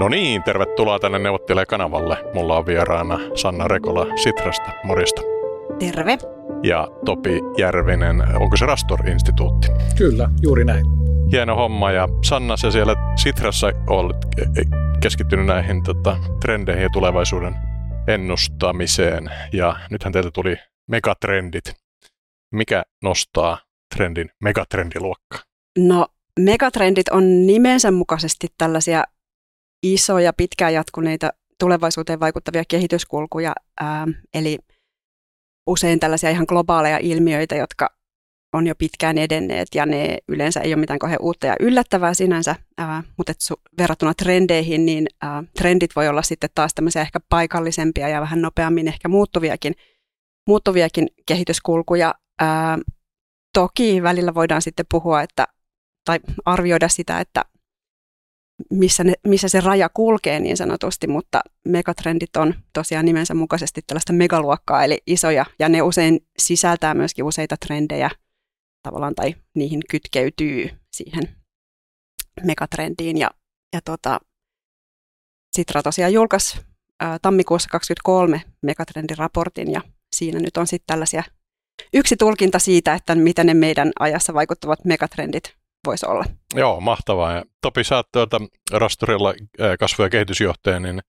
No 0.00 0.08
niin, 0.08 0.42
tervetuloa 0.42 0.98
tänne 0.98 1.18
Neuvottelee-kanavalle. 1.18 2.16
Mulla 2.34 2.58
on 2.58 2.66
vieraana 2.66 3.18
Sanna 3.34 3.68
Rekola 3.68 4.06
Sitrasta. 4.22 4.70
Morjesta. 4.84 5.22
Terve. 5.78 6.18
Ja 6.62 6.88
Topi 7.04 7.40
Järvinen, 7.58 8.22
onko 8.40 8.56
se 8.56 8.66
Rastor-instituutti? 8.66 9.68
Kyllä, 9.98 10.30
juuri 10.42 10.64
näin. 10.64 10.84
Hieno 11.32 11.56
homma 11.56 11.92
ja 11.92 12.08
Sanna, 12.24 12.56
se 12.56 12.70
siellä 12.70 12.94
Sitrassa 13.16 13.66
olet 13.86 14.16
keskittynyt 15.00 15.46
näihin 15.46 15.82
tota, 15.82 16.16
trendeihin 16.40 16.82
ja 16.82 16.90
tulevaisuuden 16.92 17.54
ennustamiseen. 18.08 19.30
Ja 19.52 19.76
nythän 19.90 20.12
teiltä 20.12 20.30
tuli 20.30 20.56
megatrendit. 20.90 21.74
Mikä 22.52 22.82
nostaa 23.02 23.58
trendin 23.94 24.30
megatrendiluokkaa? 24.42 25.40
No 25.78 26.06
megatrendit 26.40 27.08
on 27.08 27.46
nimensä 27.46 27.90
mukaisesti 27.90 28.46
tällaisia 28.58 29.04
isoja, 29.94 30.32
pitkään 30.32 30.74
jatkuneita 30.74 31.30
tulevaisuuteen 31.58 32.20
vaikuttavia 32.20 32.62
kehityskulkuja, 32.68 33.52
ää, 33.80 34.06
eli 34.34 34.58
usein 35.66 36.00
tällaisia 36.00 36.30
ihan 36.30 36.46
globaaleja 36.48 36.98
ilmiöitä, 36.98 37.56
jotka 37.56 37.96
on 38.52 38.66
jo 38.66 38.74
pitkään 38.74 39.18
edenneet 39.18 39.68
ja 39.74 39.86
ne 39.86 40.18
yleensä 40.28 40.60
ei 40.60 40.74
ole 40.74 40.80
mitään 40.80 40.98
kauhean 40.98 41.22
uutta 41.22 41.46
ja 41.46 41.56
yllättävää 41.60 42.14
sinänsä, 42.14 42.56
ää, 42.78 43.02
mutta 43.16 43.32
et 43.32 43.38
su- 43.52 43.60
verrattuna 43.78 44.14
trendeihin, 44.14 44.86
niin 44.86 45.06
ää, 45.22 45.44
trendit 45.58 45.96
voi 45.96 46.08
olla 46.08 46.22
sitten 46.22 46.50
taas 46.54 46.74
tämmöisiä 46.74 47.02
ehkä 47.02 47.20
paikallisempia 47.28 48.08
ja 48.08 48.20
vähän 48.20 48.42
nopeammin 48.42 48.88
ehkä 48.88 49.08
muuttuviakin, 49.08 49.74
muuttuviakin 50.48 51.08
kehityskulkuja. 51.26 52.14
Ää, 52.40 52.78
toki 53.54 54.02
välillä 54.02 54.34
voidaan 54.34 54.62
sitten 54.62 54.86
puhua, 54.90 55.22
että, 55.22 55.46
tai 56.04 56.20
arvioida 56.44 56.88
sitä, 56.88 57.20
että 57.20 57.44
missä, 58.70 59.04
ne, 59.04 59.12
missä 59.26 59.48
se 59.48 59.60
raja 59.60 59.88
kulkee 59.88 60.40
niin 60.40 60.56
sanotusti, 60.56 61.06
mutta 61.06 61.40
megatrendit 61.64 62.36
on 62.36 62.54
tosiaan 62.72 63.04
nimensä 63.04 63.34
mukaisesti 63.34 63.80
tällaista 63.86 64.12
megaluokkaa, 64.12 64.84
eli 64.84 65.02
isoja, 65.06 65.46
ja 65.58 65.68
ne 65.68 65.82
usein 65.82 66.20
sisältää 66.38 66.94
myöskin 66.94 67.24
useita 67.24 67.56
trendejä 67.66 68.10
tavallaan, 68.82 69.14
tai 69.14 69.34
niihin 69.54 69.80
kytkeytyy 69.90 70.70
siihen 70.92 71.22
megatrendiin, 72.44 73.18
ja, 73.18 73.30
ja 73.74 73.80
tota, 73.84 74.20
Sitra 75.56 75.82
tosiaan 75.82 76.12
julkaisi 76.12 76.60
ää, 77.00 77.18
tammikuussa 77.22 77.68
2023 77.68 78.42
megatrendiraportin, 78.62 79.72
ja 79.72 79.80
siinä 80.16 80.40
nyt 80.40 80.56
on 80.56 80.66
sitten 80.66 80.86
tällaisia 80.86 81.22
yksi 81.94 82.16
tulkinta 82.16 82.58
siitä, 82.58 82.94
että 82.94 83.14
miten 83.14 83.46
ne 83.46 83.54
meidän 83.54 83.92
ajassa 83.98 84.34
vaikuttavat 84.34 84.84
megatrendit 84.84 85.56
voisi 85.86 86.06
olla. 86.06 86.24
Joo, 86.54 86.80
mahtavaa. 86.80 87.32
Ja 87.32 87.44
Topi, 87.62 87.84
sä 87.84 87.96
oot 87.96 88.12
tuota 88.12 88.40
Rasturilla 88.72 89.34
kasvu- 89.80 90.02
ja 90.02 90.10
kehitysjohtaja, 90.10 90.80
niin 90.80 91.00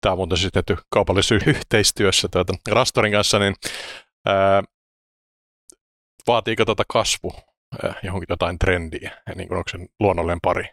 tämä 0.00 0.12
on 0.12 0.18
muuten 0.18 0.38
siis 0.38 0.52
tehty 0.52 0.76
kaupallisessa 0.90 1.34
yhteistyössä 1.46 2.28
tuota 2.28 2.54
Rastorin 2.70 3.12
kanssa, 3.12 3.38
niin 3.38 3.54
ää, 4.26 4.62
vaatiiko 6.26 6.64
tuota 6.64 6.84
kasvu 6.92 7.32
ää, 7.82 7.94
johonkin 8.02 8.26
jotain 8.30 8.58
trendiä, 8.58 9.10
ja 9.26 9.34
niin 9.34 9.48
kuin 9.48 9.58
onko 9.58 9.68
se 9.68 9.78
luonnollinen 10.00 10.40
pari? 10.42 10.64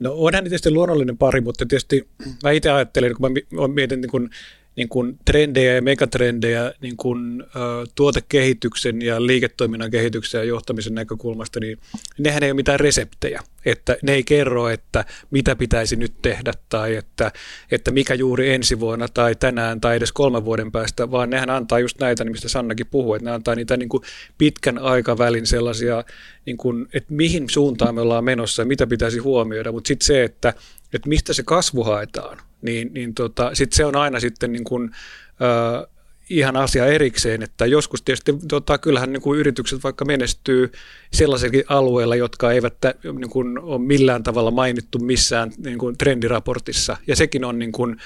No 0.00 0.12
onhan 0.14 0.44
tietysti 0.44 0.70
luonnollinen 0.70 1.18
pari, 1.18 1.40
mutta 1.40 1.66
tietysti 1.66 2.08
mä 2.42 2.50
itse 2.50 2.70
ajattelin, 2.70 3.16
kun 3.16 3.32
mä 3.32 3.68
mietin 3.68 4.00
niin 4.00 4.10
kun 4.10 4.30
niin 4.78 4.88
kuin 4.88 5.18
trendejä 5.24 5.74
ja 5.74 5.82
megatrendejä 5.82 6.72
niin 6.80 6.96
kuin, 6.96 7.42
ä, 7.42 7.46
tuotekehityksen 7.94 9.02
ja 9.02 9.26
liiketoiminnan 9.26 9.90
kehityksen 9.90 10.38
ja 10.38 10.44
johtamisen 10.44 10.94
näkökulmasta, 10.94 11.60
niin 11.60 11.78
nehän 12.18 12.42
ei 12.42 12.50
ole 12.50 12.56
mitään 12.56 12.80
reseptejä. 12.80 13.42
Että 13.64 13.96
ne 14.02 14.12
ei 14.12 14.24
kerro, 14.24 14.68
että 14.68 15.04
mitä 15.30 15.56
pitäisi 15.56 15.96
nyt 15.96 16.12
tehdä 16.22 16.52
tai 16.68 16.96
että, 16.96 17.32
että 17.70 17.90
mikä 17.90 18.14
juuri 18.14 18.50
ensi 18.54 18.80
vuonna 18.80 19.08
tai 19.08 19.34
tänään 19.34 19.80
tai 19.80 19.96
edes 19.96 20.12
kolmen 20.12 20.44
vuoden 20.44 20.72
päästä, 20.72 21.10
vaan 21.10 21.30
nehän 21.30 21.50
antaa 21.50 21.78
just 21.78 22.00
näitä, 22.00 22.24
mistä 22.24 22.48
Sannakin 22.48 22.86
puhuu, 22.86 23.14
että 23.14 23.24
ne 23.24 23.34
antaa 23.34 23.54
niitä 23.54 23.76
niin 23.76 23.88
kuin 23.88 24.02
pitkän 24.38 24.78
aikavälin 24.78 25.46
sellaisia, 25.46 26.04
niin 26.46 26.56
kuin, 26.56 26.86
että 26.92 27.14
mihin 27.14 27.50
suuntaan 27.50 27.94
me 27.94 28.00
ollaan 28.00 28.24
menossa 28.24 28.62
ja 28.62 28.66
mitä 28.66 28.86
pitäisi 28.86 29.18
huomioida, 29.18 29.72
mutta 29.72 29.88
sitten 29.88 30.06
se, 30.06 30.24
että, 30.24 30.54
että 30.92 31.08
mistä 31.08 31.32
se 31.32 31.42
kasvu 31.42 31.84
haetaan, 31.84 32.38
niin, 32.62 32.94
niin 32.94 33.14
tota, 33.14 33.54
sit 33.54 33.72
se 33.72 33.84
on 33.84 33.96
aina 33.96 34.20
sitten 34.20 34.52
niin 34.52 34.64
kuin, 34.64 34.90
äh, 35.42 35.98
ihan 36.30 36.56
asia 36.56 36.86
erikseen, 36.86 37.42
että 37.42 37.66
joskus 37.66 38.02
tietysti 38.02 38.34
tota, 38.48 38.78
kyllähän 38.78 39.12
niin 39.12 39.20
kuin 39.22 39.40
yritykset 39.40 39.84
vaikka 39.84 40.04
menestyy 40.04 40.72
sellaisilla 41.12 41.62
alueilla, 41.68 42.16
jotka 42.16 42.52
eivät 42.52 42.74
niin 43.18 43.30
kuin, 43.30 43.58
ole 43.58 43.78
millään 43.78 44.22
tavalla 44.22 44.50
mainittu 44.50 44.98
missään 44.98 45.52
niin 45.64 45.78
kuin, 45.78 45.98
trendiraportissa, 45.98 46.96
ja 47.06 47.16
sekin 47.16 47.44
on, 47.44 47.58
niin 47.58 47.72
kuin, 47.72 47.96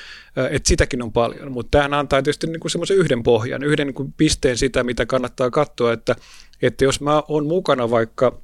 että 0.51 0.69
sitäkin 0.69 1.03
on 1.03 1.13
paljon, 1.13 1.53
mutta 1.53 1.71
tämähän 1.71 1.95
antaa 1.95 2.23
tietysti 2.23 2.47
niin 2.47 2.61
kuin 2.61 2.71
semmoisen 2.71 2.97
yhden 2.97 3.23
pohjan, 3.23 3.63
yhden 3.63 3.87
niin 3.87 3.95
kuin, 3.95 4.15
pisteen 4.17 4.59
sitä, 4.59 4.85
mitä 4.85 5.07
kannattaa 5.07 5.51
katsoa, 5.51 5.93
että, 5.93 6.17
että 6.63 6.85
jos 6.85 7.01
mä 7.01 7.23
oon 7.29 7.47
mukana 7.47 7.91
vaikka, 7.91 8.42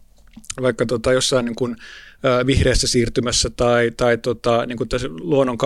vaikka 0.63 0.87
tota, 0.87 1.13
jossain 1.13 1.45
niin 1.45 1.57
kuin, 1.57 1.77
vihreässä 2.47 2.87
siirtymässä 2.87 3.51
tai, 3.51 3.91
tai 3.97 4.19
tota, 4.19 4.67
niin 4.67 4.77
kuin 4.79 4.89
luonnon 5.21 5.59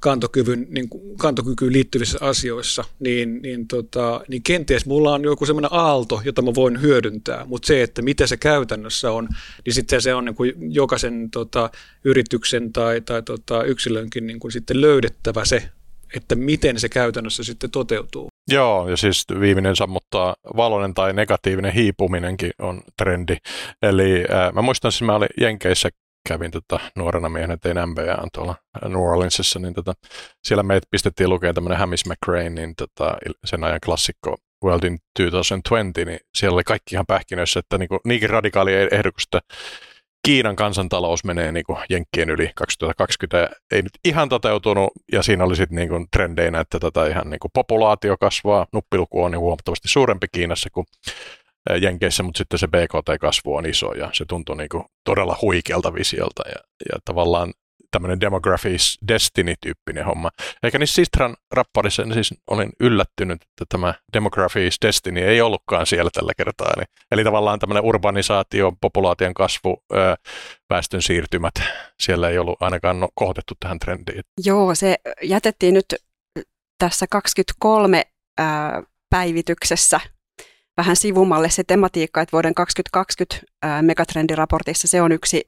kantokyvyn, 0.00 0.66
niin 0.70 0.88
kuin 0.88 1.18
kantokykyyn 1.18 1.72
liittyvissä 1.72 2.18
asioissa, 2.20 2.84
niin, 2.98 3.42
niin, 3.42 3.68
tota, 3.68 4.20
niin 4.28 4.42
kenties 4.42 4.86
mulla 4.86 5.12
on 5.12 5.24
joku 5.24 5.46
semmoinen 5.46 5.72
aalto, 5.72 6.22
jota 6.24 6.42
mä 6.42 6.54
voin 6.54 6.82
hyödyntää, 6.82 7.44
mutta 7.44 7.66
se, 7.66 7.82
että 7.82 8.02
mitä 8.02 8.26
se 8.26 8.36
käytännössä 8.36 9.10
on, 9.10 9.28
niin 9.64 9.74
sitten 9.74 10.02
se 10.02 10.14
on 10.14 10.24
niin 10.24 10.34
kuin 10.34 10.52
jokaisen 10.74 11.30
tota, 11.30 11.70
yrityksen 12.04 12.72
tai, 12.72 13.00
tai 13.00 13.22
tota, 13.22 13.62
yksilönkin 13.62 14.26
niin 14.26 14.40
kuin 14.40 14.52
sitten 14.52 14.80
löydettävä 14.80 15.44
se, 15.44 15.68
että 16.16 16.34
miten 16.34 16.80
se 16.80 16.88
käytännössä 16.88 17.44
sitten 17.44 17.70
toteutuu. 17.70 18.28
Joo, 18.48 18.88
ja 18.88 18.96
siis 18.96 19.24
viimeinen 19.40 19.76
sammuttaa 19.76 20.36
valoinen 20.56 20.94
tai 20.94 21.12
negatiivinen 21.12 21.72
hiipuminenkin 21.72 22.50
on 22.58 22.80
trendi. 22.96 23.36
Eli 23.82 24.24
äh, 24.32 24.52
mä 24.52 24.62
muistan, 24.62 24.88
että 24.88 25.04
mä 25.04 25.14
olin 25.14 25.28
Jenkeissä, 25.40 25.88
kävin 26.28 26.50
tota, 26.50 26.80
nuorena 26.96 27.28
miehenä, 27.28 27.56
tein 27.56 27.76
MBA 27.88 28.28
tuolla 28.32 28.54
New 28.84 29.02
Orleansissa, 29.02 29.58
niin 29.58 29.74
tota, 29.74 29.92
siellä 30.44 30.62
meitä 30.62 30.86
pistettiin 30.90 31.30
lukemaan 31.30 31.54
tämmöinen 31.54 31.78
Hamis 31.78 32.04
McRae, 32.06 32.50
niin 32.50 32.74
tota, 32.76 33.16
sen 33.44 33.64
ajan 33.64 33.80
klassikko 33.84 34.36
World 34.64 34.84
in 34.84 34.98
2020, 35.18 36.04
niin 36.04 36.20
siellä 36.34 36.54
oli 36.54 36.64
kaikki 36.64 36.94
ihan 36.94 37.06
pähkinöissä, 37.06 37.60
että 37.60 37.78
niinku, 37.78 38.00
niinkin 38.04 38.30
radikaali 38.30 38.72
ehdokus, 38.90 39.24
että 39.24 39.40
Kiinan 40.28 40.56
kansantalous 40.56 41.24
menee 41.24 41.52
niin 41.52 41.64
kuin 41.64 41.78
Jenkkien 41.90 42.30
yli 42.30 42.50
2020 42.54 43.56
ei 43.72 43.82
nyt 43.82 43.92
ihan 44.04 44.28
toteutunut 44.28 44.92
ja 45.12 45.22
siinä 45.22 45.44
oli 45.44 45.56
sitten 45.56 45.76
niin 45.76 46.06
trendeinä, 46.12 46.60
että 46.60 46.78
tätä 46.78 47.06
ihan 47.06 47.30
niin 47.30 47.40
kuin 47.40 47.50
populaatio 47.54 48.16
kasvaa, 48.20 48.66
nuppiluku 48.72 49.22
on 49.22 49.30
niin 49.30 49.40
huomattavasti 49.40 49.88
suurempi 49.88 50.26
Kiinassa 50.32 50.68
kuin 50.72 50.86
Jenkeissä, 51.80 52.22
mutta 52.22 52.38
sitten 52.38 52.58
se 52.58 52.66
BKT-kasvu 52.66 53.56
on 53.56 53.66
iso 53.66 53.92
ja 53.92 54.10
se 54.12 54.24
tuntuu 54.24 54.54
niin 54.54 54.68
kuin 54.68 54.84
todella 55.04 55.38
huikealta 55.42 55.94
visiolta 55.94 56.42
ja, 56.48 56.60
ja 56.92 56.98
tavallaan 57.04 57.52
tämmöinen 57.90 58.20
Demographies 58.20 58.98
Destiny-tyyppinen 59.08 60.04
homma. 60.04 60.30
Eikä 60.62 60.78
niissä 60.78 60.94
Sistran 60.94 61.36
rapparissa 61.50 62.02
niin 62.02 62.14
siis 62.14 62.34
olin 62.50 62.72
yllättynyt, 62.80 63.42
että 63.42 63.64
tämä 63.68 63.94
Demographies 64.12 64.76
Destiny 64.82 65.20
ei 65.20 65.40
ollutkaan 65.40 65.86
siellä 65.86 66.10
tällä 66.12 66.32
kertaa. 66.36 66.72
Eli, 66.76 66.84
eli 67.10 67.24
tavallaan 67.24 67.58
tämmöinen 67.58 67.84
urbanisaatio, 67.84 68.72
populaation 68.80 69.34
kasvu, 69.34 69.82
ö, 69.92 70.16
väestön 70.70 71.02
siirtymät, 71.02 71.54
siellä 72.00 72.28
ei 72.28 72.38
ollut 72.38 72.62
ainakaan 72.62 73.00
no, 73.00 73.08
kohdettu 73.14 73.54
tähän 73.60 73.78
trendiin. 73.78 74.22
Joo, 74.44 74.74
se 74.74 74.96
jätettiin 75.22 75.74
nyt 75.74 75.94
tässä 76.78 77.06
23 77.10 78.02
ää, 78.38 78.82
päivityksessä 79.10 80.00
vähän 80.76 80.96
sivumalle 80.96 81.50
se 81.50 81.64
tematiikka, 81.64 82.20
että 82.20 82.32
vuoden 82.32 82.54
2020 82.54 83.46
ää, 83.62 83.82
megatrendiraportissa 83.82 84.88
se 84.88 85.02
on 85.02 85.12
yksi 85.12 85.44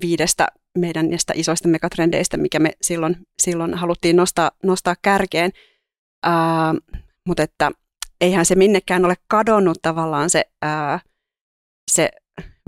viidestä 0.00 0.46
meidän 0.76 1.08
niistä 1.08 1.32
isoista 1.36 1.68
megatrendeistä, 1.68 2.36
mikä 2.36 2.58
me 2.58 2.72
silloin, 2.82 3.16
silloin 3.38 3.74
haluttiin 3.74 4.16
nostaa, 4.16 4.50
nostaa 4.62 4.94
kärkeen. 5.02 5.50
Ää, 6.22 6.74
mutta 7.26 7.42
että 7.42 7.70
eihän 8.20 8.46
se 8.46 8.54
minnekään 8.54 9.04
ole 9.04 9.14
kadonnut 9.28 9.78
tavallaan 9.82 10.30
se, 10.30 10.44
ää, 10.62 11.00
se 11.90 12.10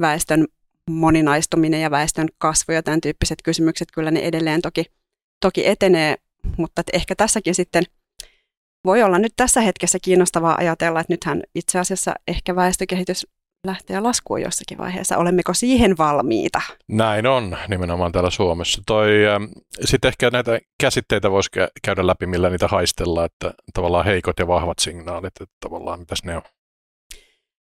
väestön 0.01 0.47
moninaistuminen 0.91 1.81
ja 1.81 1.91
väestön 1.91 2.29
kasvu 2.39 2.73
ja 2.73 2.83
tämän 2.83 3.01
tyyppiset 3.01 3.39
kysymykset, 3.45 3.89
kyllä 3.93 4.11
ne 4.11 4.21
edelleen 4.21 4.63
toki, 4.63 4.85
toki 5.41 5.67
etenee, 5.67 6.17
mutta 6.57 6.83
ehkä 6.93 7.15
tässäkin 7.15 7.55
sitten 7.55 7.85
voi 8.85 9.03
olla 9.03 9.19
nyt 9.19 9.33
tässä 9.37 9.61
hetkessä 9.61 9.99
kiinnostavaa 10.03 10.57
ajatella, 10.59 11.01
että 11.01 11.13
nythän 11.13 11.43
itse 11.55 11.79
asiassa 11.79 12.15
ehkä 12.29 12.57
väestökehitys 12.57 13.27
lähteä 13.69 14.03
laskuun 14.03 14.43
jossakin 14.43 14.79
vaiheessa. 14.79 15.17
Olemmeko 15.17 15.55
siihen 15.55 15.99
valmiita? 15.99 16.61
Näin 16.89 17.27
on, 17.27 17.57
nimenomaan 17.69 18.13
täällä 18.13 18.31
Suomessa. 18.31 18.83
Toi, 18.87 19.27
äh, 19.27 19.49
Sitten 19.85 20.09
ehkä 20.09 20.31
näitä 20.31 20.59
käsitteitä 20.81 21.31
voisi 21.31 21.51
käydä 21.85 22.07
läpi, 22.07 22.27
millä 22.27 22.51
niitä 22.51 22.69
haistellaan, 22.69 23.27
että 23.27 23.55
tavallaan 23.75 24.05
heikot 24.05 24.39
ja 24.39 24.47
vahvat 24.47 24.79
signaalit, 24.79 25.41
että 25.41 25.57
tavallaan 25.61 25.99
mitäs 25.99 26.25
ne 26.25 26.37
on? 26.37 26.43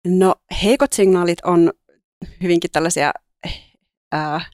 No 0.07 0.35
heikot 0.63 0.93
signaalit 0.93 1.39
on 1.45 1.73
hyvinkin 2.43 2.71
tällaisia 2.71 3.13
äh, 4.15 4.51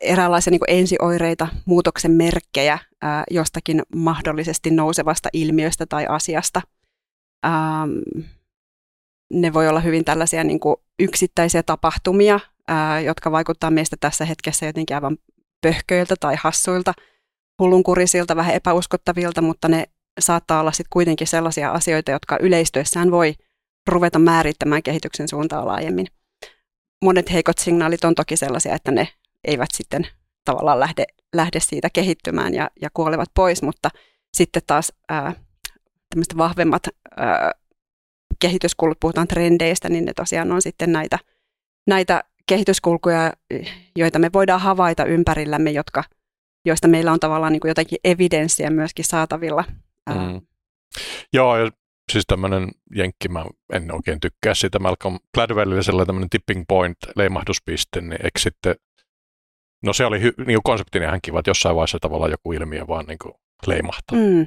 eräänlaisia 0.00 0.50
niin 0.50 0.60
ensioireita, 0.68 1.48
muutoksen 1.64 2.10
merkkejä 2.10 2.78
ää, 3.02 3.24
jostakin 3.30 3.82
mahdollisesti 3.94 4.70
nousevasta 4.70 5.28
ilmiöstä 5.32 5.86
tai 5.86 6.06
asiasta. 6.08 6.60
Ähm, 7.46 8.24
ne 9.32 9.52
voi 9.52 9.68
olla 9.68 9.80
hyvin 9.80 10.04
tällaisia 10.04 10.44
niin 10.44 10.60
kuin 10.60 10.76
yksittäisiä 10.98 11.62
tapahtumia, 11.62 12.40
ää, 12.68 13.00
jotka 13.00 13.32
vaikuttaa 13.32 13.70
meistä 13.70 13.96
tässä 14.00 14.24
hetkessä 14.24 14.66
jotenkin 14.66 14.96
aivan 14.96 15.18
pöhköiltä 15.60 16.14
tai 16.20 16.36
hassuilta, 16.38 16.94
hullunkurisilta, 17.58 18.36
vähän 18.36 18.54
epäuskottavilta, 18.54 19.42
mutta 19.42 19.68
ne 19.68 19.84
saattaa 20.20 20.60
olla 20.60 20.72
sitten 20.72 20.90
kuitenkin 20.90 21.26
sellaisia 21.26 21.72
asioita, 21.72 22.10
jotka 22.10 22.38
yleistyessään 22.40 23.10
voi 23.10 23.34
ruveta 23.88 24.18
määrittämään 24.18 24.82
kehityksen 24.82 25.28
suuntaa 25.28 25.66
laajemmin. 25.66 26.06
Monet 27.04 27.32
heikot 27.32 27.58
signaalit 27.58 28.04
on 28.04 28.14
toki 28.14 28.36
sellaisia, 28.36 28.74
että 28.74 28.90
ne 28.90 29.08
eivät 29.44 29.70
sitten 29.72 30.06
tavallaan 30.44 30.80
lähde, 30.80 31.04
lähde 31.34 31.60
siitä 31.60 31.88
kehittymään 31.92 32.54
ja, 32.54 32.70
ja 32.82 32.88
kuolevat 32.94 33.28
pois, 33.34 33.62
mutta 33.62 33.90
sitten 34.36 34.62
taas 34.66 34.92
ää, 35.08 35.32
vahvemmat 36.36 36.82
ää, 37.16 37.52
kehityskulut, 38.40 39.00
puhutaan 39.00 39.28
trendeistä, 39.28 39.88
niin 39.88 40.04
ne 40.04 40.12
tosiaan 40.16 40.52
on 40.52 40.62
sitten 40.62 40.92
näitä, 40.92 41.18
näitä 41.86 42.24
kehityskulkuja, 42.46 43.32
joita 43.96 44.18
me 44.18 44.30
voidaan 44.32 44.60
havaita 44.60 45.04
ympärillämme, 45.04 45.70
jotka, 45.70 46.04
joista 46.66 46.88
meillä 46.88 47.12
on 47.12 47.20
tavallaan 47.20 47.52
niin 47.52 47.60
kuin 47.60 47.68
jotakin 47.68 47.98
evidenssiä 48.04 48.70
myöskin 48.70 49.04
saatavilla. 49.04 49.64
Mm. 50.08 50.40
Joo, 51.32 51.56
ja 51.56 51.70
siis 52.12 52.24
tämmöinen 52.26 52.68
jenkki, 52.94 53.28
mä 53.28 53.44
en 53.72 53.94
oikein 53.94 54.20
tykkää 54.20 54.54
sitä 54.54 54.78
Malcolm 54.78 55.18
Gladwellille 55.34 55.82
sellainen 55.82 56.06
tämmöinen 56.06 56.30
tipping 56.30 56.64
point, 56.68 56.96
leimahduspiste, 57.16 58.00
niin 58.00 58.24
eikö 58.24 58.38
sitten, 58.38 58.74
no 59.82 59.92
se 59.92 60.06
oli 60.06 60.20
hy, 60.20 60.32
niin 60.46 60.58
konseptina 60.62 61.06
ihan 61.06 61.20
kiva, 61.22 61.38
että 61.38 61.50
jossain 61.50 61.76
vaiheessa 61.76 61.98
tavallaan 62.00 62.30
joku 62.30 62.52
ilmiö 62.52 62.86
vaan 62.86 63.06
niin 63.06 63.18
kuin 63.22 63.34
leimahtaa. 63.66 64.18
Mm. 64.18 64.46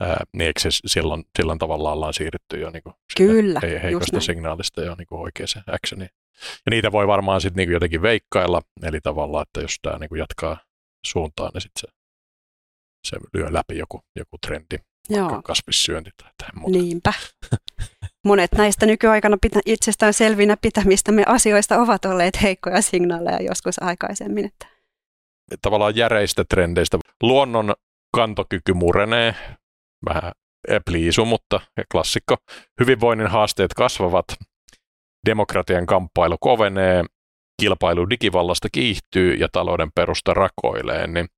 Ää, 0.00 0.24
niin 0.32 0.46
eikö 0.46 0.60
se 0.60 0.68
silloin, 0.86 1.24
silloin 1.38 1.58
tavallaan 1.58 1.94
ollaan 1.94 2.14
siirrytty 2.14 2.60
jo 2.60 2.70
niin 2.70 2.82
kuin 2.82 2.94
Kyllä, 3.16 3.60
he, 3.62 3.80
heikosta 3.82 4.20
signaalista 4.20 4.82
jo 4.82 4.94
niin 4.94 5.06
kuin 5.06 5.20
oikeaan 5.20 5.64
actioniin. 5.66 6.10
Ja 6.66 6.70
niitä 6.70 6.92
voi 6.92 7.06
varmaan 7.06 7.40
sitten 7.40 7.56
niin 7.66 7.72
jotenkin 7.72 8.02
veikkailla, 8.02 8.62
eli 8.82 9.00
tavallaan, 9.00 9.42
että 9.42 9.60
jos 9.60 9.76
tämä 9.82 9.98
niin 9.98 10.18
jatkaa 10.18 10.56
suuntaan, 11.06 11.50
niin 11.54 11.62
sitten 11.62 11.80
se, 11.80 11.88
se 13.06 13.16
lyö 13.34 13.52
läpi 13.52 13.78
joku, 13.78 14.00
joku 14.16 14.36
trendi, 14.46 14.76
Joo. 15.08 15.42
kasvissyönti 15.44 16.10
tai 16.22 16.30
jotain 16.30 16.58
muuta. 16.58 16.78
Niinpä. 16.78 17.12
Monet 18.26 18.52
näistä 18.52 18.86
nykyaikana 18.86 19.36
pitä, 19.40 19.60
itsestään 19.66 20.14
selvinä 20.14 20.56
pitämistä 20.56 21.12
me 21.12 21.22
asioista 21.26 21.78
ovat 21.78 22.04
olleet 22.04 22.42
heikkoja 22.42 22.82
signaaleja 22.82 23.42
joskus 23.42 23.82
aikaisemmin. 23.82 24.44
Että. 24.44 24.66
Tavallaan 25.62 25.96
järeistä 25.96 26.44
trendeistä. 26.44 26.98
Luonnon 27.22 27.74
kantokyky 28.14 28.72
murenee, 28.74 29.34
vähän 30.04 30.32
pliisu, 30.84 31.24
mutta 31.24 31.60
klassikko. 31.92 32.36
Hyvinvoinnin 32.80 33.26
haasteet 33.26 33.74
kasvavat, 33.74 34.24
demokratian 35.26 35.86
kamppailu 35.86 36.36
kovenee, 36.40 37.04
kilpailu 37.62 38.10
digivallasta 38.10 38.68
kiihtyy 38.72 39.34
ja 39.34 39.48
talouden 39.52 39.92
perusta 39.94 40.34
rakoilee, 40.34 41.06
niin 41.06 41.28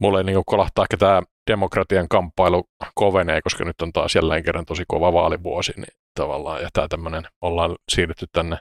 mulle 0.00 0.22
niin 0.22 0.42
kolahtaa 0.46 0.84
ehkä 0.84 0.96
tämä 0.96 1.22
demokratian 1.50 2.08
kamppailu 2.08 2.64
kovenee, 2.94 3.42
koska 3.42 3.64
nyt 3.64 3.82
on 3.82 3.92
taas 3.92 4.14
jälleen 4.14 4.42
kerran 4.42 4.64
tosi 4.64 4.84
kova 4.88 5.12
vaalivuosi, 5.12 5.72
niin 5.76 5.94
tavallaan, 6.20 6.62
ja 6.62 6.68
tämä 6.72 6.88
tämmöinen, 6.88 7.22
ollaan 7.40 7.76
siirrytty 7.88 8.26
tänne 8.32 8.58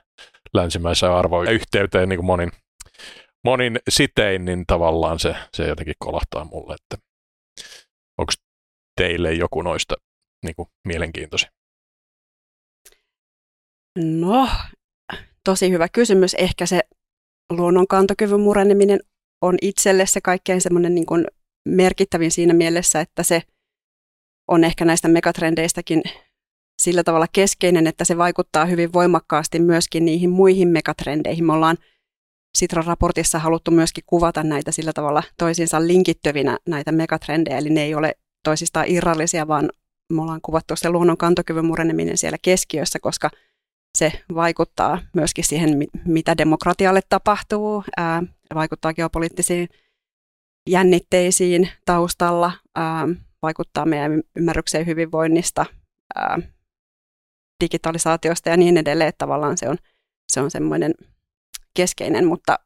länsimäiseen 0.54 1.12
arvojen 1.12 1.54
yhteyteen 1.54 2.10
niin 2.10 2.18
kuin 2.18 2.25
monin, 2.25 2.51
monin 3.44 3.80
sitein, 3.89 4.45
niin 4.45 4.63
tavallaan 4.68 5.19
se, 5.19 5.36
se 5.54 5.68
jotenkin 5.68 5.95
kolahtaa 6.00 6.45
mulle, 6.45 6.75
että 6.75 7.06
teille 9.01 9.33
joku 9.33 9.62
noista 9.62 9.95
niin 10.45 10.56
kuin 10.56 10.68
mielenkiintoisia? 10.88 11.50
No, 13.98 14.50
tosi 15.44 15.71
hyvä 15.71 15.89
kysymys. 15.89 16.33
Ehkä 16.33 16.65
se 16.65 16.81
luonnon 17.50 17.88
kantokyvyn 17.88 18.39
mureneminen 18.39 19.00
on 19.42 19.57
itselle 19.62 20.06
se 20.06 20.21
kaikkein 20.21 20.62
semmoinen 20.62 20.95
niin 20.95 21.06
kuin 21.06 21.25
merkittävin 21.68 22.31
siinä 22.31 22.53
mielessä, 22.53 23.00
että 23.00 23.24
se 23.24 23.42
on 24.48 24.63
ehkä 24.63 24.86
näistä 24.86 25.07
megatrendeistäkin 25.07 26.01
sillä 26.81 27.03
tavalla 27.03 27.27
keskeinen, 27.31 27.88
että 27.88 28.06
se 28.06 28.18
vaikuttaa 28.18 28.65
hyvin 28.65 28.94
voimakkaasti 28.94 29.59
myöskin 29.59 30.06
niihin 30.06 30.30
muihin 30.30 30.68
megatrendeihin. 30.68 31.45
Me 31.45 31.53
ollaan 31.53 31.77
Sitran 32.57 32.86
raportissa 32.86 33.39
haluttu 33.39 33.71
myöskin 33.71 34.03
kuvata 34.07 34.44
näitä 34.44 34.71
sillä 34.71 34.94
tavalla 34.94 35.24
toisiinsa 35.38 35.88
linkittyvinä 35.88 36.57
näitä 36.68 36.92
megatrendejä, 36.92 37.57
eli 37.57 37.69
ne 37.69 37.83
ei 37.83 37.95
ole 37.95 38.15
toisistaan 38.43 38.85
irrallisia, 38.88 39.47
vaan 39.47 39.69
me 40.13 40.21
ollaan 40.21 40.41
kuvattu 40.41 40.75
se 40.75 40.89
luonnon 40.89 41.17
kantokyvyn 41.17 41.65
mureneminen 41.65 42.17
siellä 42.17 42.38
keskiössä, 42.41 42.99
koska 42.99 43.29
se 43.97 44.11
vaikuttaa 44.35 44.99
myöskin 45.13 45.43
siihen, 45.43 45.69
mitä 46.05 46.38
demokratialle 46.38 47.01
tapahtuu, 47.09 47.83
ää, 47.97 48.23
vaikuttaa 48.55 48.93
geopoliittisiin 48.93 49.69
jännitteisiin 50.69 51.69
taustalla, 51.85 52.51
ää, 52.75 53.07
vaikuttaa 53.41 53.85
meidän 53.85 54.21
ymmärrykseen 54.35 54.85
hyvinvoinnista, 54.85 55.65
ää, 56.15 56.39
digitalisaatiosta 57.63 58.49
ja 58.49 58.57
niin 58.57 58.77
edelleen, 58.77 59.13
tavallaan 59.17 59.57
se 59.57 59.69
on, 59.69 59.77
se 60.31 60.41
on 60.41 60.51
semmoinen 60.51 60.93
keskeinen, 61.73 62.27
mutta 62.27 62.59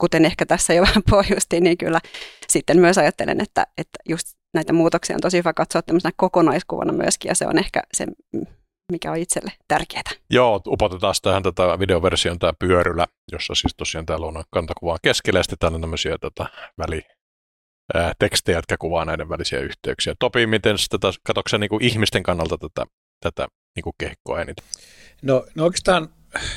kuten 0.00 0.24
ehkä 0.24 0.46
tässä 0.46 0.74
jo 0.74 0.82
vähän 0.88 1.02
pohjustiin, 1.10 1.64
niin 1.64 1.78
kyllä 1.78 2.00
sitten 2.56 2.80
myös 2.80 2.98
ajattelen, 2.98 3.40
että, 3.40 3.66
että 3.78 3.98
just 4.08 4.28
näitä 4.54 4.72
muutoksia 4.72 5.16
on 5.16 5.20
tosi 5.20 5.38
hyvä 5.38 5.52
katsoa 5.52 5.82
tämmöisenä 5.82 6.12
kokonaiskuvana 6.16 6.92
myöskin, 6.92 7.28
ja 7.28 7.34
se 7.34 7.46
on 7.46 7.58
ehkä 7.58 7.82
se, 7.94 8.06
mikä 8.92 9.10
on 9.10 9.16
itselle 9.16 9.52
tärkeää. 9.68 10.10
Joo, 10.30 10.62
upotetaan 10.66 11.14
tähän 11.22 11.42
tätä 11.42 11.78
videoversion 11.78 12.38
tämä 12.38 12.52
pyörylä, 12.58 13.06
jossa 13.32 13.54
siis 13.54 13.74
tosiaan 13.76 14.06
täällä 14.06 14.26
on 14.26 14.44
kantakuva 14.50 14.92
on 14.92 14.98
keskellä, 15.02 15.38
ja 15.38 15.42
sitten 15.42 15.58
täällä 15.58 15.76
on 15.76 15.80
tämmöisiä 15.80 16.18
tätä 16.18 16.46
väli, 16.78 17.02
ää, 17.94 18.12
tekstejä, 18.18 18.58
jotka 18.58 18.76
kuvaa 18.78 19.04
näiden 19.04 19.28
välisiä 19.28 19.60
yhteyksiä. 19.60 20.14
Topi, 20.18 20.46
miten 20.46 20.76
tätä, 20.90 21.08
katsotko 21.26 21.58
niin 21.58 21.82
ihmisten 21.82 22.22
kannalta 22.22 22.58
tätä, 22.58 22.86
tätä 23.20 23.48
niin 23.76 23.84
kuin 23.84 23.94
kehkoa 23.98 24.40
eniten? 24.40 24.64
No, 25.22 25.46
no 25.54 25.64
oikeastaan 25.64 26.08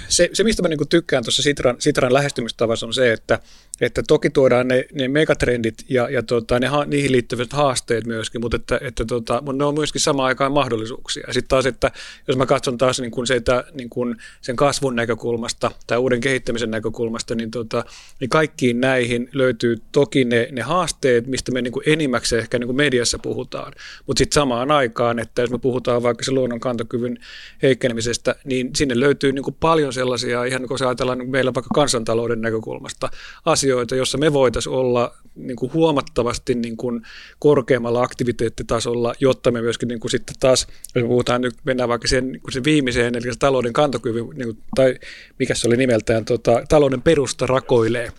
se, 0.08 0.30
se, 0.34 0.44
mistä 0.44 0.62
mä 0.62 0.68
niin 0.68 0.90
tykkään 0.90 1.24
tuossa 1.24 1.42
Sitran, 1.42 1.76
Sitran 1.80 2.14
lähestymistavassa 2.14 2.86
on 2.86 2.94
se, 2.94 3.14
että, 3.14 3.40
että 3.82 4.04
toki 4.08 4.30
tuodaan 4.30 4.68
ne, 4.68 4.86
ne 4.94 5.08
megatrendit 5.08 5.86
ja, 5.90 6.10
ja 6.10 6.24
tota, 6.24 6.60
ne, 6.60 6.68
niihin 6.86 7.12
liittyvät 7.12 7.54
haasteet 7.54 8.06
myöskin, 8.06 8.42
mutta, 8.42 8.58
että, 8.58 8.80
että 8.82 9.06
tota, 9.06 9.34
mutta 9.34 9.58
ne 9.58 9.66
on 9.66 9.74
myöskin 9.74 10.02
samaan 10.02 10.28
aikaan 10.28 10.52
mahdollisuuksia. 10.52 11.24
Ja 11.28 11.34
sitten 11.34 11.50
taas, 11.50 11.66
että 11.66 11.92
jos 12.28 12.38
mä 12.38 12.46
katson 12.46 12.78
taas 12.78 13.00
niin 13.00 13.12
kuin 13.12 13.28
se, 13.28 13.36
että 13.36 13.64
niin 13.74 13.90
kuin 13.90 14.16
sen 14.42 14.56
kasvun 14.56 14.96
näkökulmasta 14.96 15.72
tai 15.88 15.98
uuden 15.98 16.22
kehittämisen 16.22 16.72
näkökulmasta, 16.72 17.36
niin, 17.36 17.52
tota, 17.52 17.86
niin 18.20 18.30
kaikkiin 18.30 18.82
näihin 18.82 19.30
löytyy 19.34 19.78
toki 19.92 20.26
ne, 20.26 20.48
ne 20.52 20.62
haasteet, 20.62 21.28
mistä 21.28 21.52
me 21.52 21.62
niin 21.62 21.72
kuin 21.72 21.84
enimmäkseen 21.90 22.42
ehkä 22.42 22.60
niin 22.60 22.68
kuin 22.68 22.78
mediassa 22.78 23.20
puhutaan. 23.20 23.74
Mutta 24.08 24.20
sitten 24.20 24.36
samaan 24.36 24.72
aikaan, 24.72 25.20
että 25.20 25.42
jos 25.42 25.52
me 25.52 25.58
puhutaan 25.58 26.04
vaikka 26.04 26.24
se 26.24 26.32
luonnon 26.32 26.60
kantokyvyn 26.60 27.18
heikkenemisestä, 27.62 28.36
niin 28.46 28.70
sinne 28.76 29.00
löytyy 29.00 29.32
niin 29.32 29.44
kuin 29.44 29.56
paljon 29.70 29.94
sellaisia, 29.94 30.44
ihan 30.44 30.68
kun 30.68 30.80
se 30.80 30.86
ajatellaan 30.86 31.18
niin 31.18 31.30
meillä 31.30 31.54
vaikka 31.54 31.70
kansantalouden 31.74 32.42
näkökulmasta, 32.42 33.10
asioita, 33.46 33.96
jossa 33.96 34.18
me 34.18 34.34
voitaisiin 34.34 34.74
olla 34.74 35.14
niin 35.36 35.56
kuin 35.56 35.74
huomattavasti 35.74 36.56
niin 36.56 36.78
kuin 36.78 37.02
korkeammalla 37.40 38.04
aktiviteettitasolla, 38.04 39.14
jotta 39.20 39.52
me 39.52 39.62
myöskin 39.62 39.88
niin 39.88 40.00
kuin 40.00 40.12
sitten 40.12 40.36
taas, 40.40 40.68
jos 40.96 41.06
puhutaan 41.06 41.42
nyt, 41.42 41.56
mennään 41.64 41.90
vaikka 41.90 42.08
siihen 42.08 42.32
niin 42.32 42.42
kuin 42.42 42.54
sen 42.54 42.64
viimeiseen, 42.64 43.16
eli 43.16 43.32
talouden 43.40 43.74
kantokyvyn, 43.74 44.26
niin 44.36 44.58
tai 44.76 44.96
mikä 45.40 45.56
se 45.56 45.68
oli 45.68 45.78
nimeltään, 45.78 46.26
tota, 46.26 46.62
talouden 46.70 47.02
perusta 47.02 47.48
rakoilee, 47.48 48.12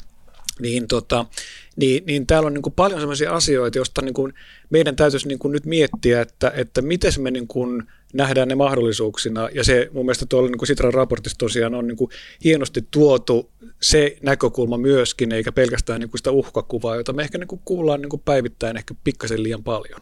niin, 0.61 0.89
tota, 0.89 1.27
niin, 1.77 2.05
niin 2.07 2.27
täällä 2.27 2.47
on 2.47 2.55
niin 2.55 2.63
kuin 2.63 2.75
paljon 2.75 3.01
sellaisia 3.01 3.33
asioita, 3.33 3.79
joista 3.79 4.03
niin 4.03 4.15
kuin 4.15 4.35
meidän 4.71 4.97
täytyisi 4.97 5.29
niin 5.29 5.39
kuin 5.39 5.53
nyt 5.53 5.67
miettiä, 5.67 6.21
että, 6.21 6.53
että 6.57 6.83
miten 6.83 7.13
me 7.19 7.31
niin 7.31 7.47
kuin 7.47 7.83
nähdään 8.13 8.49
ne 8.49 8.55
mahdollisuuksina. 8.55 9.49
Ja 9.55 9.65
se 9.65 9.91
mun 9.93 10.05
mielestä 10.05 10.27
tuolla 10.27 10.49
niin 10.49 10.59
kuin 10.59 10.67
Sitran 10.67 10.95
raportissa 10.95 11.39
tosiaan 11.39 11.75
on 11.75 11.87
niin 11.87 11.97
kuin 11.97 12.11
hienosti 12.45 12.85
tuotu 12.91 13.51
se 13.83 14.17
näkökulma 14.23 14.79
myöskin, 14.79 15.33
eikä 15.33 15.53
pelkästään 15.53 16.01
niin 16.01 16.11
kuin 16.11 16.19
sitä 16.19 16.31
uhkakuvaa, 16.31 16.97
jota 16.97 17.13
me 17.13 17.23
ehkä 17.23 17.39
niin 17.39 17.49
kuin 17.49 17.61
kuullaan 17.65 18.01
niin 18.01 18.11
kuin 18.11 18.23
päivittäin 18.25 18.77
ehkä 18.77 18.95
pikkasen 19.05 19.43
liian 19.43 19.65
paljon. 19.65 20.01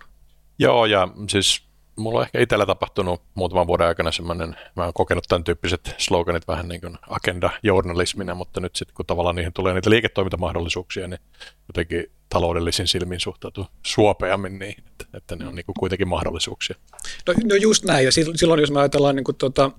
Joo, 0.59 0.87
ja 0.87 1.09
siis 1.29 1.68
mulla 1.99 2.19
on 2.19 2.25
ehkä 2.25 2.41
itsellä 2.41 2.67
tapahtunut 2.67 3.23
muutaman 3.35 3.67
vuoden 3.67 3.87
aikana 3.87 4.13
semmoinen, 4.13 4.57
mä 4.77 4.85
oon 4.85 4.93
kokenut 4.93 5.25
tämän 5.29 5.45
tyyppiset 5.45 5.95
sloganit 5.99 6.49
vähän 6.49 6.69
niin 6.69 6.81
kuin 6.81 6.99
agenda-journalismina, 7.09 8.35
mutta 8.35 8.61
nyt 8.61 8.77
sitten 8.77 8.95
kun 8.95 9.07
tavallaan 9.07 9.37
niihin 9.37 9.53
tulee 9.53 9.75
niitä 9.75 9.91
liiketoimintamahdollisuuksia, 9.91 11.09
niin 11.09 11.21
jotenkin 11.69 12.07
taloudellisin 12.29 12.89
silmin 12.89 13.21
suhtautuu 13.21 13.67
suopeammin 13.87 14.59
niihin. 14.59 14.85
Että, 15.01 15.19
että 15.19 15.37
ne 15.37 15.47
on 15.47 15.55
niin 15.55 15.67
kuin 15.67 15.75
kuitenkin 15.79 16.09
mahdollisuuksia. 16.09 16.77
No, 17.27 17.35
no 17.45 17.55
just 17.55 17.85
näin, 17.85 18.05
ja 18.05 18.13
silloin 18.13 18.61
jos 18.61 18.71
me 18.71 18.81
ajatellaan 18.81 19.17
niin 19.17 19.25
kuin 19.25 19.37
tuota, 19.37 19.71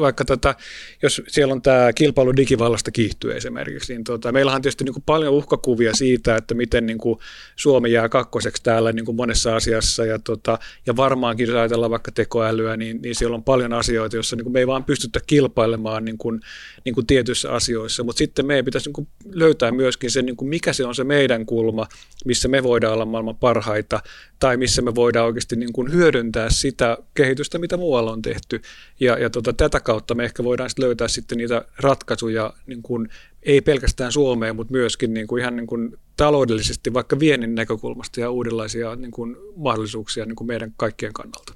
vaikka 0.00 0.24
tätä, 0.24 0.54
jos 1.02 1.22
siellä 1.28 1.54
on 1.54 1.62
tämä 1.62 1.92
kilpailu 1.92 2.36
digivallasta 2.36 2.90
kiihtyy 2.90 3.36
esimerkiksi, 3.36 3.92
niin 3.92 4.04
tuota, 4.04 4.32
meillähän 4.32 4.56
on 4.56 4.62
tietysti 4.62 4.84
niin 4.84 4.92
kuin 4.92 5.04
paljon 5.06 5.34
uhkakuvia 5.34 5.94
siitä, 5.94 6.36
että 6.36 6.54
miten 6.54 6.86
niin 6.86 6.98
kuin 6.98 7.18
Suomi 7.56 7.92
jää 7.92 8.08
kakkoseksi 8.08 8.62
täällä 8.62 8.92
niin 8.92 9.04
kuin 9.04 9.16
monessa 9.16 9.56
asiassa, 9.56 10.04
ja, 10.04 10.18
tuota, 10.18 10.58
ja 10.86 10.96
varmaankin 10.96 11.46
jos 11.46 11.56
ajatellaan 11.56 11.90
vaikka 11.90 12.12
tekoälyä, 12.12 12.76
niin, 12.76 13.02
niin 13.02 13.14
siellä 13.14 13.34
on 13.34 13.44
paljon 13.44 13.72
asioita, 13.72 14.16
joissa 14.16 14.36
niin 14.36 14.52
me 14.52 14.58
ei 14.58 14.66
vaan 14.66 14.84
pystytä 14.84 15.20
kilpailemaan 15.26 16.04
niin 16.04 16.18
kuin, 16.18 16.40
niin 16.84 16.94
kuin 16.94 17.06
tietyissä 17.06 17.52
asioissa, 17.52 18.04
mutta 18.04 18.18
sitten 18.18 18.46
meidän 18.46 18.64
pitäisi 18.64 18.88
niin 18.88 18.94
kuin 18.94 19.08
löytää 19.32 19.72
myöskin 19.72 20.10
se, 20.10 20.22
niin 20.22 20.36
kuin 20.36 20.48
mikä 20.48 20.72
se 20.72 20.84
on 20.84 20.94
se 20.94 21.04
meidän 21.04 21.46
kulma, 21.46 21.86
missä 22.24 22.48
me 22.48 22.62
voidaan 22.62 22.94
olla 22.94 23.06
maailman 23.06 23.36
parhaita, 23.36 24.00
tai 24.38 24.56
missä 24.62 24.82
me 24.82 24.94
voidaan 24.94 25.26
oikeasti 25.26 25.56
niin 25.56 25.72
kuin 25.72 25.92
hyödyntää 25.92 26.50
sitä 26.50 26.98
kehitystä, 27.14 27.58
mitä 27.58 27.76
muualla 27.76 28.12
on 28.12 28.22
tehty. 28.22 28.62
Ja, 29.00 29.18
ja 29.18 29.30
tota, 29.30 29.52
tätä 29.52 29.80
kautta 29.80 30.14
me 30.14 30.24
ehkä 30.24 30.44
voidaan 30.44 30.70
sitten 30.70 30.84
löytää 30.84 31.08
sitten 31.08 31.38
niitä 31.38 31.64
ratkaisuja, 31.78 32.52
niin 32.66 32.82
kuin, 32.82 33.08
ei 33.42 33.60
pelkästään 33.60 34.12
Suomeen, 34.12 34.56
mutta 34.56 34.72
myöskin 34.72 35.14
niin 35.14 35.26
kuin 35.26 35.40
ihan 35.40 35.56
niin 35.56 35.66
kuin 35.66 35.96
taloudellisesti 36.16 36.94
vaikka 36.94 37.18
viennin 37.18 37.54
näkökulmasta 37.54 38.20
ja 38.20 38.30
uudenlaisia 38.30 38.96
niin 38.96 39.10
kuin 39.10 39.36
mahdollisuuksia 39.56 40.24
niin 40.24 40.36
kuin 40.36 40.48
meidän 40.48 40.72
kaikkien 40.76 41.12
kannalta. 41.12 41.54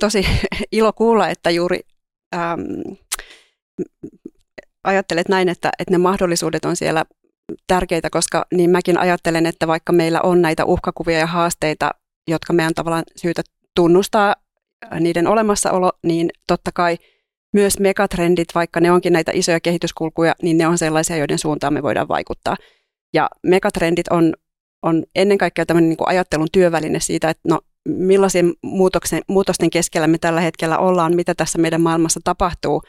Tosi 0.00 0.26
ilo 0.72 0.92
kuulla, 0.92 1.28
että 1.28 1.50
juuri 1.50 1.80
ähm, 2.34 2.60
ajattelet 4.84 5.28
näin, 5.28 5.48
että, 5.48 5.70
että 5.78 5.92
ne 5.92 5.98
mahdollisuudet 5.98 6.64
on 6.64 6.76
siellä 6.76 7.04
tärkeitä, 7.66 8.10
koska 8.10 8.46
niin 8.54 8.70
mäkin 8.70 8.98
ajattelen, 8.98 9.46
että 9.46 9.66
vaikka 9.66 9.92
meillä 9.92 10.20
on 10.20 10.42
näitä 10.42 10.64
uhkakuvia 10.64 11.18
ja 11.18 11.26
haasteita, 11.26 11.90
jotka 12.28 12.52
meidän 12.52 12.74
tavallaan 12.74 13.04
syytä 13.16 13.42
tunnustaa 13.74 14.34
niiden 15.00 15.26
olemassaolo, 15.26 15.92
niin 16.02 16.30
totta 16.46 16.70
kai 16.74 16.98
myös 17.52 17.78
megatrendit, 17.78 18.48
vaikka 18.54 18.80
ne 18.80 18.92
onkin 18.92 19.12
näitä 19.12 19.32
isoja 19.34 19.60
kehityskulkuja, 19.60 20.34
niin 20.42 20.58
ne 20.58 20.66
on 20.66 20.78
sellaisia, 20.78 21.16
joiden 21.16 21.38
suuntaan 21.38 21.74
me 21.74 21.82
voidaan 21.82 22.08
vaikuttaa. 22.08 22.56
Ja 23.14 23.30
megatrendit 23.42 24.08
on, 24.08 24.34
on 24.82 25.04
ennen 25.14 25.38
kaikkea 25.38 25.66
tämmöinen 25.66 25.88
niin 25.88 25.98
ajattelun 26.06 26.48
työväline 26.52 27.00
siitä, 27.00 27.30
että 27.30 27.48
no, 27.48 27.60
millaisen 27.88 28.52
muutoksen, 28.62 29.22
muutosten 29.28 29.70
keskellä 29.70 30.06
me 30.06 30.18
tällä 30.18 30.40
hetkellä 30.40 30.78
ollaan, 30.78 31.16
mitä 31.16 31.34
tässä 31.34 31.58
meidän 31.58 31.80
maailmassa 31.80 32.20
tapahtuu. 32.24 32.82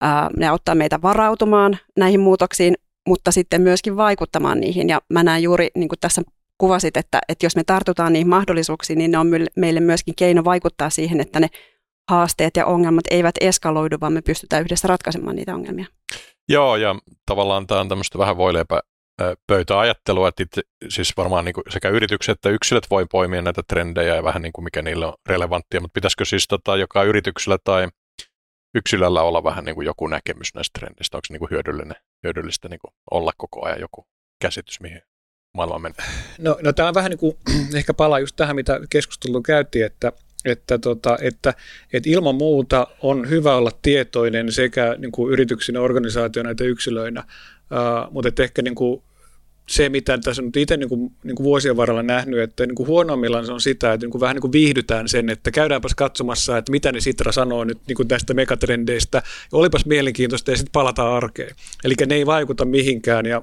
Ää, 0.00 0.30
ne 0.36 0.48
auttaa 0.48 0.74
meitä 0.74 1.02
varautumaan 1.02 1.78
näihin 1.96 2.20
muutoksiin, 2.20 2.74
mutta 3.08 3.32
sitten 3.32 3.62
myöskin 3.62 3.96
vaikuttamaan 3.96 4.60
niihin. 4.60 4.88
Ja 4.88 5.00
mä 5.08 5.22
näen 5.22 5.42
juuri, 5.42 5.68
niin 5.74 5.88
kuin 5.88 6.00
tässä 6.00 6.22
kuvasit, 6.64 6.96
että, 6.96 7.18
että 7.28 7.46
jos 7.46 7.56
me 7.56 7.64
tartutaan 7.64 8.12
niihin 8.12 8.28
mahdollisuuksiin, 8.28 8.98
niin 8.98 9.10
ne 9.10 9.18
on 9.18 9.26
meille 9.56 9.80
myöskin 9.80 10.14
keino 10.14 10.44
vaikuttaa 10.44 10.90
siihen, 10.90 11.20
että 11.20 11.40
ne 11.40 11.48
haasteet 12.10 12.56
ja 12.56 12.66
ongelmat 12.66 13.04
eivät 13.10 13.34
eskaloidu, 13.40 13.96
vaan 14.00 14.12
me 14.12 14.22
pystytään 14.22 14.62
yhdessä 14.62 14.88
ratkaisemaan 14.88 15.36
niitä 15.36 15.54
ongelmia. 15.54 15.86
Joo, 16.48 16.76
ja 16.76 16.94
tavallaan 17.26 17.66
tämä 17.66 17.80
on 17.80 17.88
tämmöistä 17.88 18.18
vähän 18.18 18.36
voileipä 18.36 18.80
pöytäajattelua, 19.46 20.28
että 20.28 20.42
itse, 20.42 20.62
siis 20.88 21.16
varmaan 21.16 21.44
niin 21.44 21.54
sekä 21.70 21.88
yritykset 21.88 22.32
että 22.32 22.48
yksilöt 22.48 22.86
voi 22.90 23.06
poimia 23.10 23.42
näitä 23.42 23.62
trendejä 23.68 24.14
ja 24.14 24.24
vähän 24.24 24.42
niin 24.42 24.52
kuin 24.52 24.64
mikä 24.64 24.82
niillä 24.82 25.06
on 25.08 25.14
relevanttia, 25.28 25.80
mutta 25.80 25.94
pitäisikö 25.94 26.24
siis 26.24 26.48
tota, 26.48 26.76
joka 26.76 27.02
yrityksellä 27.02 27.58
tai 27.64 27.88
yksilöllä 28.74 29.22
olla 29.22 29.44
vähän 29.44 29.64
niin 29.64 29.74
kuin 29.74 29.84
joku 29.84 30.06
näkemys 30.06 30.54
näistä 30.54 30.78
trendistä, 30.78 31.16
onko 31.16 31.24
se 31.26 31.32
niin 31.32 31.38
kuin 31.38 31.50
hyödyllinen, 31.50 31.96
hyödyllistä 32.22 32.68
niin 32.68 32.80
kuin 32.80 32.94
olla 33.10 33.32
koko 33.36 33.66
ajan 33.66 33.80
joku 33.80 34.06
käsitys, 34.42 34.80
mihin 34.80 35.02
maailma 35.54 35.78
menee? 35.78 35.96
No, 36.38 36.58
no 36.62 36.72
tämä 36.72 36.88
on 36.88 36.94
vähän 36.94 37.10
niin 37.10 37.18
kuin, 37.18 37.36
ehkä 37.74 37.94
palaa 37.94 38.20
just 38.20 38.36
tähän, 38.36 38.56
mitä 38.56 38.80
keskustelua 38.90 39.40
käytiin, 39.42 39.84
että, 39.86 40.12
että, 40.44 40.78
tota, 40.78 41.18
että, 41.20 41.54
että 41.92 42.10
ilman 42.10 42.34
muuta 42.34 42.86
on 43.02 43.28
hyvä 43.30 43.56
olla 43.56 43.70
tietoinen 43.82 44.52
sekä 44.52 44.94
niin 44.98 45.12
kuin 45.12 45.32
yrityksinä, 45.32 45.80
organisaationa 45.80 46.50
että 46.50 46.64
yksilöinä, 46.64 47.20
uh, 47.20 48.12
mutta 48.12 48.28
että 48.28 48.42
ehkä 48.42 48.62
niin 48.62 48.74
kuin 48.74 49.02
se, 49.68 49.88
mitä 49.88 50.18
tässä 50.18 50.42
on 50.42 50.50
itse 50.56 50.76
niin 50.76 50.88
kuin, 50.88 51.12
niin 51.24 51.36
kuin 51.36 51.44
vuosien 51.44 51.76
varrella 51.76 52.02
nähnyt, 52.02 52.40
että 52.40 52.66
niin 52.66 52.74
kuin 52.74 52.86
huonommillaan 52.86 53.46
se 53.46 53.52
on 53.52 53.60
sitä, 53.60 53.92
että 53.92 54.04
niin 54.04 54.10
kuin 54.10 54.20
vähän 54.20 54.34
niin 54.34 54.40
kuin 54.40 54.52
viihdytään 54.52 55.08
sen, 55.08 55.30
että 55.30 55.50
käydäänpäs 55.50 55.94
katsomassa, 55.94 56.58
että 56.58 56.72
mitä 56.72 56.92
ne 56.92 57.00
Sitra 57.00 57.32
sanoo 57.32 57.64
nyt 57.64 57.78
niin 57.86 57.96
kuin 57.96 58.08
tästä 58.08 58.34
megatrendeistä, 58.34 59.18
ja 59.52 59.58
olipas 59.58 59.86
mielenkiintoista, 59.86 60.50
ja 60.50 60.56
sitten 60.56 60.72
palataan 60.72 61.12
arkeen. 61.12 61.54
Eli 61.84 61.94
ne 62.06 62.14
ei 62.14 62.26
vaikuta 62.26 62.64
mihinkään, 62.64 63.26
ja 63.26 63.42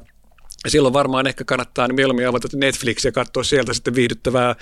silloin 0.68 0.94
varmaan 0.94 1.28
ehkä 1.28 1.44
kannattaa 1.44 1.88
niin 1.88 1.96
mieluummin 1.96 2.28
avata 2.28 2.48
Netflix 2.54 3.06
ja 3.06 3.12
katsoa 3.12 3.44
sieltä 3.44 3.74
sitten 3.74 3.96
viihdyttävää 3.96 4.56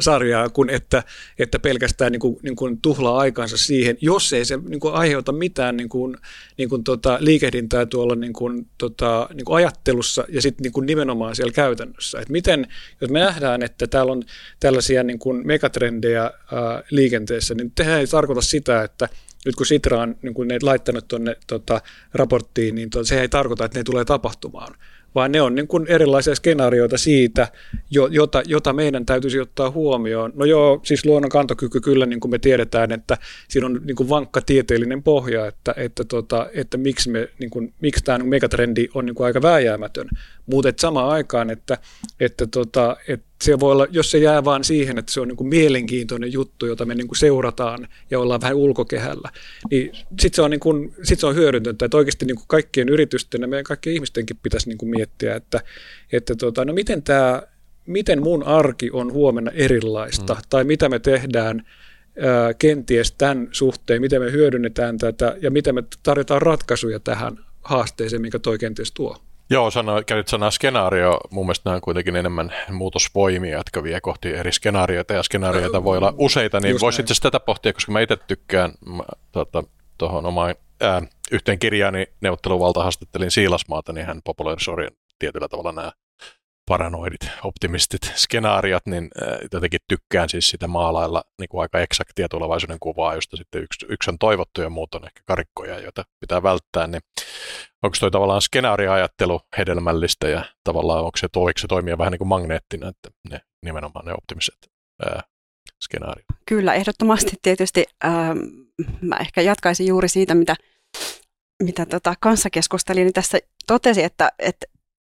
sarjaa, 0.00 0.48
kuin 0.48 0.70
että, 0.70 1.02
että 1.38 1.58
pelkästään 1.58 2.12
niin 2.12 2.20
kuin, 2.20 2.38
niin 2.42 2.56
kuin 2.56 2.80
tuhlaa 2.80 3.18
aikansa 3.18 3.56
siihen, 3.56 3.98
jos 4.00 4.32
ei 4.32 4.44
se 4.44 4.58
niin 4.68 4.80
kuin 4.80 4.94
aiheuta 4.94 5.32
mitään 5.32 5.76
niin 5.76 5.88
kuin, 5.88 6.16
niin 6.56 6.68
kuin 6.68 6.84
tota, 6.84 7.18
liikehdintää 7.20 7.86
tuolla 7.86 8.14
niin 8.14 8.32
kuin, 8.32 8.66
tota, 8.78 9.28
niin 9.34 9.44
kuin 9.44 9.56
ajattelussa 9.56 10.24
ja 10.28 10.42
sitten 10.42 10.62
niin 10.62 10.72
kuin 10.72 10.86
nimenomaan 10.86 11.36
siellä 11.36 11.52
käytännössä. 11.52 12.20
Et 12.20 12.28
miten, 12.28 12.66
jos 13.00 13.10
me 13.10 13.20
nähdään, 13.20 13.62
että 13.62 13.86
täällä 13.86 14.12
on 14.12 14.22
tällaisia 14.60 15.02
niin 15.02 15.18
kuin 15.18 15.46
megatrendejä 15.46 16.22
ää, 16.22 16.32
liikenteessä, 16.90 17.54
niin 17.54 17.70
tehdään 17.70 18.00
ei 18.00 18.06
tarkoita 18.06 18.42
sitä, 18.42 18.82
että 18.82 19.08
nyt 19.46 19.56
kun 19.56 19.66
Sitra 19.66 20.00
on 20.00 20.16
niin 20.22 20.34
kun 20.34 20.48
ne 20.48 20.58
laittanut 20.62 21.08
tuonne 21.08 21.36
tota, 21.46 21.80
raporttiin, 22.14 22.74
niin 22.74 22.90
to, 22.90 23.04
se 23.04 23.20
ei 23.20 23.28
tarkoita, 23.28 23.64
että 23.64 23.78
ne 23.78 23.84
tulee 23.84 24.04
tapahtumaan, 24.04 24.74
vaan 25.14 25.32
ne 25.32 25.42
on 25.42 25.54
niin 25.54 25.68
kuin 25.68 25.86
erilaisia 25.88 26.34
skenaarioita 26.34 26.98
siitä, 26.98 27.48
jota, 28.10 28.42
jota 28.46 28.72
meidän 28.72 29.06
täytyisi 29.06 29.40
ottaa 29.40 29.70
huomioon. 29.70 30.32
No 30.34 30.44
joo, 30.44 30.80
siis 30.82 31.06
luonnon 31.06 31.30
kantokyky 31.30 31.80
kyllä, 31.80 32.06
niin 32.06 32.20
kuin 32.20 32.30
me 32.30 32.38
tiedetään, 32.38 32.92
että 32.92 33.18
siinä 33.48 33.66
on 33.66 33.80
niin 33.84 33.96
kuin 33.96 34.08
vankka 34.08 34.40
tieteellinen 34.40 35.02
pohja, 35.02 35.46
että, 35.46 35.74
että, 35.76 36.04
tota, 36.04 36.46
että 36.54 36.76
miksi, 36.76 37.10
me, 37.10 37.28
niin 37.38 37.50
kuin, 37.50 37.74
miksi 37.80 38.04
tämä 38.04 38.18
megatrendi 38.18 38.88
on 38.94 39.06
niin 39.06 39.14
kuin 39.14 39.26
aika 39.26 39.42
vääjäämätön. 39.42 40.08
Mutta 40.46 40.72
samaan 40.80 41.08
aikaan, 41.08 41.50
että, 41.50 41.78
että, 42.20 42.46
tota, 42.46 42.96
että 43.08 43.26
se 43.44 43.60
voi 43.60 43.72
olla, 43.72 43.86
jos 43.90 44.10
se 44.10 44.18
jää 44.18 44.44
vaan 44.44 44.64
siihen, 44.64 44.98
että 44.98 45.12
se 45.12 45.20
on 45.20 45.28
niin 45.28 45.36
kuin 45.36 45.48
mielenkiintoinen 45.48 46.32
juttu, 46.32 46.66
jota 46.66 46.84
me 46.84 46.94
niin 46.94 47.08
kuin 47.08 47.18
seurataan 47.18 47.88
ja 48.10 48.20
ollaan 48.20 48.40
vähän 48.40 48.56
ulkokehällä, 48.56 49.30
niin 49.70 49.92
sitten 49.94 50.36
se, 50.36 50.42
on 50.42 50.50
niin 50.50 50.60
kuin, 50.60 50.94
sit 51.02 51.20
se 51.20 51.26
on 51.26 51.34
hyödyntöntä, 51.34 51.84
että 51.84 51.96
oikeasti 51.96 52.26
niin 52.26 52.36
kuin 52.36 52.48
kaikkien 52.48 52.88
yritysten 52.88 53.40
ja 53.40 53.48
meidän 53.48 53.64
kaikkien 53.64 53.94
ihmistenkin 53.94 54.36
pitäisi 54.42 54.68
niin 54.68 54.78
kuin 54.78 54.90
miettiä, 54.90 55.34
että, 55.34 55.60
että 56.12 56.34
tota, 56.34 56.64
no 56.64 56.72
miten, 56.72 57.02
tämä, 57.02 57.42
miten 57.86 58.22
mun 58.22 58.42
arki 58.42 58.90
on 58.92 59.12
huomenna 59.12 59.50
erilaista, 59.50 60.34
mm. 60.34 60.40
tai 60.50 60.64
mitä 60.64 60.88
me 60.88 60.98
tehdään 60.98 61.66
ää, 62.20 62.54
kenties 62.54 63.12
tämän 63.12 63.48
suhteen, 63.52 64.00
miten 64.00 64.22
me 64.22 64.32
hyödynnetään 64.32 64.98
tätä 64.98 65.36
ja 65.42 65.50
miten 65.50 65.74
me 65.74 65.82
tarjotaan 66.02 66.42
ratkaisuja 66.42 67.00
tähän 67.00 67.38
haasteeseen, 67.62 68.22
minkä 68.22 68.38
toi 68.38 68.58
kenties 68.58 68.92
tuo. 68.92 69.25
Joo, 69.50 69.70
sano, 69.70 70.02
käytit 70.06 70.28
sanaa 70.28 70.50
skenaario. 70.50 71.20
Mun 71.30 71.46
mielestä 71.46 71.70
nämä 71.70 71.74
on 71.74 71.80
kuitenkin 71.80 72.16
enemmän 72.16 72.52
muutosvoimia, 72.70 73.56
jotka 73.56 73.82
vie 73.82 74.00
kohti 74.00 74.34
eri 74.34 74.52
skenaarioita, 74.52 75.14
ja 75.14 75.22
skenaarioita 75.22 75.84
voi 75.84 75.96
olla 75.98 76.14
useita, 76.18 76.60
niin 76.60 76.80
voisi 76.80 77.02
itse 77.02 77.14
tätä 77.22 77.40
pohtia, 77.40 77.72
koska 77.72 77.92
mä 77.92 78.00
itse 78.00 78.16
tykkään 78.16 78.72
tuota, 79.32 79.64
tuohon 79.98 80.26
omaan 80.26 80.54
ää, 80.80 81.02
yhteen 81.32 81.58
kirjaani 81.58 82.06
neuvotteluvalta 82.20 82.82
haastattelin 82.82 83.30
Siilasmaata, 83.30 83.92
niin 83.92 84.06
hän 84.06 84.20
popularisoi 84.24 84.88
tietyllä 85.18 85.48
tavalla 85.48 85.72
nämä 85.72 85.92
paranoidit, 86.68 87.30
optimistit, 87.44 88.12
skenaariot, 88.14 88.86
niin 88.86 89.10
äh, 89.22 89.38
jotenkin 89.52 89.80
tykkään 89.88 90.28
siis 90.28 90.48
sitä 90.48 90.68
maalailla 90.68 91.24
niin 91.38 91.48
kuin 91.48 91.62
aika 91.62 91.80
eksaktia 91.80 92.28
tulevaisuuden 92.28 92.78
kuvaa, 92.80 93.14
josta 93.14 93.36
sitten 93.36 93.62
yksi, 93.62 93.86
yksi 93.88 94.10
on 94.10 94.18
toivottu 94.18 94.60
ja 94.60 94.70
muut 94.70 94.94
on 94.94 95.04
ehkä 95.04 95.20
karikkoja, 95.26 95.80
joita 95.80 96.04
pitää 96.20 96.42
välttää, 96.42 96.86
niin 96.86 97.00
onko 97.82 97.96
toi 98.00 98.10
tavallaan 98.10 98.42
skenaarioajattelu 98.42 99.40
hedelmällistä 99.58 100.28
ja 100.28 100.44
tavallaan 100.64 101.04
onko 101.04 101.16
se, 101.16 101.28
voiko 101.34 101.58
se 101.58 101.66
toimia 101.66 101.98
vähän 101.98 102.10
niin 102.10 102.18
kuin 102.18 102.28
magneettina, 102.28 102.88
että 102.88 103.10
ne, 103.30 103.40
nimenomaan 103.64 104.06
ne 104.06 104.12
optimiset 104.12 104.70
ää, 105.04 105.22
skenaariot? 105.84 106.26
Kyllä, 106.46 106.74
ehdottomasti 106.74 107.36
tietysti 107.42 107.84
ähm, 108.04 108.38
mä 109.00 109.16
ehkä 109.16 109.40
jatkaisin 109.40 109.86
juuri 109.86 110.08
siitä, 110.08 110.34
mitä 110.34 110.56
mitä 111.62 111.86
tota 111.86 112.14
kanssa 112.20 112.50
keskustelin, 112.50 113.04
niin 113.04 113.12
tässä 113.12 113.38
totesi, 113.66 114.02
että, 114.02 114.32
että 114.38 114.66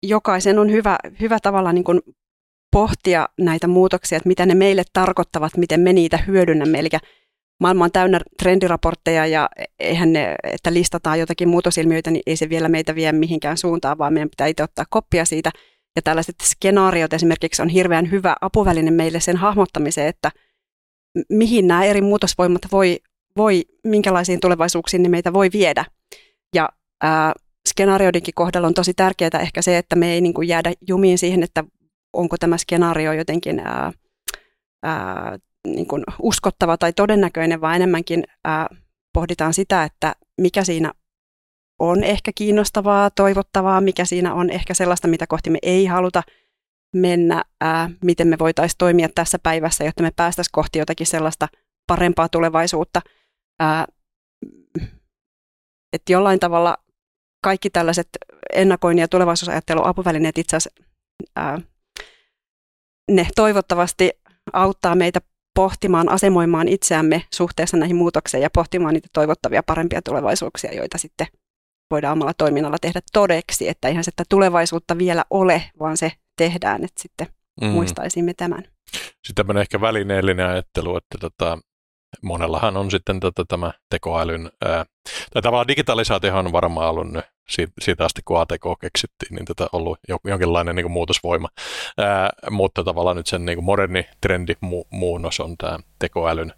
jokaisen 0.08 0.60
on 0.60 0.72
hyvä, 0.72 0.98
hyvä 1.20 1.38
tavalla 1.40 1.74
niin 1.74 1.84
kuin 1.84 2.02
pohtia 2.72 3.30
näitä 3.40 3.68
muutoksia, 3.68 4.18
että 4.18 4.28
mitä 4.28 4.46
ne 4.46 4.56
meille 4.56 4.84
tarkoittavat, 4.94 5.58
miten 5.58 5.80
me 5.80 5.94
niitä 5.94 6.18
hyödynnämme. 6.18 6.80
Eli 6.80 6.90
maailma 7.60 7.86
on 7.86 7.92
täynnä 7.92 8.20
trendiraportteja 8.40 9.28
ja 9.28 9.50
eihän 9.80 10.14
ne, 10.14 10.36
että 10.44 10.74
listataan 10.74 11.20
jotakin 11.20 11.50
muutosilmiöitä, 11.50 12.12
niin 12.12 12.24
ei 12.26 12.36
se 12.36 12.50
vielä 12.50 12.70
meitä 12.70 12.96
vie 12.96 13.12
mihinkään 13.12 13.58
suuntaan, 13.58 13.98
vaan 13.98 14.14
meidän 14.14 14.30
pitää 14.30 14.48
itse 14.48 14.64
ottaa 14.64 14.86
koppia 14.90 15.26
siitä. 15.26 15.52
Ja 15.96 16.02
tällaiset 16.02 16.36
skenaariot 16.44 17.14
esimerkiksi 17.14 17.62
on 17.62 17.70
hirveän 17.70 18.12
hyvä 18.12 18.36
apuväline 18.42 18.92
meille 18.92 19.20
sen 19.20 19.38
hahmottamiseen, 19.38 20.08
että 20.08 20.32
mihin 21.30 21.68
nämä 21.68 21.86
eri 21.86 22.02
muutosvoimat 22.02 22.62
voi, 22.72 23.00
voi 23.38 23.66
minkälaisiin 23.84 24.40
tulevaisuuksiin 24.40 25.04
ne 25.04 25.10
meitä 25.10 25.34
voi 25.34 25.50
viedä. 25.54 25.86
Ja 26.56 26.70
ää, 27.04 27.34
skenaarioidenkin 27.75 28.34
kohdalla 28.34 28.67
on 28.67 28.74
tosi 28.74 28.94
tärkeää 28.94 29.39
ehkä 29.41 29.62
se, 29.62 29.77
että 29.77 29.96
me 29.96 30.13
ei 30.13 30.22
niin 30.22 30.34
kuin 30.34 30.48
jäädä 30.48 30.74
jumiin 30.88 31.17
siihen, 31.17 31.44
että 31.44 31.63
onko 32.13 32.38
tämä 32.38 32.58
skenaario 32.58 33.13
jotenkin 33.13 33.60
ää, 33.60 33.91
ää, 34.84 35.38
niin 35.67 35.88
kuin 35.88 36.03
uskottava 36.22 36.77
tai 36.77 36.94
todennäköinen, 36.94 37.62
vaan 37.62 37.75
enemmänkin 37.75 38.24
ää, 38.44 38.67
pohditaan 39.13 39.53
sitä, 39.53 39.84
että 39.84 40.15
mikä 40.41 40.63
siinä 40.63 40.94
on 41.79 42.03
ehkä 42.03 42.32
kiinnostavaa, 42.36 43.10
toivottavaa, 43.10 43.82
mikä 43.82 44.05
siinä 44.05 44.34
on 44.34 44.50
ehkä 44.50 44.74
sellaista, 44.74 45.08
mitä 45.08 45.27
kohti 45.27 45.50
me 45.50 45.60
ei 45.62 45.86
haluta 45.86 46.24
mennä, 46.94 47.44
ää, 47.62 47.89
miten 48.03 48.27
me 48.27 48.39
voitaisiin 48.39 48.77
toimia 48.77 49.10
tässä 49.15 49.39
päivässä, 49.39 49.84
jotta 49.84 50.03
me 50.03 50.12
päästäisiin 50.15 50.51
kohti 50.51 50.79
jotakin 50.79 51.08
sellaista 51.08 51.48
parempaa 51.88 52.29
tulevaisuutta. 52.29 53.01
Ää, 53.60 53.88
että 55.94 56.12
jollain 56.12 56.39
tavalla 56.39 56.77
kaikki 57.46 57.70
tällaiset 57.70 58.08
ennakoinnin 58.54 59.02
ja 59.02 59.08
tulevaisuusajattelun 59.08 59.86
apuvälineet 59.86 60.38
itse 60.38 60.58
asiassa, 60.58 60.84
ää, 61.36 61.62
ne 63.12 63.28
toivottavasti 63.36 64.12
auttaa 64.54 64.96
meitä 64.96 65.22
pohtimaan, 65.56 66.10
asemoimaan 66.10 66.68
itseämme 66.68 67.24
suhteessa 67.34 67.78
näihin 67.78 67.96
muutoksiin 67.96 68.44
ja 68.44 68.50
pohtimaan 68.50 68.94
niitä 68.94 69.08
toivottavia 69.14 69.64
parempia 69.64 70.02
tulevaisuuksia, 70.02 70.74
joita 70.74 70.98
sitten 70.98 71.28
voidaan 71.92 72.14
omalla 72.14 72.34
toiminnalla 72.38 72.78
tehdä 72.82 73.02
todeksi, 73.14 73.70
että 73.70 73.88
eihän 73.88 74.04
sitä 74.04 74.24
tulevaisuutta 74.30 74.98
vielä 74.98 75.25
ole, 75.30 75.64
vaan 75.80 75.98
se 75.98 76.12
tehdään, 76.38 76.84
että 76.84 77.02
sitten 77.02 77.28
mm. 77.62 77.68
muistaisimme 77.68 78.34
tämän. 78.34 78.64
Sitten 78.96 79.36
tämmöinen 79.36 79.62
ehkä 79.62 79.82
välineellinen 79.82 80.48
ajattelu, 80.48 80.98
että 80.98 81.18
tota, 81.20 81.60
monellahan 82.22 82.78
on 82.78 82.92
sitten 82.92 83.20
tota, 83.20 83.46
tämä 83.48 83.72
tekoälyn, 83.90 84.52
ää, 84.66 84.86
tai 85.34 85.42
tavallaan 85.42 85.68
digitalisaatio 85.68 86.38
on 86.38 86.52
varmaan 86.52 86.90
ollut 86.90 87.12
nyt 87.12 87.35
siitä, 87.80 88.06
asti, 88.06 88.22
kun 88.25 88.42
ATK 88.42 88.80
keksittiin, 88.82 89.36
niin 89.36 89.46
tätä 89.46 89.68
ollut 89.74 90.00
jonkinlainen 90.24 90.75
niin 90.75 90.84
kuin 90.84 90.92
muutosvoima. 90.92 91.50
Ää, 91.98 92.30
mutta 92.50 92.84
tavallaan 92.84 93.18
nyt 93.18 93.28
sen 93.28 93.46
niin 93.46 93.58
kuin 93.58 93.66
moderni 93.66 94.08
trendi 94.22 94.54
mu- 94.54 94.88
muunnos 94.90 95.40
on 95.40 95.58
tämä 95.58 95.80
tekoälyn 96.00 96.54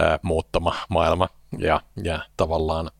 ää, 0.00 0.18
muuttama 0.22 0.76
maailma, 0.88 1.28
ja, 1.58 1.80
ja 2.02 2.18
tavallaan 2.36 2.90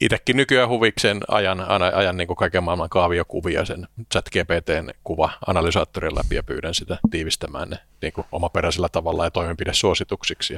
itsekin 0.00 0.36
nykyään 0.36 0.68
huvikseen 0.68 1.20
ajan, 1.28 1.60
ajan 1.94 2.16
niin 2.16 2.26
kuin 2.26 2.36
kaiken 2.36 2.64
maailman 2.64 2.88
kaaviokuvia 2.88 3.64
sen 3.64 3.88
chat 4.12 4.24
GPTn 4.28 4.90
kuva-analysaattorin 5.04 6.14
läpi 6.14 6.34
ja 6.34 6.42
pyydän 6.42 6.74
sitä 6.74 6.98
tiivistämään 7.10 7.70
ne 7.70 7.78
niin 8.02 8.12
kuin 8.12 8.26
omaperäisellä 8.32 8.88
tavalla 8.88 9.24
ja 9.24 9.30
toimenpidesuosituksiksi. 9.30 10.56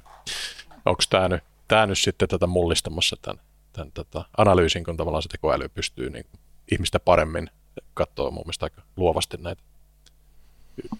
Onko 0.84 1.02
tämä 1.10 1.28
nyt, 1.28 1.42
nyt 1.86 1.98
sitten 1.98 2.28
tätä 2.28 2.46
mullistamassa 2.46 3.16
tämän, 3.22 3.40
tämän 3.72 3.92
tätä 3.92 4.24
analyysin, 4.36 4.84
kun 4.84 4.96
tavallaan 4.96 5.22
se 5.22 5.28
tekoäly 5.28 5.68
pystyy 5.68 6.10
niin 6.10 6.24
kuin 6.30 6.40
ihmistä 6.72 7.00
paremmin 7.00 7.50
katsoa 7.94 8.30
mun 8.30 8.42
mielestä 8.44 8.66
aika 8.66 8.82
luovasti 8.96 9.36
näitä 9.36 9.62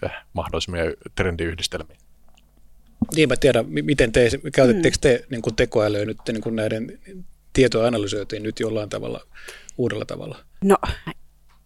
eh, 0.03 0.11
mahdollisimia 0.33 0.83
trendiyhdistelmiä. 1.15 1.97
Niin, 3.17 3.29
mä 3.29 3.37
tiedän, 3.37 3.67
miten 3.69 4.13
te, 4.13 4.31
käytettekö 4.55 4.97
te 5.01 5.27
niin 5.31 5.43
kuin 5.43 5.57
tekoälyä 5.57 6.05
nyt 6.05 6.19
niin 6.29 6.43
kuin 6.43 6.57
näiden 6.57 6.99
tietoa 7.53 7.87
analysoitiin 7.87 8.43
nyt 8.43 8.61
jollain 8.61 8.89
tavalla 8.89 9.21
uudella 9.79 10.05
tavalla? 10.05 10.39
No 10.65 10.77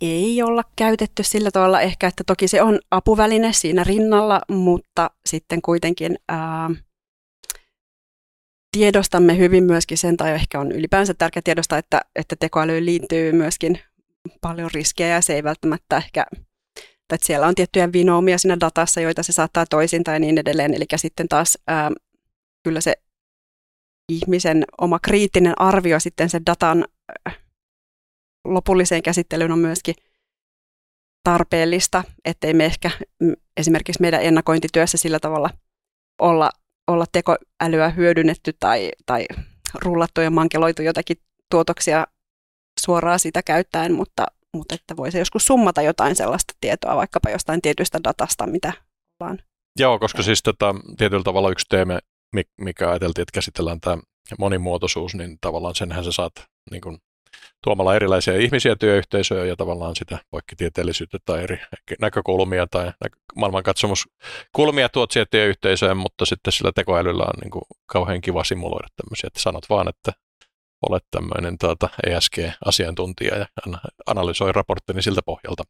ei 0.00 0.42
olla 0.42 0.62
käytetty 0.76 1.23
sillä 1.23 1.50
tavalla 1.50 1.80
ehkä, 1.80 2.06
että 2.06 2.25
toki 2.26 2.49
se 2.49 2.62
on 2.62 2.80
apuväline 2.90 3.52
siinä 3.52 3.85
rinnalla, 3.85 4.40
mutta 4.49 5.11
sitten 5.26 5.62
kuitenkin 5.62 6.18
ää, 6.28 6.71
tiedostamme 8.73 9.38
hyvin 9.38 9.64
myöskin 9.64 9.99
sen, 9.99 10.17
tai 10.17 10.33
ehkä 10.33 10.61
on 10.61 10.73
ylipäänsä 10.73 11.14
tärkeää 11.14 11.43
tiedostaa, 11.45 11.79
että, 11.79 12.00
että 12.17 12.37
tekoälyyn 12.41 12.87
liittyy 12.87 13.33
myöskin 13.33 13.79
paljon 14.41 14.71
riskejä 14.75 15.14
ja 15.14 15.21
se 15.21 15.35
ei 15.35 15.43
välttämättä 15.43 15.97
ehkä, 15.97 16.26
että 17.12 17.26
siellä 17.26 17.47
on 17.47 17.55
tiettyjä 17.55 17.93
vinoumia 17.93 18.38
siinä 18.38 18.61
datassa, 18.61 19.00
joita 19.00 19.23
se 19.23 19.33
saattaa 19.33 19.67
toisin 19.67 20.05
tai 20.05 20.21
niin 20.21 20.38
edelleen, 20.38 20.75
eli 20.75 20.85
sitten 20.97 21.29
taas 21.29 21.59
ää, 21.67 21.91
kyllä 22.64 22.81
se 22.81 22.95
ihmisen 24.09 24.64
oma 24.81 24.99
kriittinen 24.99 25.61
arvio 25.61 26.00
sitten 26.00 26.31
sen 26.31 26.47
datan 26.47 26.85
äh, 27.29 27.38
lopulliseen 28.45 29.02
käsittelyyn 29.02 29.52
on 29.52 29.59
myöskin 29.59 29.95
tarpeellista, 31.25 32.05
ettei 32.25 32.55
me 32.55 32.64
ehkä 32.64 32.91
esimerkiksi 33.57 34.00
meidän 34.00 34.23
ennakointityössä 34.23 34.99
sillä 34.99 35.21
tavalla 35.21 35.50
olla, 36.21 36.50
olla 36.93 37.05
tekoälyä 37.13 37.89
hyödynnetty 37.89 38.52
tai, 38.61 38.91
tai 39.07 39.26
rullattu 39.75 40.21
ja 40.21 40.31
mankeloitu 40.31 40.83
jotakin 40.83 41.17
tuotoksia 41.50 42.07
suoraan 42.81 43.19
sitä 43.19 43.43
käyttäen, 43.43 43.95
mutta, 43.95 44.26
mutta 44.57 44.75
että 44.75 44.97
voisi 44.97 45.19
joskus 45.19 45.45
summata 45.45 45.83
jotain 45.83 46.17
sellaista 46.17 46.55
tietoa 46.61 46.97
vaikkapa 46.97 47.31
jostain 47.31 47.63
tietystä 47.63 48.00
datasta, 48.05 48.47
mitä 48.47 48.73
ollaan. 49.21 49.39
Joo, 49.78 49.99
koska 49.99 50.23
siis 50.23 50.43
tota, 50.43 50.75
tietyllä 50.99 51.25
tavalla 51.25 51.50
yksi 51.50 51.67
teema, 51.69 51.99
mikä 52.61 52.91
ajateltiin, 52.91 53.23
että 53.23 53.35
käsitellään 53.35 53.81
tämä 53.81 53.99
monimuotoisuus, 54.39 55.15
niin 55.15 55.39
tavallaan 55.41 55.75
senhän 55.75 56.05
sä 56.05 56.13
saat 56.13 56.33
niin 56.71 56.81
kuin, 56.81 56.99
tuomalla 57.64 57.97
erilaisia 57.97 58.36
ihmisiä 58.36 58.76
työyhteisöjä 58.76 59.45
ja 59.45 59.56
tavallaan 59.56 59.97
sitä 59.97 60.18
poikkitieteellisyyttä 60.30 61.18
tai 61.25 61.42
eri 61.42 61.58
näkökulmia 62.00 62.66
tai 62.66 62.92
maailmankatsomuskulmia 63.36 64.88
tuot 64.88 65.10
siihen 65.10 65.26
työyhteisöön, 65.30 65.97
mutta 65.97 66.26
sitten 66.26 66.52
sillä 66.52 66.73
tekoälyllä 66.75 67.23
on 67.23 67.40
niin 67.42 67.50
kuin 67.50 67.62
kauhean 67.86 68.21
kiva 68.21 68.45
simuloida 68.45 68.88
tämmöisiä, 68.97 69.26
että 69.26 69.40
sanot 69.40 69.68
vaan, 69.71 69.88
että 69.88 70.12
olet 70.88 71.04
tämmöinen 71.10 71.58
tuota, 71.58 71.88
ESG-asiantuntija 72.06 73.38
ja 73.38 73.47
analysoi 74.06 74.52
raporttini 74.52 75.02
siltä 75.02 75.21
pohjalta. 75.26 75.62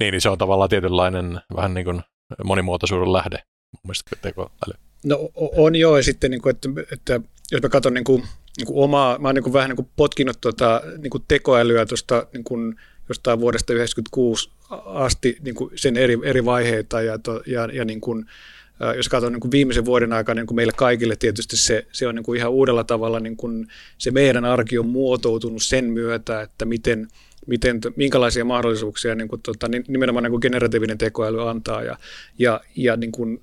Niin, 0.00 0.12
niin 0.12 0.20
se 0.20 0.28
on 0.28 0.38
tavallaan 0.38 0.70
tietynlainen 0.70 1.40
vähän 1.56 1.74
niin 1.74 1.84
kuin 1.84 2.02
monimuotoisuuden 2.44 3.12
lähde, 3.12 3.36
mun 3.72 3.80
mielestä 3.84 4.16
tekoäly. 4.22 4.74
No 5.04 5.18
on 5.34 5.76
joo, 5.76 5.96
ja 5.96 6.02
sitten, 6.02 6.30
niin 6.30 6.42
kuin, 6.42 6.50
että, 6.50 6.68
että 6.92 7.20
jos 7.52 7.62
mä 7.62 7.68
katson 7.68 7.94
niin 7.94 8.04
kuin, 8.04 8.24
niin 8.56 8.66
kuin 8.66 8.84
omaa, 8.84 9.18
mä 9.18 9.28
oon 9.28 9.34
niin 9.34 9.52
vähän 9.52 9.68
niin 9.68 9.76
kuin 9.76 9.88
potkinut 9.96 10.40
tuota, 10.40 10.82
niin 10.98 11.10
kuin 11.10 11.24
tekoälyä 11.28 11.86
tuosta 11.86 12.26
niin 12.32 12.44
kuin 12.44 12.76
jostain 13.08 13.40
vuodesta 13.40 13.66
1996 13.66 14.50
asti 14.84 15.36
niin 15.42 15.54
kuin 15.54 15.70
sen 15.74 15.96
eri, 15.96 16.18
eri 16.24 16.44
vaiheita 16.44 17.02
ja, 17.02 17.18
to, 17.18 17.42
ja, 17.46 17.68
ja 17.72 17.84
niin 17.84 18.00
kuin, 18.00 18.26
jos 18.96 19.08
katson 19.08 19.32
niin 19.32 19.40
kuin 19.40 19.50
viimeisen 19.50 19.84
vuoden 19.84 20.12
aikana 20.12 20.40
niin 20.40 20.46
kuin 20.46 20.56
meille 20.56 20.72
kaikille 20.76 21.16
tietysti 21.16 21.56
se, 21.56 21.86
se 21.92 22.08
on 22.08 22.14
niin 22.14 22.24
kuin 22.24 22.38
ihan 22.38 22.52
uudella 22.52 22.84
tavalla 22.84 23.20
niin 23.20 23.36
kuin 23.36 23.66
se 23.98 24.10
meidän 24.10 24.44
arki 24.44 24.78
on 24.78 24.86
muotoutunut 24.86 25.62
sen 25.62 25.84
myötä, 25.84 26.42
että 26.42 26.64
miten, 26.64 27.08
miten, 27.46 27.80
minkälaisia 27.96 28.44
mahdollisuuksia 28.44 29.14
niin 29.14 29.28
kuin, 29.28 29.42
tota, 29.42 29.68
nimenomaan 29.88 30.22
niin 30.22 30.30
kuin 30.30 30.42
generatiivinen 30.42 30.98
tekoäly 30.98 31.48
antaa 31.50 31.82
ja, 31.82 31.98
ja, 32.38 32.60
ja 32.76 32.96
niin 32.96 33.12
kuin, 33.12 33.42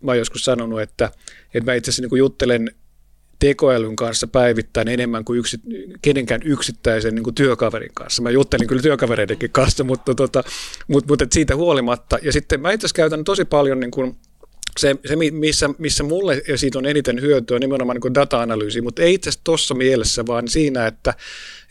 mä 0.00 0.10
oon 0.10 0.18
joskus 0.18 0.44
sanonut, 0.44 0.80
että, 0.80 1.10
että 1.54 1.70
mä 1.70 1.74
itse 1.74 1.90
asiassa 1.90 2.02
niin 2.02 2.18
juttelen 2.18 2.70
tekoälyn 3.42 3.96
kanssa 3.96 4.26
päivittäin 4.26 4.88
enemmän 4.88 5.24
kuin 5.24 5.38
yksi, 5.38 5.60
kenenkään 6.02 6.40
yksittäisen 6.44 7.14
niin 7.14 7.22
kuin 7.22 7.34
työkaverin 7.34 7.90
kanssa. 7.94 8.22
Mä 8.22 8.30
juttelin 8.30 8.68
kyllä 8.68 8.82
työkavereidenkin 8.82 9.50
kanssa, 9.50 9.84
mutta, 9.84 10.14
tota, 10.14 10.44
mutta, 10.88 11.08
mutta 11.08 11.26
siitä 11.32 11.56
huolimatta. 11.56 12.18
Ja 12.22 12.32
sitten 12.32 12.60
mä 12.60 12.72
itse 12.72 12.84
asiassa 12.84 12.96
käytän 12.96 13.24
tosi 13.24 13.44
paljon 13.44 13.80
niin 13.80 13.90
kuin, 13.90 14.16
se, 14.78 14.96
se 15.06 15.16
missä, 15.16 15.70
missä 15.78 16.02
mulle 16.02 16.42
siitä 16.56 16.78
on 16.78 16.86
eniten 16.86 17.20
hyötyä, 17.20 17.54
on 17.54 17.60
nimenomaan 17.60 17.98
niin 18.02 18.14
data-analyysi, 18.14 18.80
mutta 18.80 19.02
ei 19.02 19.14
itse 19.14 19.28
asiassa 19.28 19.44
tuossa 19.44 19.74
mielessä, 19.74 20.26
vaan 20.26 20.48
siinä, 20.48 20.86
että, 20.86 21.14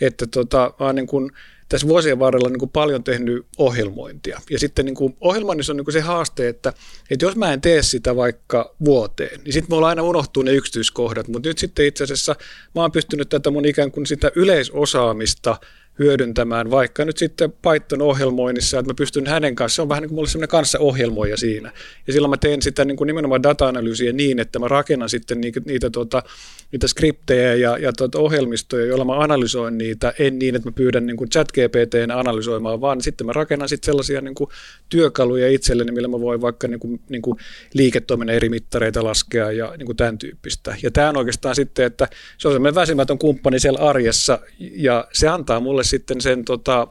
että 0.02 0.28
tota, 0.28 0.74
vaan 0.80 0.96
niin 0.96 1.08
kuin, 1.08 1.32
tässä 1.70 1.88
vuosien 1.88 2.20
varrella 2.20 2.50
niin 2.50 2.60
kuin 2.60 2.72
paljon 2.72 3.04
tehnyt 3.04 3.46
ohjelmointia. 3.58 4.42
Ja 4.50 4.60
sitten 4.60 4.86
niin 4.86 4.96
kuin 4.96 5.18
ohjelmoinnissa 5.22 5.74
on 5.74 5.78
niin 5.78 5.86
kuin 5.86 5.94
se 5.94 6.00
haaste, 6.00 6.48
että, 6.48 6.74
että 7.10 7.26
jos 7.26 7.36
mä 7.36 7.54
en 7.54 7.62
tee 7.62 7.84
sitä 7.84 8.16
vaikka 8.16 8.76
vuoteen, 8.86 9.40
niin 9.44 9.54
sitten 9.54 9.76
mulla 9.76 9.88
aina 9.88 10.02
unohtuu 10.02 10.44
ne 10.44 10.52
yksityiskohdat. 10.52 11.28
Mutta 11.28 11.50
nyt 11.50 11.58
sitten 11.58 11.86
itse 11.86 12.04
asiassa 12.04 12.36
mä 12.76 12.82
oon 12.82 12.92
pystynyt 12.92 13.30
tätä 13.30 13.52
mun 13.52 13.66
ikään 13.66 13.92
kuin 13.92 14.06
sitä 14.06 14.32
yleisosaamista– 14.36 15.58
hyödyntämään 16.02 16.72
vaikka 16.72 17.06
nyt 17.06 17.18
sitten 17.18 17.52
Python-ohjelmoinnissa, 17.52 18.80
että 18.80 18.90
mä 18.90 18.94
pystyn 18.94 19.28
hänen 19.28 19.56
kanssa, 19.56 19.76
se 19.76 19.82
on 19.82 19.90
vähän 19.90 20.02
niin 20.02 20.10
kuin 20.10 20.16
mulle 20.16 20.30
semmoinen 20.30 20.50
kanssaohjelmoija 20.50 21.38
siinä. 21.38 21.72
Ja 22.08 22.14
silloin 22.14 22.30
mä 22.30 22.38
teen 22.38 22.62
sitä 22.62 22.86
niin 22.86 22.98
kuin 22.98 23.08
nimenomaan 23.08 23.44
data-analyysiä 23.44 24.14
niin, 24.14 24.40
että 24.40 24.60
mä 24.60 24.68
rakennan 24.68 25.10
sitten 25.10 25.42
niitä, 25.42 25.62
niitä, 25.66 25.90
tuota, 25.90 26.24
niitä 26.72 26.88
skriptejä 26.88 27.56
ja, 27.56 27.78
ja 27.78 27.94
tuota 27.94 28.20
ohjelmistoja, 28.20 28.86
joilla 28.86 29.06
mä 29.06 29.20
analysoin 29.20 29.78
niitä, 29.78 30.14
en 30.20 30.40
niin, 30.40 30.56
että 30.56 30.70
mä 30.70 30.72
pyydän 30.72 31.06
niin 31.06 31.18
kuin 31.18 31.30
chat 31.30 31.52
GPTn 31.52 32.12
analysoimaan, 32.12 32.82
vaan 32.82 33.02
sitten 33.02 33.28
mä 33.28 33.34
rakennan 33.34 33.70
sitten 33.70 33.86
sellaisia 33.86 34.22
niin 34.22 34.36
kuin 34.36 34.50
työkaluja 34.90 35.50
itselleni, 35.50 35.92
millä 35.92 36.08
mä 36.08 36.20
voin 36.20 36.42
vaikka 36.42 36.68
niin 36.68 36.80
kuin, 36.80 37.02
niin 37.10 37.22
kuin 37.22 37.38
liiketoiminnan 37.74 38.36
eri 38.36 38.50
mittareita 38.50 39.04
laskea 39.04 39.52
ja 39.52 39.74
niin 39.78 39.86
kuin 39.86 39.98
tämän 39.98 40.18
tyyppistä. 40.18 40.76
Ja 40.84 40.92
tämä 40.92 41.10
on 41.10 41.18
oikeastaan 41.18 41.56
sitten, 41.56 41.86
että 41.86 42.08
se 42.38 42.48
on 42.48 42.54
semmoinen 42.54 42.76
väsymätön 42.76 43.18
kumppani 43.18 43.60
siellä 43.60 43.80
arjessa 43.80 44.40
ja 44.60 45.08
se 45.14 45.28
antaa 45.28 45.60
mulle 45.60 45.84
sitten 45.92 46.22
sen 46.22 46.46
tota, 46.46 46.88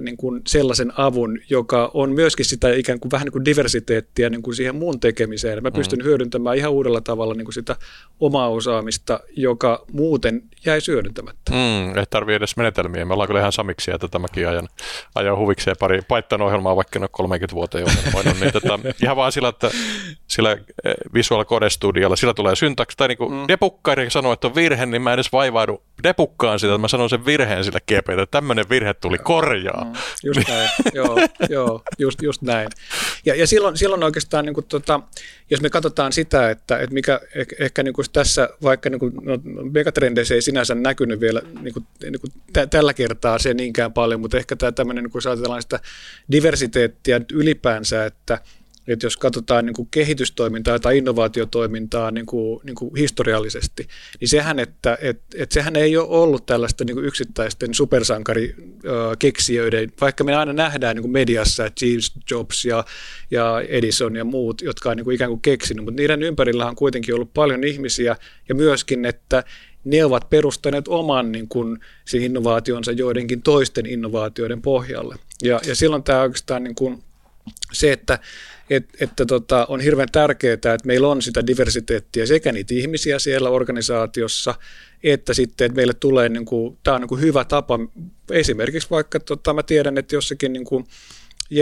niin 0.00 0.16
kuin 0.16 0.42
sellaisen 0.46 0.92
avun, 0.96 1.38
joka 1.50 1.90
on 1.94 2.12
myöskin 2.12 2.44
sitä 2.44 2.74
ikään 2.74 3.00
kuin 3.00 3.10
vähän 3.10 3.24
niin 3.24 3.32
kuin 3.32 3.44
diversiteettiä 3.44 4.30
niin 4.30 4.42
kuin 4.42 4.54
siihen 4.54 4.76
muun 4.76 5.00
tekemiseen. 5.00 5.62
Mä 5.62 5.70
pystyn 5.70 5.98
mm. 5.98 6.04
hyödyntämään 6.04 6.56
ihan 6.56 6.72
uudella 6.72 7.00
tavalla 7.00 7.34
niin 7.34 7.44
kuin 7.44 7.54
sitä 7.54 7.76
omaa 8.20 8.48
osaamista, 8.48 9.20
joka 9.36 9.84
muuten 9.92 10.42
jäi 10.66 10.78
hyödyntämättä. 10.88 11.52
Mm, 11.52 11.98
ei 11.98 12.04
tarvitse 12.10 12.36
edes 12.36 12.56
menetelmiä. 12.56 13.04
Me 13.04 13.12
ollaan 13.12 13.26
kyllä 13.26 13.40
ihan 13.40 13.52
samiksia 13.52 13.98
tätä 13.98 14.18
mäkin 14.18 14.48
ajan, 14.48 14.68
ajan 15.14 15.38
huvikseen 15.38 15.76
pari 15.80 16.00
Python-ohjelmaa, 16.00 16.76
vaikka 16.76 16.98
ne 16.98 17.08
30 17.10 17.54
vuotta 17.54 17.78
jo 17.78 17.86
niin 18.40 18.52
tätä, 18.52 18.78
ihan 19.02 19.16
vaan 19.16 19.32
sillä, 19.32 19.48
että 19.48 19.70
sillä 20.26 20.52
eh, 20.52 20.58
Visual 21.14 21.44
Code 21.44 21.70
Studiolla, 21.70 22.16
sillä 22.16 22.34
tulee 22.34 22.56
syntaksi, 22.56 22.96
tai 22.96 23.08
niin 23.08 23.18
kuin 23.18 23.32
mm. 23.32 23.44
depukkari 23.48 24.10
sanoo, 24.10 24.32
että 24.32 24.46
on 24.46 24.54
virhe, 24.54 24.86
niin 24.86 25.02
mä 25.02 25.12
edes 25.12 25.32
vaivaudu 25.32 25.82
depukkaan 26.02 26.58
sitä, 26.58 26.72
että 26.72 26.80
mä 26.80 26.88
sanon 26.88 27.10
sen 27.10 27.26
virheen 27.26 27.64
sillä 27.64 27.80
GPtä, 27.80 28.22
että 28.22 28.26
tämmöinen 28.30 28.64
virhe 28.70 28.94
tuli 28.94 29.18
korjaa. 29.18 29.77
Mm, 29.84 29.92
just 30.24 30.48
näin, 30.48 30.70
joo, 30.94 31.18
joo 31.48 31.82
just, 31.98 32.22
just 32.22 32.42
näin. 32.42 32.68
Ja, 33.24 33.34
ja 33.34 33.46
silloin, 33.46 33.76
silloin 33.76 34.02
oikeastaan, 34.02 34.44
niin 34.44 34.54
kuin, 34.54 34.66
tota, 34.66 35.00
jos 35.50 35.60
me 35.60 35.70
katsotaan 35.70 36.12
sitä, 36.12 36.50
että, 36.50 36.78
että 36.78 36.94
mikä 36.94 37.20
ehkä, 37.34 37.56
ehkä 37.60 37.82
niin 37.82 37.94
kuin 37.94 38.06
tässä, 38.12 38.48
vaikka 38.62 38.90
niin 38.90 38.98
kuin, 38.98 39.12
no, 39.22 39.38
megatrendeissä 39.72 40.34
ei 40.34 40.42
sinänsä 40.42 40.74
näkynyt 40.74 41.20
vielä 41.20 41.42
niin 41.60 41.74
kuin, 41.74 41.86
niin 42.02 42.20
kuin 42.20 42.32
t- 42.52 42.70
tällä 42.70 42.94
kertaa 42.94 43.38
se 43.38 43.54
niinkään 43.54 43.92
paljon, 43.92 44.20
mutta 44.20 44.36
ehkä 44.36 44.56
tämä 44.56 44.72
tämmöinen, 44.72 45.04
niin 45.04 45.12
jos 45.14 45.26
ajatellaan 45.26 45.62
sitä 45.62 45.80
diversiteettiä 46.32 47.20
ylipäänsä, 47.32 48.04
että 48.04 48.38
että 48.88 49.06
jos 49.06 49.16
katsotaan 49.16 49.66
niin 49.66 49.74
kuin 49.74 49.88
kehitystoimintaa 49.90 50.78
tai 50.78 50.98
innovaatiotoimintaa 50.98 52.10
niin 52.10 52.26
kuin, 52.26 52.60
niin 52.64 52.74
kuin 52.74 52.90
historiallisesti, 52.96 53.88
niin 54.20 54.28
sehän, 54.28 54.58
että 54.58 54.98
et, 55.00 55.20
et 55.34 55.52
sehän 55.52 55.76
ei 55.76 55.96
ole 55.96 56.08
ollut 56.08 56.46
tällaista 56.46 56.84
niin 56.84 56.94
kuin 56.94 57.06
yksittäisten 57.06 57.74
supersankarikeksijöiden, 57.74 59.92
vaikka 60.00 60.24
me 60.24 60.36
aina 60.36 60.52
nähdään 60.52 60.96
niin 60.96 61.02
kuin 61.02 61.12
mediassa, 61.12 61.66
että 61.66 61.86
James 61.86 62.12
Jobs 62.30 62.64
ja, 62.64 62.84
ja 63.30 63.60
Edison 63.68 64.16
ja 64.16 64.24
muut, 64.24 64.62
jotka 64.62 64.90
on 64.90 64.96
niin 64.96 65.04
kuin 65.04 65.14
ikään 65.14 65.30
kuin 65.30 65.40
keksinyt, 65.40 65.84
mutta 65.84 66.00
niiden 66.00 66.22
ympärillä 66.22 66.66
on 66.66 66.76
kuitenkin 66.76 67.14
ollut 67.14 67.34
paljon 67.34 67.64
ihmisiä 67.64 68.16
ja 68.48 68.54
myöskin, 68.54 69.04
että 69.04 69.44
ne 69.84 70.04
ovat 70.04 70.30
perustaneet 70.30 70.88
oman 70.88 71.32
niin 71.32 71.48
kuin, 71.48 71.78
innovaationsa 72.14 72.92
joidenkin 72.92 73.42
toisten 73.42 73.86
innovaatioiden 73.86 74.62
pohjalle. 74.62 75.16
Ja, 75.42 75.60
ja 75.66 75.74
silloin 75.74 76.02
tämä 76.02 76.22
oikeastaan 76.22 76.64
niin 76.64 76.74
kuin, 76.74 77.02
se, 77.72 77.92
että 77.92 78.18
et, 78.70 78.88
että 79.00 79.26
tota, 79.26 79.66
on 79.68 79.80
hirveän 79.80 80.08
tärkeää, 80.12 80.54
että 80.54 80.78
meillä 80.84 81.08
on 81.08 81.22
sitä 81.22 81.46
diversiteettiä 81.46 82.26
sekä 82.26 82.52
niitä 82.52 82.74
ihmisiä 82.74 83.18
siellä 83.18 83.50
organisaatiossa, 83.50 84.54
että 85.02 85.34
sitten, 85.34 85.64
että 85.64 85.76
meille 85.76 85.94
tulee, 85.94 86.28
niin 86.28 86.44
kuin, 86.44 86.78
tämä 86.82 86.94
on 86.94 87.00
niin 87.00 87.08
kuin 87.08 87.20
hyvä 87.20 87.44
tapa, 87.44 87.78
esimerkiksi 88.30 88.90
vaikka 88.90 89.20
tota, 89.20 89.54
mä 89.54 89.62
tiedän, 89.62 89.98
että 89.98 90.16
jossakin 90.16 90.52
niin 90.52 90.64
kuin, 90.64 90.84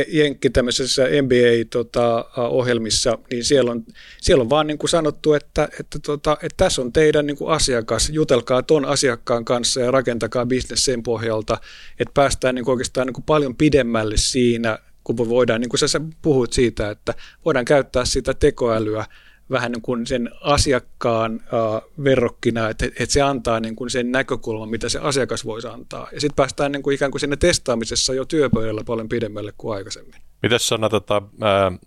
Jenkki 0.09 0.51
tämmöisessä 0.51 1.03
MBA-ohjelmissa, 1.23 3.11
tota, 3.11 3.23
niin 3.31 3.45
siellä 3.45 3.71
on, 3.71 3.85
siellä 4.21 4.43
on 4.43 4.51
vaan 4.51 4.67
niin 4.67 4.79
kuin 4.79 4.91
sanottu, 4.91 5.35
että, 5.35 5.69
että, 5.81 5.99
tota, 5.99 6.33
että 6.43 6.57
tässä 6.57 6.83
on 6.83 6.93
teidän 6.93 7.27
niin 7.27 7.37
kuin 7.37 7.51
asiakas, 7.53 8.11
jutelkaa 8.11 8.63
ton 8.63 8.85
asiakkaan 8.85 9.45
kanssa 9.45 9.81
ja 9.81 9.91
rakentakaa 9.91 10.47
bisnes 10.47 10.85
sen 10.85 11.03
pohjalta, 11.03 11.59
että 11.99 12.13
päästään 12.15 12.55
niin 12.55 12.65
kuin 12.65 12.73
oikeastaan 12.73 13.07
niin 13.07 13.15
kuin 13.15 13.25
paljon 13.25 13.57
pidemmälle 13.57 14.17
siinä 14.17 14.79
kun 15.07 15.17
voidaan, 15.29 15.61
niin 15.61 15.69
kuin 15.69 15.89
sä 15.89 16.01
puhuit 16.23 16.53
siitä, 16.53 16.91
että 16.91 17.15
voidaan 17.45 17.65
käyttää 17.65 18.05
sitä 18.05 18.35
tekoälyä 18.35 19.05
vähän 19.51 19.73
niin 19.73 19.83
kuin 19.83 20.07
sen 20.07 20.31
asiakkaan 20.41 21.35
uh, 21.35 22.05
verrokkina, 22.05 22.69
että, 22.69 22.87
että 22.87 23.13
se 23.13 23.23
antaa 23.23 23.61
niin 23.61 23.77
kuin 23.77 23.91
sen 23.91 24.13
näkökulman, 24.13 24.69
mitä 24.69 24.89
se 24.89 24.99
asiakas 24.99 25.45
voisi 25.45 25.69
antaa. 25.69 26.09
Ja 26.13 26.21
sitten 26.21 26.37
päästään 26.37 26.73
niin 26.73 26.83
kuin 26.83 26.95
ikään 26.95 27.11
kuin 27.11 27.21
sinne 27.21 27.37
testaamisessa 27.37 28.15
jo 28.15 28.25
työpöydällä 28.25 28.83
paljon 28.87 29.09
pidemmälle 29.09 29.53
kuin 29.59 29.77
aikaisemmin. 29.77 30.15
Miten 30.43 30.61
sanoi, 30.61 30.91
tota, 30.91 31.23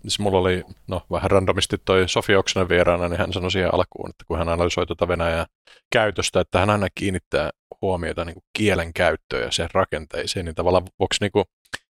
siis 0.02 0.18
mulla 0.18 0.38
oli 0.38 0.64
no, 0.88 1.02
vähän 1.10 1.30
randomisti 1.30 1.76
toi 1.84 2.08
Sofia 2.08 2.38
Oksanen 2.38 2.68
vieraana, 2.68 3.08
niin 3.08 3.18
hän 3.18 3.32
sanoi 3.32 3.50
siihen 3.50 3.74
alkuun, 3.74 4.10
että 4.10 4.24
kun 4.28 4.38
hän 4.38 4.48
analysoi 4.48 4.86
tuota 4.86 5.08
Venäjää 5.08 5.46
käytöstä, 5.92 6.40
että 6.40 6.58
hän 6.60 6.70
aina 6.70 6.88
kiinnittää 6.94 7.50
huomiota 7.82 8.24
niin 8.24 8.42
kielen 8.58 8.92
käyttöön 8.92 9.42
ja 9.42 9.50
sen 9.50 9.68
rakenteisiin, 9.74 10.44
niin 10.44 10.54
tavallaan 10.54 10.84
voiko 10.98 11.14
niin 11.20 11.32
kuin, 11.32 11.44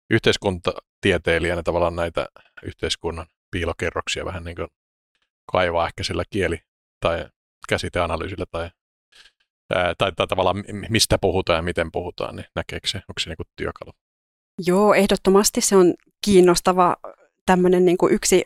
yhteiskuntatieteilijänä 0.09 1.63
tavallaan 1.63 1.95
näitä 1.95 2.27
yhteiskunnan 2.63 3.25
piilokerroksia 3.51 4.25
vähän 4.25 4.43
niin 4.43 4.55
kuin 4.55 4.67
kaivaa 5.51 5.87
ehkä 5.87 6.03
sillä 6.03 6.23
kieli- 6.29 6.61
tai 6.99 7.25
käsiteanalyysillä 7.69 8.45
tai, 8.51 8.69
ää, 9.75 9.93
tai, 9.97 10.11
tai 10.11 10.27
tavallaan 10.27 10.63
mistä 10.89 11.17
puhutaan 11.17 11.57
ja 11.57 11.61
miten 11.61 11.91
puhutaan, 11.91 12.35
niin 12.35 12.45
näkeekö 12.55 12.87
se, 12.87 12.97
onko 12.97 13.19
se 13.19 13.29
niin 13.29 13.37
kuin 13.37 13.47
työkalu? 13.55 13.91
Joo, 14.65 14.93
ehdottomasti 14.93 15.61
se 15.61 15.75
on 15.75 15.93
kiinnostava 16.25 16.95
tämmöinen 17.45 17.85
niin 17.85 17.97
kuin 17.97 18.13
yksi 18.13 18.45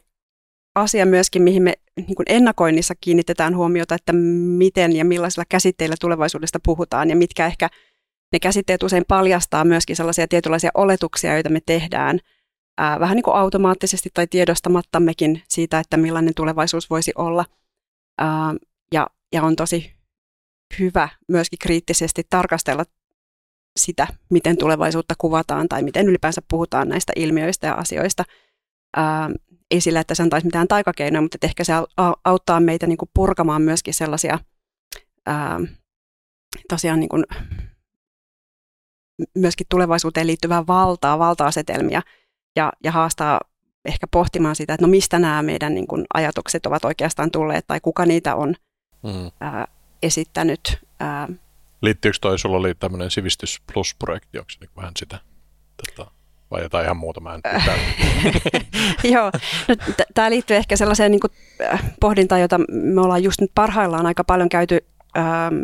asia 0.75 1.05
myöskin, 1.05 1.41
mihin 1.41 1.63
me 1.63 1.73
niin 1.95 2.15
kuin 2.15 2.25
ennakoinnissa 2.29 2.93
kiinnitetään 3.01 3.55
huomiota, 3.55 3.95
että 3.95 4.13
miten 4.57 4.95
ja 4.95 5.05
millaisilla 5.05 5.45
käsitteillä 5.49 5.95
tulevaisuudesta 6.01 6.59
puhutaan 6.63 7.09
ja 7.09 7.15
mitkä 7.15 7.45
ehkä– 7.45 7.69
ne 8.31 8.39
käsitteet 8.39 8.83
usein 8.83 9.03
paljastaa 9.07 9.65
myöskin 9.65 9.95
sellaisia 9.95 10.27
tietynlaisia 10.27 10.71
oletuksia, 10.73 11.33
joita 11.33 11.49
me 11.49 11.59
tehdään 11.65 12.19
ää, 12.77 12.99
vähän 12.99 13.15
niin 13.15 13.23
kuin 13.23 13.35
automaattisesti 13.35 14.09
tai 14.13 14.27
tiedostamattammekin 14.27 15.43
siitä, 15.49 15.79
että 15.79 15.97
millainen 15.97 16.33
tulevaisuus 16.35 16.89
voisi 16.89 17.11
olla. 17.15 17.45
Ää, 18.17 18.55
ja, 18.91 19.07
ja 19.33 19.43
on 19.43 19.55
tosi 19.55 19.93
hyvä 20.79 21.09
myöskin 21.27 21.59
kriittisesti 21.59 22.23
tarkastella 22.29 22.85
sitä, 23.79 24.07
miten 24.29 24.57
tulevaisuutta 24.57 25.15
kuvataan 25.17 25.69
tai 25.69 25.83
miten 25.83 26.09
ylipäänsä 26.09 26.41
puhutaan 26.47 26.89
näistä 26.89 27.13
ilmiöistä 27.15 27.67
ja 27.67 27.73
asioista. 27.73 28.23
Ää, 28.95 29.29
ei 29.71 29.81
sillä, 29.81 29.99
että 29.99 30.15
se 30.15 30.23
antaisi 30.23 30.47
mitään 30.47 30.67
taikakeinoja, 30.67 31.21
mutta 31.21 31.37
ehkä 31.41 31.63
se 31.63 31.73
auttaa 32.23 32.59
meitä 32.59 32.87
niin 32.87 32.97
kuin 32.97 33.09
purkamaan 33.13 33.61
myöskin 33.61 33.93
sellaisia 33.93 34.39
ää, 35.25 35.59
tosiaan 36.69 36.99
niin 36.99 37.09
kuin 37.09 37.23
myöskin 39.35 39.67
tulevaisuuteen 39.69 40.27
liittyvää 40.27 40.67
valtaa, 40.67 41.19
valta-asetelmia 41.19 42.01
ja, 42.55 42.71
ja 42.83 42.91
haastaa 42.91 43.41
ehkä 43.85 44.07
pohtimaan 44.11 44.55
sitä, 44.55 44.73
että 44.73 44.85
no 44.85 44.89
mistä 44.89 45.19
nämä 45.19 45.43
meidän 45.43 45.75
niin 45.75 45.87
kuin, 45.87 46.05
ajatukset 46.13 46.65
ovat 46.65 46.85
oikeastaan 46.85 47.31
tulleet 47.31 47.67
tai 47.67 47.79
kuka 47.79 48.05
niitä 48.05 48.35
on 48.35 48.55
mm. 49.03 49.31
ää, 49.41 49.67
esittänyt. 50.03 50.79
Ää. 50.99 51.27
Liittyykö 51.81 52.17
toi, 52.21 52.39
sulla 52.39 52.57
oli 52.57 52.75
tämmöinen 52.75 53.11
Sivistys 53.11 53.61
Plus-projekti, 53.73 54.39
onko 54.39 54.49
se 54.49 54.57
niin 54.59 54.69
vähän 54.77 54.93
sitä, 54.97 55.19
tota, 55.85 56.11
vai 56.51 56.61
jotain 56.61 56.85
ihan 56.85 56.97
muuta, 56.97 57.19
mä 57.19 57.33
en 57.33 57.41
Joo, 59.13 59.31
no, 59.67 59.75
t- 59.75 60.13
tämä 60.13 60.29
liittyy 60.29 60.57
ehkä 60.57 60.75
sellaiseen 60.75 61.11
niin 61.11 61.19
kuin, 61.19 61.31
pohdintaan, 61.99 62.41
jota 62.41 62.59
me 62.69 63.01
ollaan 63.01 63.23
just 63.23 63.41
nyt 63.41 63.51
parhaillaan 63.55 64.05
aika 64.05 64.23
paljon 64.23 64.49
käyty 64.49 64.85
ähm, 65.17 65.55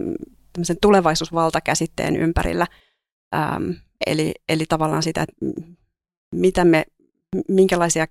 tulevaisuusvaltakäsitteen 0.81 2.15
ympärillä– 2.15 2.67
Ähm, 3.33 3.71
eli, 4.05 4.33
eli 4.49 4.65
tavallaan 4.69 5.03
sitä, 5.03 5.21
että 5.21 5.61
mitä 6.35 6.65
me, 6.65 6.85
minkälaisia 7.47 8.07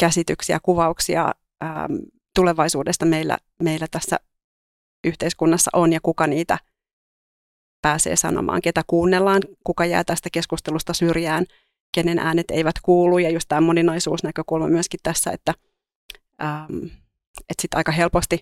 käsityksiä, 0.00 0.60
kuvauksia 0.62 1.34
ähm, 1.64 1.94
tulevaisuudesta 2.34 3.06
meillä, 3.06 3.38
meillä 3.62 3.86
tässä 3.90 4.16
yhteiskunnassa 5.04 5.70
on 5.74 5.92
ja 5.92 6.00
kuka 6.02 6.26
niitä 6.26 6.58
pääsee 7.82 8.16
sanomaan, 8.16 8.62
ketä 8.62 8.82
kuunnellaan, 8.86 9.42
kuka 9.64 9.84
jää 9.84 10.04
tästä 10.04 10.28
keskustelusta 10.32 10.92
syrjään, 10.92 11.46
kenen 11.94 12.18
äänet 12.18 12.50
eivät 12.50 12.74
kuulu 12.82 13.18
ja 13.18 13.30
just 13.30 13.48
tämä 13.48 13.60
moninaisuusnäkökulma 13.60 14.68
myöskin 14.68 15.00
tässä, 15.02 15.30
että, 15.30 15.54
ähm, 16.42 16.84
että 17.40 17.62
sitten 17.62 17.78
aika 17.78 17.92
helposti 17.92 18.38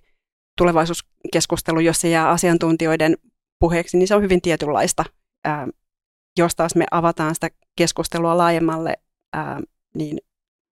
tulevaisuuskeskustelu, 0.58 1.80
jos 1.80 2.00
se 2.00 2.08
jää 2.08 2.30
asiantuntijoiden 2.30 3.16
puheeksi, 3.58 3.96
niin 3.96 4.08
se 4.08 4.14
on 4.14 4.22
hyvin 4.22 4.40
tietynlaista. 4.40 5.04
Ähm, 5.46 5.68
jos 6.38 6.56
taas 6.56 6.74
me 6.74 6.86
avataan 6.90 7.34
sitä 7.34 7.48
keskustelua 7.76 8.38
laajemmalle, 8.38 8.94
ää, 9.32 9.60
niin 9.94 10.18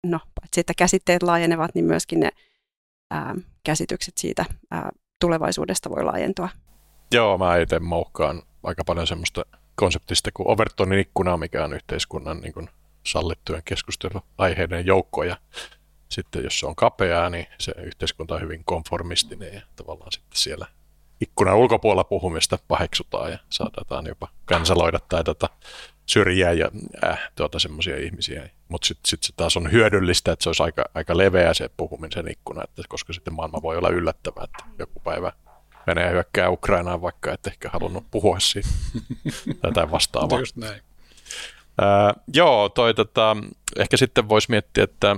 no, 0.06 0.20
paitsi 0.40 0.60
että 0.60 0.72
käsitteet 0.76 1.22
laajenevat, 1.22 1.74
niin 1.74 1.84
myöskin 1.84 2.20
ne 2.20 2.30
ää, 3.10 3.34
käsitykset 3.64 4.18
siitä 4.18 4.44
ää, 4.70 4.90
tulevaisuudesta 5.20 5.90
voi 5.90 6.04
laajentua. 6.04 6.48
Joo, 7.12 7.38
mä 7.38 7.56
itse 7.56 7.78
moukkaan 7.78 8.42
aika 8.62 8.84
paljon 8.84 9.06
semmoista 9.06 9.44
konseptista 9.74 10.30
kuin 10.34 10.48
Overtonin 10.48 10.98
ikkuna, 10.98 11.36
mikä 11.36 11.64
on 11.64 11.72
yhteiskunnan 11.72 12.40
niin 12.40 12.52
kuin 12.52 12.68
sallittujen 13.06 13.62
keskusteluaiheiden 13.64 14.86
joukko. 14.86 15.22
Ja 15.22 15.36
sitten 16.08 16.44
jos 16.44 16.60
se 16.60 16.66
on 16.66 16.76
kapeaa, 16.76 17.30
niin 17.30 17.46
se 17.58 17.72
yhteiskunta 17.78 18.34
on 18.34 18.40
hyvin 18.40 18.64
konformistinen 18.64 19.54
ja 19.54 19.60
tavallaan 19.76 20.12
sitten 20.12 20.38
siellä 20.38 20.66
ikkunan 21.24 21.56
ulkopuolella 21.56 22.04
puhumista 22.04 22.58
paheksutaan 22.68 23.30
ja 23.30 23.38
saatetaan 23.50 24.06
jopa 24.06 24.28
kansaloida 24.44 24.98
tai 25.08 25.24
tota, 25.24 25.48
syrjää 26.06 26.52
ja 26.52 26.70
äh, 27.04 27.18
tuota, 27.36 27.58
semmoisia 27.58 27.96
ihmisiä. 27.96 28.50
Mutta 28.68 28.86
sitten 28.86 29.08
sit 29.08 29.22
se 29.22 29.32
taas 29.36 29.56
on 29.56 29.72
hyödyllistä, 29.72 30.32
että 30.32 30.42
se 30.42 30.48
olisi 30.48 30.62
aika, 30.62 30.84
aika 30.94 31.18
leveä 31.18 31.54
se 31.54 31.70
puhumisen 31.76 32.30
ikkuna, 32.30 32.64
että 32.64 32.82
koska 32.88 33.12
sitten 33.12 33.34
maailma 33.34 33.62
voi 33.62 33.76
olla 33.76 33.88
yllättävää, 33.88 34.44
että 34.44 34.64
joku 34.78 35.00
päivä 35.00 35.32
Venäjä 35.86 36.10
hyökkää 36.10 36.50
Ukrainaan, 36.50 37.02
vaikka 37.02 37.32
et 37.32 37.46
ehkä 37.46 37.70
halunnut 37.72 38.04
puhua 38.10 38.40
siitä 38.40 38.68
tai 39.74 39.90
vastaavaa. 39.90 40.38
Just 40.38 40.56
näin. 40.56 40.80
Ää, 41.80 42.14
joo, 42.34 42.68
toi 42.68 42.94
tota, 42.94 43.36
ehkä 43.78 43.96
sitten 43.96 44.28
voisi 44.28 44.50
miettiä, 44.50 44.84
että 44.84 45.16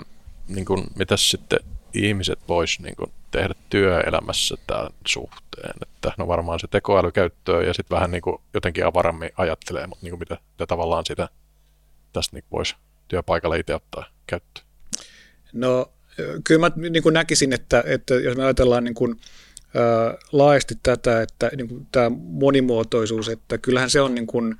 niin 0.48 0.64
kuin, 0.64 0.86
mitäs 0.98 1.30
sitten 1.30 1.58
ihmiset 1.94 2.38
vois 2.48 2.80
niin 2.80 2.94
tehdä 3.36 3.54
työelämässä 3.70 4.56
tämän 4.66 4.88
suhteen. 5.06 5.74
Että 5.82 6.12
no 6.18 6.28
varmaan 6.28 6.60
se 6.60 6.66
tekoälykäyttöä 6.66 7.62
ja 7.62 7.74
sitten 7.74 7.94
vähän 7.96 8.10
niin 8.10 8.22
kuin, 8.22 8.40
jotenkin 8.54 8.86
avarammin 8.86 9.30
ajattelee, 9.36 9.86
mutta 9.86 10.04
niin 10.04 10.10
kuin, 10.10 10.18
mitä, 10.18 10.38
mitä 10.52 10.66
tavallaan 10.66 11.06
sitä 11.06 11.28
tästä 12.12 12.36
niin 12.36 12.44
voisi 12.52 12.74
työpaikalla 13.08 13.56
itse 13.56 13.74
ottaa 13.74 14.04
käyttöön. 14.26 14.66
No 15.52 15.92
kyllä 16.44 16.60
mä 16.60 16.70
niin 16.90 17.02
kuin 17.02 17.12
näkisin, 17.12 17.52
että, 17.52 17.84
että 17.86 18.14
jos 18.14 18.36
me 18.36 18.44
ajatellaan 18.44 18.84
niin 18.84 18.94
kuin, 18.94 19.20
ää, 19.74 20.18
laajasti 20.32 20.74
tätä, 20.82 21.22
että 21.22 21.50
niin 21.56 21.68
kuin 21.68 21.86
tämä 21.92 22.10
monimuotoisuus, 22.18 23.28
että 23.28 23.58
kyllähän 23.58 23.90
se 23.90 24.00
on 24.00 24.14
niin 24.14 24.26
kuin, 24.26 24.56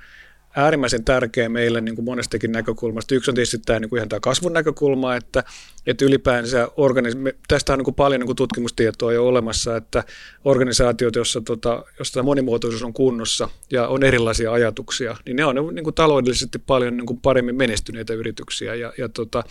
äärimmäisen 0.57 1.05
tärkeä 1.05 1.49
meille 1.49 1.81
niin 1.81 1.95
kuin 1.95 2.05
monestakin 2.05 2.53
näkökulmasta. 2.53 3.15
Yksi 3.15 3.31
on 3.31 3.35
tietysti 3.35 3.59
tämä, 3.59 3.81
niin 3.81 3.89
kuin 3.89 3.99
ihan 3.99 4.09
tämä 4.09 4.21
kasvun 4.21 4.53
näkökulma, 4.53 5.17
että, 5.17 5.45
että 5.87 6.05
ylipäänsä 6.05 6.69
organismi, 6.77 7.33
tästä 7.49 7.73
on 7.73 7.79
niin 7.79 7.85
kuin 7.85 7.95
paljon 7.95 8.21
niin 8.21 8.27
kuin 8.27 8.37
tutkimustietoa 8.37 9.13
jo 9.13 9.27
olemassa, 9.27 9.77
että 9.77 10.05
organisaatiot, 10.45 11.17
joissa, 11.17 11.41
tota, 11.41 11.85
jossa 11.99 12.23
monimuotoisuus 12.23 12.83
on 12.83 12.93
kunnossa 12.93 13.49
ja 13.71 13.89
on 13.89 14.05
erilaisia 14.05 14.53
ajatuksia, 14.53 15.17
niin 15.27 15.37
ne 15.37 15.45
on 15.45 15.75
niin 15.75 15.85
kuin 15.85 15.95
taloudellisesti 15.95 16.59
paljon 16.59 16.97
niin 16.97 17.07
kuin 17.07 17.21
paremmin 17.21 17.57
menestyneitä 17.57 18.15
yrityksiä. 18.15 18.75
Ja, 18.75 18.93
ja 18.99 19.09
tota, 19.09 19.45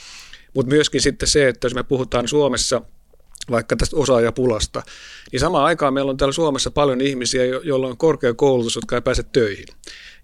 mutta 0.54 0.70
myöskin 0.70 1.02
sitten 1.02 1.28
se, 1.28 1.48
että 1.48 1.66
jos 1.66 1.76
me 1.76 1.84
puhutaan 1.84 2.28
Suomessa– 2.28 2.82
vaikka 3.52 3.76
tästä 3.76 3.98
osaajapulasta, 3.98 4.84
niin 5.32 5.40
samaan 5.40 5.66
aikaan 5.66 5.94
meillä 5.94 6.10
on 6.10 6.18
täällä 6.18 6.34
Suomessa 6.34 6.72
paljon 6.72 7.02
ihmisiä, 7.02 7.46
joilla 7.46 7.88
on 7.88 7.98
korkea 7.98 8.34
koulutus, 8.34 8.76
jotka 8.76 8.96
ei 8.96 9.02
pääse 9.02 9.24
töihin. 9.24 9.66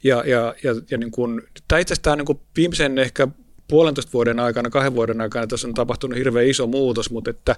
Ja, 0.03 0.23
ja, 0.25 0.55
ja, 0.63 0.75
ja 0.91 0.97
niin 0.97 1.11
kuin, 1.11 1.41
tämä 1.67 1.79
itse 1.79 1.93
asiassa 1.93 2.15
niin 2.15 2.25
kuin 2.25 2.39
viimeisen 2.57 2.97
ehkä 2.97 3.27
puolentoista 3.67 4.13
vuoden 4.13 4.39
aikana, 4.39 4.69
kahden 4.69 4.95
vuoden 4.95 5.21
aikana 5.21 5.47
tässä 5.47 5.67
on 5.67 5.73
tapahtunut 5.73 6.17
hirveän 6.17 6.47
iso 6.47 6.67
muutos, 6.67 7.11
mutta 7.11 7.29
että, 7.29 7.55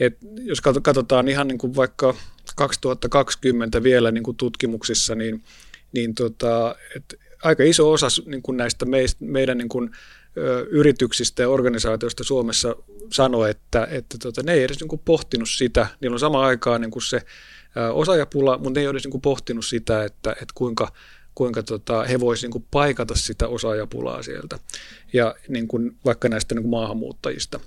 että 0.00 0.26
jos 0.42 0.60
katsotaan 0.60 1.28
ihan 1.28 1.48
niin 1.48 1.58
kuin 1.58 1.76
vaikka 1.76 2.14
2020 2.56 3.82
vielä 3.82 4.10
niin 4.10 4.24
kuin 4.24 4.36
tutkimuksissa, 4.36 5.14
niin, 5.14 5.42
niin 5.92 6.14
tota, 6.14 6.74
että 6.96 7.16
aika 7.42 7.62
iso 7.62 7.92
osa 7.92 8.06
niin 8.26 8.42
kuin 8.42 8.56
näistä 8.56 8.84
meistä, 8.84 9.24
meidän 9.24 9.58
niin 9.58 9.68
kuin, 9.68 9.90
ö, 10.36 10.66
yrityksistä 10.70 11.42
ja 11.42 11.48
organisaatioista 11.48 12.24
Suomessa 12.24 12.76
sanoi, 13.12 13.50
että, 13.50 13.88
että 13.90 14.18
tota, 14.22 14.42
ne 14.42 14.52
ei 14.52 14.62
edes 14.62 14.80
niin 14.80 14.88
kuin 14.88 15.02
pohtinut 15.04 15.48
sitä. 15.48 15.86
Niillä 16.00 16.14
on 16.14 16.20
sama 16.20 16.46
aikaan 16.46 16.80
niin 16.80 16.90
kuin 16.90 17.02
se 17.02 17.20
osaajapula, 17.92 18.58
mutta 18.58 18.80
ne 18.80 18.80
ei 18.80 18.86
edes 18.86 19.04
niin 19.04 19.10
kuin 19.10 19.20
pohtinut 19.20 19.66
sitä, 19.66 20.04
että, 20.04 20.30
että 20.32 20.52
kuinka 20.54 20.92
kuinka 21.34 21.62
tota, 21.62 22.04
he 22.04 22.20
voisivat 22.20 22.54
niin 22.54 22.66
paikata 22.70 23.14
sitä 23.14 23.48
osaajapulaa 23.48 24.22
sieltä, 24.22 24.58
ja 25.12 25.34
niin 25.48 25.68
kuin, 25.68 25.96
vaikka 26.04 26.28
näistä 26.28 26.54
niin 26.54 26.62
kuin 26.62 26.70
maahanmuuttajista. 26.70 27.60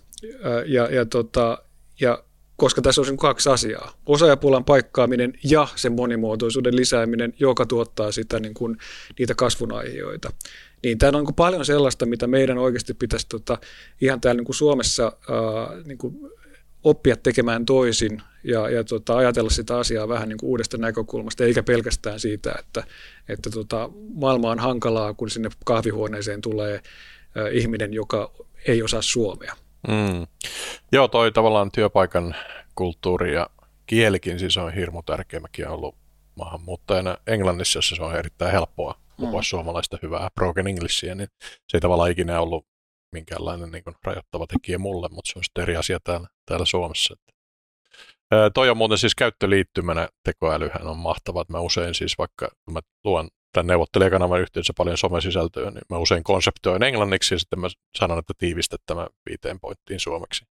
Ja, 0.66 0.88
ja, 0.96 1.06
tota, 1.06 1.64
ja 2.02 2.24
koska 2.56 2.82
tässä 2.82 3.02
on 3.02 3.18
kaksi 3.18 3.50
asiaa. 3.50 3.94
Osaajapulan 4.06 4.66
paikkaaminen 4.66 5.34
ja 5.44 5.68
sen 5.76 5.94
monimuotoisuuden 5.94 6.76
lisääminen, 6.76 7.34
joka 7.40 7.66
tuottaa 7.66 8.12
sitä, 8.12 8.40
niin 8.40 8.54
kuin, 8.54 8.78
niitä 9.20 9.36
kasvun 9.36 9.72
aiheita. 9.74 10.34
Niin 10.84 10.98
tämä 10.98 11.18
on 11.18 11.26
niin 11.26 11.36
paljon 11.36 11.66
sellaista, 11.66 12.06
mitä 12.06 12.28
meidän 12.28 12.58
oikeasti 12.58 12.94
pitäisi 12.94 13.26
tota, 13.30 13.58
ihan 14.02 14.22
täällä 14.22 14.42
niin 14.42 14.54
Suomessa 14.56 15.04
ää, 15.04 15.84
niin 15.86 15.98
oppia 16.84 17.16
tekemään 17.16 17.66
toisin 17.66 18.22
ja, 18.44 18.70
ja 18.70 18.84
tota, 18.84 19.18
ajatella 19.18 19.50
sitä 19.50 19.78
asiaa 19.78 20.08
vähän 20.08 20.30
niin 20.30 20.38
kuin 20.38 20.50
uudesta 20.50 20.78
näkökulmasta, 20.78 21.44
eikä 21.44 21.63
pelkästään 21.63 22.20
siitä, 22.20 22.56
että, 22.60 22.84
että 23.30 23.50
tota, 23.50 23.90
maailma 24.13 24.52
on 24.52 24.60
hankalaa, 24.60 25.13
kun 25.13 25.30
sinne 25.30 25.50
kahvihuoneeseen 25.66 26.42
tulee 26.42 26.76
äh, 26.76 26.82
ihminen, 27.52 27.94
joka 27.94 28.32
ei 28.68 28.84
osaa 28.84 29.02
suomea. 29.02 29.54
Mm. 29.88 30.28
Joo, 30.92 31.08
toi 31.08 31.32
tavallaan 31.32 31.72
työpaikan 31.72 32.36
kulttuuri 32.76 33.34
ja 33.34 33.50
kielikin 33.86 34.40
siis 34.40 34.58
on 34.58 34.74
hirmu 34.74 35.04
tärkeä. 35.04 35.40
Mäkin 35.40 35.66
olen 35.66 35.76
ollut 35.76 35.96
maahanmuuttajana 36.36 37.18
Englannissa, 37.28 37.78
jossa 37.78 37.96
se 37.96 38.04
on 38.04 38.16
erittäin 38.16 38.52
helppoa 38.52 39.00
puhua 39.18 39.40
mm. 39.40 39.44
suomalaista 39.44 39.98
hyvää 40.02 40.30
broken 40.36 40.68
Englishia, 40.68 41.16
niin 41.16 41.30
se 41.68 41.78
ei 41.78 41.82
tavallaan 41.82 42.12
ikinä 42.12 42.42
ollut 42.42 42.66
minkäänlainen 43.12 43.72
niin 43.72 43.84
kuin, 43.84 43.96
rajoittava 44.04 44.48
tekijä 44.48 44.78
mulle, 44.78 45.08
mutta 45.12 45.32
se 45.32 45.39
on 45.39 45.43
sitten 45.43 45.62
eri 45.62 45.76
asia 45.76 46.00
täällä, 46.04 46.28
täällä 46.46 46.65
Suomessa. 46.65 47.13
Että. 47.13 47.34
Ää, 48.32 48.50
toi 48.50 48.70
on 48.70 48.78
muuten 48.78 48.98
siis 48.98 49.15
käyttöliittymänä 49.15 50.10
tekoälyhän 50.24 50.88
on 50.88 50.98
mahtava, 50.98 51.41
että 51.41 51.54
mä 51.54 51.60
usein 51.60 51.93
siis 51.93 52.17
vaikka, 52.17 52.50
kun 52.65 52.74
mä 52.74 52.80
luon 53.04 53.30
tämän 53.54 53.67
neuvottelijakanavan 53.67 54.41
yhteydessä 54.41 54.74
paljon 54.78 54.98
somesisältöä, 54.98 55.72
niin 55.72 55.82
mä 55.89 55.98
usein 55.98 56.24
konseptoin 56.24 56.84
englanniksi 56.84 57.36
ja 57.36 57.39
sitten 57.39 57.60
mä 57.60 57.67
sanon, 57.98 58.20
että 58.20 58.34
tiivistä 58.38 58.78
tämä 58.86 59.08
viiteen 59.30 59.60
pointtiin 59.60 60.00
suomeksi. 60.00 60.46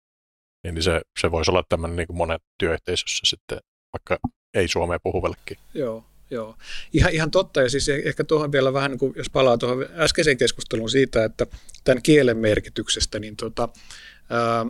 Niin 0.64 0.82
se, 0.82 1.00
se 1.20 1.30
voisi 1.30 1.50
olla 1.50 1.64
tämmöinen 1.68 1.96
niin 1.96 2.06
kuin 2.06 2.16
monet 2.16 2.42
työyhteisössä 2.58 3.20
sitten, 3.24 3.58
vaikka 3.92 4.28
ei 4.54 4.68
suomea 4.68 4.98
puhuvallekin. 5.02 5.58
Joo, 5.74 6.04
Joo, 6.32 6.56
ihan, 6.92 7.12
ihan 7.12 7.30
totta. 7.30 7.62
Ja 7.62 7.70
siis 7.70 7.88
e- 7.88 8.02
ehkä 8.04 8.24
tuohon 8.24 8.52
vielä 8.52 8.72
vähän, 8.72 8.90
niin 8.90 8.98
kuin, 8.98 9.12
jos 9.16 9.30
palaa 9.30 9.58
tuohon 9.58 9.86
äskeiseen 9.96 10.36
keskusteluun 10.36 10.90
siitä, 10.90 11.24
että 11.24 11.46
tämän 11.84 12.02
kielen 12.02 12.36
merkityksestä, 12.36 13.18
niin 13.18 13.36
tota, 13.36 13.68
ää, 14.30 14.66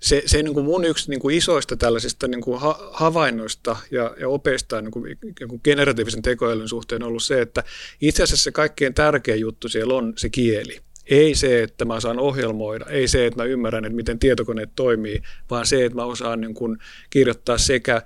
se, 0.00 0.22
se 0.26 0.42
niin 0.42 0.54
kuin 0.54 0.66
mun 0.66 0.84
yksi 0.84 1.10
niin 1.10 1.20
kuin 1.20 1.36
isoista 1.36 1.76
tällaisista 1.76 2.28
niin 2.28 2.40
kuin 2.40 2.60
ha, 2.60 2.90
havainnoista 2.92 3.76
ja, 3.90 4.14
ja 4.20 4.28
opeista 4.28 4.82
niin 4.82 4.90
kuin, 4.90 5.18
niin 5.22 5.48
kuin 5.48 5.60
generatiivisen 5.64 6.22
tekoälyn 6.22 6.68
suhteen 6.68 7.02
on 7.02 7.08
ollut 7.08 7.22
se, 7.22 7.40
että 7.40 7.64
itse 8.00 8.22
asiassa 8.22 8.44
se 8.44 8.52
kaikkein 8.52 8.94
tärkein 8.94 9.40
juttu 9.40 9.68
siellä 9.68 9.94
on 9.94 10.12
se 10.16 10.28
kieli. 10.28 10.80
Ei 11.06 11.34
se, 11.34 11.62
että 11.62 11.84
mä 11.84 12.00
saan 12.00 12.18
ohjelmoida, 12.18 12.86
ei 12.86 13.08
se, 13.08 13.26
että 13.26 13.42
mä 13.42 13.44
ymmärrän, 13.44 13.84
että 13.84 13.96
miten 13.96 14.18
tietokoneet 14.18 14.70
toimii, 14.76 15.22
vaan 15.50 15.66
se, 15.66 15.84
että 15.84 15.96
mä 15.96 16.04
osaan 16.04 16.40
niin 16.40 16.54
kuin 16.54 16.78
kirjoittaa 17.10 17.58
sekä 17.58 18.02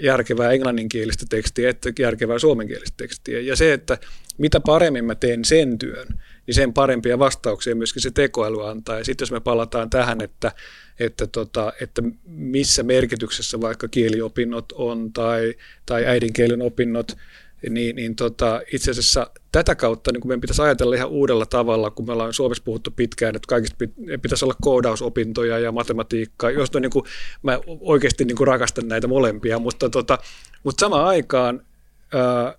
järkevää 0.00 0.50
englanninkielistä 0.50 1.26
tekstiä 1.28 1.70
että 1.70 1.92
järkevää 1.98 2.38
suomenkielistä 2.38 2.94
tekstiä. 2.96 3.40
Ja 3.40 3.56
se, 3.56 3.72
että 3.72 3.98
mitä 4.38 4.60
paremmin 4.60 5.04
mä 5.04 5.14
teen 5.14 5.44
sen 5.44 5.78
työn, 5.78 6.06
niin 6.46 6.54
sen 6.54 6.72
parempia 6.72 7.18
vastauksia 7.18 7.76
myöskin 7.76 8.02
se 8.02 8.10
tekoäly 8.10 8.68
antaa. 8.68 8.98
Ja 8.98 9.04
sitten 9.04 9.22
jos 9.22 9.32
me 9.32 9.40
palataan 9.40 9.90
tähän, 9.90 10.20
että, 10.20 10.52
että, 11.00 11.26
tota, 11.26 11.72
että 11.80 12.02
missä 12.26 12.82
merkityksessä 12.82 13.60
vaikka 13.60 13.88
kieliopinnot 13.88 14.72
on 14.72 15.12
tai, 15.12 15.54
tai 15.86 16.06
äidinkielen 16.06 16.62
opinnot, 16.62 17.16
niin, 17.70 17.96
niin 17.96 18.16
tota, 18.16 18.60
itse 18.72 18.90
asiassa 18.90 19.30
tätä 19.52 19.74
kautta 19.74 20.12
niin 20.12 20.28
meidän 20.28 20.40
pitäisi 20.40 20.62
ajatella 20.62 20.94
ihan 20.94 21.08
uudella 21.08 21.46
tavalla, 21.46 21.90
kun 21.90 22.06
me 22.06 22.12
ollaan 22.12 22.32
Suomessa 22.32 22.64
puhuttu 22.64 22.90
pitkään, 22.90 23.36
että 23.36 23.46
kaikista 23.48 23.76
pitäisi 24.22 24.44
olla 24.44 24.56
koodausopintoja 24.60 25.58
ja 25.58 25.72
matematiikkaa, 25.72 26.50
josta 26.50 26.80
niin 26.80 26.90
kuin, 26.90 27.04
mä 27.42 27.58
oikeasti 27.80 28.24
niin 28.24 28.36
kuin 28.36 28.46
rakastan 28.46 28.88
näitä 28.88 29.08
molempia, 29.08 29.58
mutta, 29.58 29.90
tota, 29.90 30.18
mutta 30.64 30.80
samaan 30.80 31.06
aikaan 31.06 31.66
ää, 32.14 32.54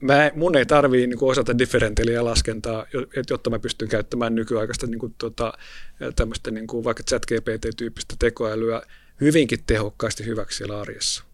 mä, 0.00 0.30
mun 0.34 0.56
ei 0.56 0.66
tarvii 0.66 1.06
niin 1.06 1.18
osata 1.20 1.58
differentialia 1.58 2.24
laskentaa, 2.24 2.86
jotta 3.30 3.50
mä 3.50 3.58
pystyn 3.58 3.88
käyttämään 3.88 4.34
nykyaikaista 4.34 4.86
niin 4.86 4.98
kuin, 4.98 5.14
tota, 5.18 5.52
tämmöistä 6.16 6.50
niin 6.50 6.66
kuin 6.66 6.84
vaikka 6.84 7.02
chat 7.02 7.22
GPT-tyyppistä 7.26 8.14
tekoälyä 8.18 8.82
hyvinkin 9.20 9.58
tehokkaasti 9.66 10.26
hyväksi 10.26 10.58
siellä 10.58 10.80
arjessa. 10.80 11.24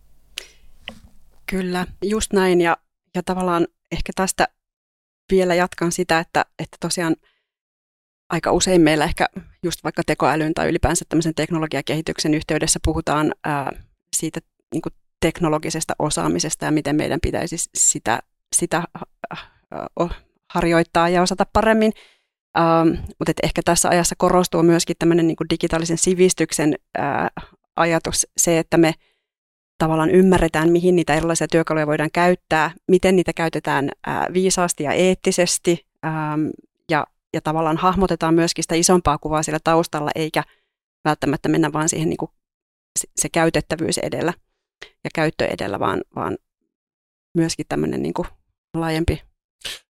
Kyllä, 1.50 1.86
just 2.04 2.32
näin. 2.32 2.60
Ja 2.60 2.76
ja 3.14 3.22
tavallaan 3.22 3.66
ehkä 3.92 4.12
tästä 4.14 4.48
vielä 5.30 5.54
jatkan 5.54 5.92
sitä, 5.92 6.18
että, 6.18 6.44
että 6.58 6.76
tosiaan 6.80 7.16
aika 8.30 8.52
usein 8.52 8.80
meillä 8.80 9.04
ehkä 9.04 9.26
just 9.62 9.84
vaikka 9.84 10.02
tekoälyn 10.06 10.54
tai 10.54 10.68
ylipäänsä 10.68 11.04
tämmöisen 11.08 11.34
teknologiakehityksen 11.34 12.34
yhteydessä 12.34 12.78
puhutaan 12.84 13.34
ää, 13.44 13.72
siitä 14.16 14.40
niin 14.74 14.82
kuin 14.82 14.92
teknologisesta 15.20 15.94
osaamisesta 15.98 16.64
ja 16.64 16.70
miten 16.70 16.96
meidän 16.96 17.20
pitäisi 17.22 17.56
sitä, 17.74 18.22
sitä 18.56 18.82
harjoittaa 20.50 21.08
ja 21.08 21.22
osata 21.22 21.46
paremmin. 21.52 21.92
Ähm, 22.58 22.88
mutta 23.18 23.32
ehkä 23.42 23.62
tässä 23.64 23.88
ajassa 23.88 24.14
korostuu 24.18 24.62
myöskin 24.62 24.96
tämmöinen 24.98 25.26
niin 25.26 25.36
digitaalisen 25.50 25.98
sivistyksen 25.98 26.74
ää, 26.98 27.30
ajatus, 27.76 28.26
se, 28.36 28.58
että 28.58 28.76
me– 28.76 28.94
tavallaan 29.80 30.10
ymmärretään, 30.10 30.72
mihin 30.72 30.96
niitä 30.96 31.14
erilaisia 31.14 31.48
työkaluja 31.48 31.86
voidaan 31.86 32.10
käyttää, 32.12 32.70
miten 32.88 33.16
niitä 33.16 33.32
käytetään 33.32 33.90
viisaasti 34.32 34.84
ja 34.84 34.92
eettisesti 34.92 35.86
ja, 36.90 37.06
ja 37.34 37.40
tavallaan 37.40 37.76
hahmotetaan 37.76 38.34
myöskin 38.34 38.64
sitä 38.64 38.74
isompaa 38.74 39.18
kuvaa 39.18 39.42
siellä 39.42 39.58
taustalla, 39.64 40.10
eikä 40.14 40.44
välttämättä 41.04 41.48
mennä 41.48 41.72
vaan 41.72 41.88
siihen 41.88 42.08
niin 42.08 42.16
kuin 42.16 42.30
se 43.16 43.28
käytettävyys 43.28 43.98
edellä 43.98 44.32
ja 45.04 45.10
käyttö 45.14 45.46
edellä, 45.46 45.78
vaan, 45.80 46.02
vaan 46.16 46.38
myöskin 47.34 47.66
tämmöinen 47.68 48.02
niin 48.02 48.14
kuin 48.14 48.28
laajempi 48.74 49.22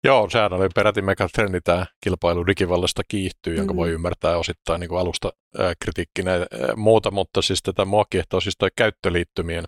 Joo, 0.04 0.30
sehän 0.30 0.52
oli 0.52 0.68
peräti 0.74 1.02
megatrendi 1.02 1.60
tämä 1.60 1.86
kilpailu 2.04 2.46
digivallasta 2.46 3.02
kiihtyy, 3.08 3.52
mm. 3.52 3.56
jonka 3.56 3.76
voi 3.76 3.90
ymmärtää 3.90 4.36
osittain 4.36 4.80
niin 4.80 4.88
kuin 4.88 5.00
alusta 5.00 5.32
kritiikkinä 5.80 6.34
ja 6.34 6.46
muuta, 6.76 7.10
mutta 7.10 7.42
siis 7.42 7.62
tätä 7.62 7.84
mua 7.84 8.04
kiehtoo 8.10 8.40
siis 8.40 8.56
toi 8.58 8.68
käyttöliittymien, 8.76 9.64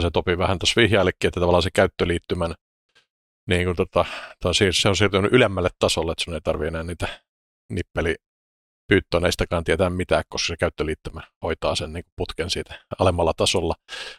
se 0.00 0.10
Topi 0.12 0.38
vähän 0.38 0.58
tuossa 0.58 0.80
vihjailikin, 0.80 1.28
että 1.28 1.40
tavallaan 1.40 1.62
se 1.62 1.70
käyttöliittymän 1.70 2.54
niin 3.48 3.64
kuin 3.64 3.76
tota, 3.76 4.04
se 4.72 4.88
on 4.88 4.96
siirtynyt 4.96 5.32
ylemmälle 5.32 5.68
tasolle, 5.78 6.12
että 6.12 6.24
sun 6.24 6.34
ei 6.34 6.40
tarvitse 6.40 6.68
enää 6.68 6.82
niitä 6.82 7.08
nippeli 7.72 8.14
pyyttöneistäkään 8.88 9.64
tietää 9.64 9.90
mitään, 9.90 10.24
koska 10.28 10.46
se 10.46 10.56
käyttöliittymä 10.56 11.20
hoitaa 11.42 11.74
sen 11.74 11.92
niin 11.92 12.04
putken 12.16 12.50
siitä 12.50 12.74
alemmalla 12.98 13.32
tasolla. 13.36 13.74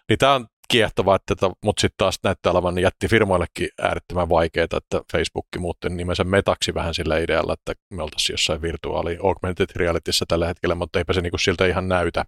Niin 0.10 0.20
tämä 0.20 0.36
on 0.36 0.48
kiehtovaa, 0.72 1.16
että, 1.16 1.36
mutta 1.64 1.82
sitten 1.82 1.98
taas 1.98 2.20
näyttää 2.24 2.52
olevan 2.52 2.80
jätti 2.80 3.08
firmoillekin 3.08 3.70
äärettömän 3.82 4.30
vaikeaa, 4.30 4.64
että 4.64 5.02
Facebook 5.12 5.46
muutti 5.60 5.90
nimensä 5.90 6.24
metaksi 6.24 6.74
vähän 6.74 6.94
sillä 6.94 7.18
idealla, 7.18 7.54
että 7.54 7.74
me 7.90 8.04
oltaisiin 8.04 8.34
jossain 8.34 8.62
virtuaali 8.62 9.18
augmented 9.24 9.70
realityssä 9.76 10.26
tällä 10.28 10.48
hetkellä, 10.48 10.76
mutta 10.76 11.00
eipä 11.00 11.14
se 11.14 11.22
niinku 11.22 11.38
siltä 11.38 11.66
ihan 11.66 11.88
näytä. 11.88 12.26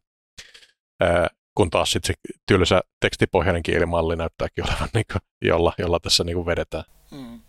Ää, 1.02 1.28
kun 1.56 1.70
taas 1.70 1.92
sitten 1.92 2.16
se 2.16 2.36
tylsä 2.48 2.82
tekstipohjainen 3.00 3.64
kielimalli 3.64 4.16
näyttääkin 4.16 4.64
olevan, 4.70 4.90
niinku, 4.94 5.14
jolla, 5.42 5.74
jolla 5.78 6.00
tässä 6.00 6.24
niinku 6.24 6.46
vedetään. 6.46 6.84
Mm. 7.12 7.42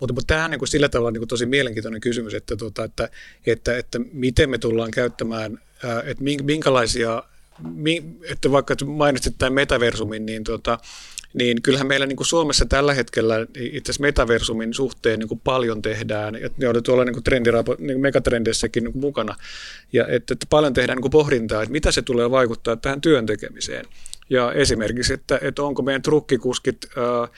Mutta, 0.00 0.14
mutta 0.14 0.26
tämähän 0.26 0.52
on 0.52 0.58
niin 0.58 0.68
sillä 0.68 0.88
tavalla 0.88 1.10
niin 1.10 1.28
tosi 1.28 1.46
mielenkiintoinen 1.46 2.00
kysymys, 2.00 2.34
että, 2.34 2.56
tuota, 2.56 2.84
että, 2.84 3.10
että, 3.46 3.78
että 3.78 3.98
miten 4.12 4.50
me 4.50 4.58
tullaan 4.58 4.90
käyttämään, 4.90 5.58
että 6.04 6.24
minkälaisia 6.44 7.22
että 8.30 8.52
vaikka 8.52 8.74
mainitsit 8.86 9.34
tämän 9.38 9.52
metaversumin, 9.52 10.26
niin, 10.26 10.44
tota, 10.44 10.78
niin 11.34 11.62
kyllähän 11.62 11.86
meillä 11.86 12.06
niin 12.06 12.16
kuin 12.16 12.26
Suomessa 12.26 12.64
tällä 12.64 12.94
hetkellä 12.94 13.46
itse 13.56 13.90
asiassa 13.90 14.02
metaversumin 14.02 14.74
suhteen 14.74 15.18
niin 15.18 15.28
kuin 15.28 15.40
paljon 15.44 15.82
tehdään, 15.82 16.34
ja 16.34 16.50
ne 16.56 16.68
oli 16.68 16.82
tuolla 16.82 17.04
niin 17.04 17.14
kuin 17.14 17.24
trendirapo, 17.24 17.76
niin 17.78 18.00
megatrendissäkin 18.00 18.84
niin 18.84 18.92
kuin 18.92 19.00
mukana, 19.00 19.36
ja 19.92 20.06
että, 20.08 20.34
että 20.34 20.46
paljon 20.50 20.74
tehdään 20.74 20.96
niin 20.96 21.02
kuin 21.02 21.12
pohdintaa, 21.12 21.62
että 21.62 21.72
mitä 21.72 21.92
se 21.92 22.02
tulee 22.02 22.30
vaikuttaa 22.30 22.76
tähän 22.76 23.00
työn 23.00 23.26
tekemiseen. 23.26 23.84
Ja 24.30 24.52
esimerkiksi, 24.52 25.12
että, 25.12 25.38
että 25.42 25.62
onko 25.62 25.82
meidän 25.82 26.02
trukkikuskit 26.02 26.86
ää, 26.96 27.28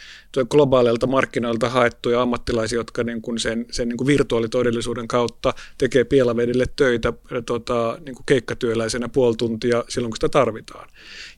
globaaleilta 0.45 1.07
markkinoilta 1.07 1.69
haettuja 1.69 2.23
ammattilaisia, 2.23 2.79
jotka 2.79 3.05
niin 3.05 3.23
kuin 3.23 3.39
sen, 3.39 3.67
sen 3.71 3.89
niin 3.89 3.97
kuin 3.97 4.07
virtuaalitodellisuuden 4.07 5.09
kautta 5.09 5.55
tekee 5.79 6.05
pielavedille 6.05 6.65
töitä 6.77 7.13
tota, 7.47 7.99
niin 8.07 8.15
kuin 8.15 8.27
keikkatyöläisenä 8.27 9.09
puoli 9.09 9.37
tuntia 9.37 9.85
silloin, 9.89 10.11
kun 10.11 10.17
sitä 10.17 10.29
tarvitaan. 10.29 10.89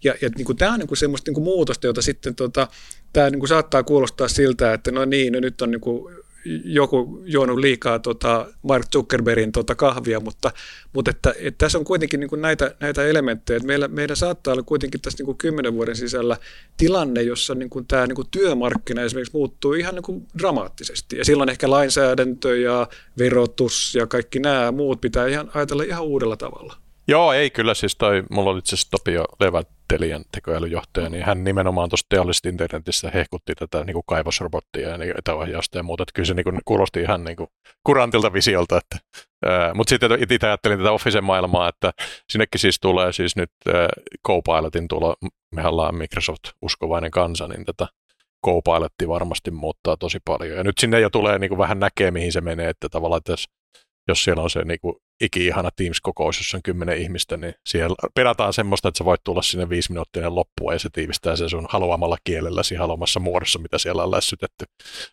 Ja, 0.04 0.14
ja 0.20 0.28
niin 0.36 0.44
kuin, 0.44 0.58
tämä 0.58 0.72
on 0.72 0.78
niin 0.78 0.88
kuin 0.88 0.98
semmoista 0.98 1.28
niin 1.28 1.34
kuin 1.34 1.44
muutosta, 1.44 1.86
jota 1.86 2.02
sitten 2.02 2.34
tota, 2.34 2.68
tämä 3.12 3.30
niin 3.30 3.40
kuin 3.40 3.48
saattaa 3.48 3.82
kuulostaa 3.82 4.28
siltä, 4.28 4.72
että 4.72 4.92
no 4.92 5.04
niin, 5.04 5.32
no 5.32 5.40
nyt 5.40 5.62
on 5.62 5.70
niin 5.70 5.80
kuin 5.80 6.14
joku 6.64 7.22
juonut 7.24 7.58
liikaa 7.58 7.98
tota 7.98 8.46
Mark 8.62 8.86
Zuckerbergin 8.92 9.52
tota 9.52 9.74
kahvia, 9.74 10.20
mutta, 10.20 10.50
mutta 10.92 11.10
että, 11.10 11.34
että 11.38 11.58
tässä 11.58 11.78
on 11.78 11.84
kuitenkin 11.84 12.20
niin 12.20 12.30
kuin 12.30 12.42
näitä, 12.42 12.74
näitä 12.80 13.06
elementtejä. 13.06 13.58
Meillä, 13.58 13.88
meidän 13.88 14.16
saattaa 14.16 14.52
olla 14.52 14.62
kuitenkin 14.62 15.00
tässä 15.00 15.18
niin 15.18 15.26
kuin 15.26 15.38
kymmenen 15.38 15.74
vuoden 15.74 15.96
sisällä 15.96 16.36
tilanne, 16.76 17.22
jossa 17.22 17.54
niin 17.54 17.70
kuin 17.70 17.86
tämä 17.86 18.06
niin 18.06 18.16
kuin 18.16 18.28
työmarkkina 18.30 19.02
esimerkiksi 19.02 19.36
muuttuu 19.36 19.72
ihan 19.72 19.94
niin 19.94 20.02
kuin 20.02 20.26
dramaattisesti. 20.38 21.16
Ja 21.16 21.24
silloin 21.24 21.48
ehkä 21.48 21.70
lainsäädäntö 21.70 22.58
ja 22.58 22.88
verotus 23.18 23.94
ja 23.94 24.06
kaikki 24.06 24.38
nämä 24.38 24.72
muut 24.72 25.00
pitää 25.00 25.26
ihan 25.26 25.50
ajatella 25.54 25.82
ihan 25.82 26.04
uudella 26.04 26.36
tavalla. 26.36 26.83
Joo, 27.08 27.32
ei 27.32 27.50
kyllä. 27.50 27.74
Siis 27.74 27.96
toi, 27.96 28.22
mulla 28.30 28.50
oli 28.50 28.58
itse 28.58 28.74
asiassa 28.74 28.90
Topio 28.90 29.24
Leväntelijän 29.40 30.24
tekoälyjohtaja, 30.32 31.08
niin 31.08 31.24
hän 31.24 31.44
nimenomaan 31.44 31.88
tuosta 31.88 32.06
teollisesta 32.08 32.48
internetissä 32.48 33.10
hehkutti 33.14 33.54
tätä 33.54 33.84
niin 33.84 33.94
kuin 33.94 34.04
kaivosrobottia 34.06 34.88
ja 34.88 34.98
niin, 34.98 35.14
etäohjausta 35.18 35.78
ja 35.78 35.82
muuta. 35.82 36.02
Että 36.02 36.12
kyllä 36.14 36.26
se 36.26 36.34
niin 36.34 36.44
kuin, 36.44 36.60
kuulosti 36.64 37.00
ihan 37.00 37.24
niin 37.24 37.36
kuin 37.36 37.48
kurantilta 37.86 38.32
visiolta. 38.32 38.78
Että, 38.78 38.98
ää, 39.46 39.74
mutta 39.74 39.90
sitten 39.90 40.22
itse 40.22 40.46
ajattelin 40.46 40.78
tätä 40.78 40.92
Officen 40.92 41.24
maailmaa, 41.24 41.68
että 41.68 41.92
sinnekin 42.28 42.60
siis 42.60 42.80
tulee 42.80 43.12
siis 43.12 43.36
nyt 43.36 43.50
ää, 43.74 43.88
Copilotin 44.26 44.88
tulo. 44.88 45.16
Me 45.54 45.66
ollaan 45.66 45.94
Microsoft-uskovainen 45.94 47.10
kansa, 47.10 47.48
niin 47.48 47.64
tätä 47.64 47.86
Copilotti 48.46 49.08
varmasti 49.08 49.50
muuttaa 49.50 49.96
tosi 49.96 50.18
paljon. 50.24 50.56
Ja 50.56 50.64
nyt 50.64 50.78
sinne 50.78 51.00
jo 51.00 51.10
tulee 51.10 51.38
niin 51.38 51.48
kuin 51.48 51.58
vähän 51.58 51.80
näkee, 51.80 52.10
mihin 52.10 52.32
se 52.32 52.40
menee, 52.40 52.68
että 52.68 52.88
tavallaan 52.88 53.20
jos 53.28 53.44
jos 54.08 54.24
siellä 54.24 54.42
on 54.42 54.50
se 54.50 54.64
niin 54.64 54.80
kuin 54.80 54.96
iki-ihana 55.20 55.70
Teams-kokous, 55.76 56.38
jossa 56.38 56.56
on 56.56 56.62
kymmenen 56.62 56.98
ihmistä, 56.98 57.36
niin 57.36 57.54
siellä 57.66 57.96
perataan 58.14 58.52
semmoista, 58.52 58.88
että 58.88 58.98
sä 58.98 59.04
voit 59.04 59.24
tulla 59.24 59.42
sinne 59.42 59.68
viisi 59.68 59.92
minuuttinen 59.92 60.34
loppua 60.34 60.72
ja 60.72 60.78
se 60.78 60.88
tiivistää 60.92 61.36
sen 61.36 61.50
sun 61.50 61.66
haluamalla 61.70 62.16
kielelläsi 62.24 62.74
haluamassa 62.74 63.20
muodossa, 63.20 63.58
mitä 63.58 63.78
siellä 63.78 64.02
on 64.02 64.10
lässytetty. 64.10 64.64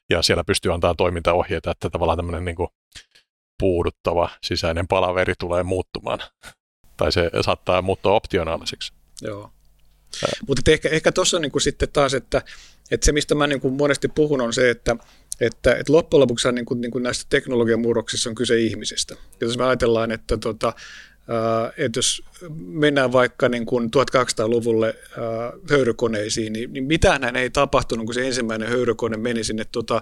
Ja 0.10 0.22
siellä 0.22 0.44
pystyy 0.44 0.74
antaa 0.74 0.96
toimintaohjeita, 0.96 1.72
että 1.72 1.90
tavallaan 1.90 2.18
tämmöinen 2.18 2.46
niin 2.46 2.68
puuduttava 3.60 4.30
sisäinen 4.44 4.88
palaveri 4.88 5.34
tulee 5.40 5.64
muuttumaan. 5.64 6.20
Tai 6.98 7.12
se 7.12 7.30
saattaa 7.42 7.82
muuttua 7.82 8.12
optionaaliseksi. 8.12 8.94
Joo. 9.22 9.52
Mutta 10.48 10.72
ehkä, 10.72 10.90
ehkä 10.90 11.12
tuossa 11.12 11.38
on 11.38 11.42
niin 11.42 11.52
kuin 11.52 11.62
sitten 11.62 11.90
taas, 11.94 12.14
että, 12.14 12.42
että 12.92 13.06
se 13.06 13.12
mistä 13.12 13.36
mä 13.36 13.48
niin 13.48 13.62
kuin 13.62 13.74
monesti 13.74 14.08
puhun 14.08 14.42
on 14.42 14.54
se, 14.54 14.70
että, 14.70 14.96
että, 15.42 15.76
että 15.76 15.94
loppujen 15.94 16.22
lopuksi 16.22 16.52
niin 16.52 16.66
kuin, 16.66 16.82
niin 16.82 16.92
kuin 16.92 17.04
näistä 17.04 17.26
teknologian 17.30 17.80
murroksissa 17.80 18.30
on 18.30 18.36
kyse 18.36 18.60
ihmisestä. 18.60 19.16
Ja 19.42 19.48
jos 19.48 19.58
me 19.58 19.66
ajatellaan, 19.66 20.12
että 20.12 20.38
tota, 20.38 20.74
että 21.78 21.98
jos 21.98 22.24
mennään 22.56 23.12
vaikka 23.12 23.50
niin 23.50 23.66
kuin 23.66 23.90
1800-luvulle 23.90 24.96
höyrykoneisiin, 25.70 26.54
niin, 26.54 26.74
niin 26.74 26.84
mitään 26.84 27.36
ei 27.36 27.50
tapahtunut, 27.50 28.06
kun 28.06 28.14
se 28.14 28.28
ensimmäinen 28.28 28.70
höyrykone 28.70 29.18
meni 29.18 29.44
sinne, 29.44 29.66
tota, 29.72 30.02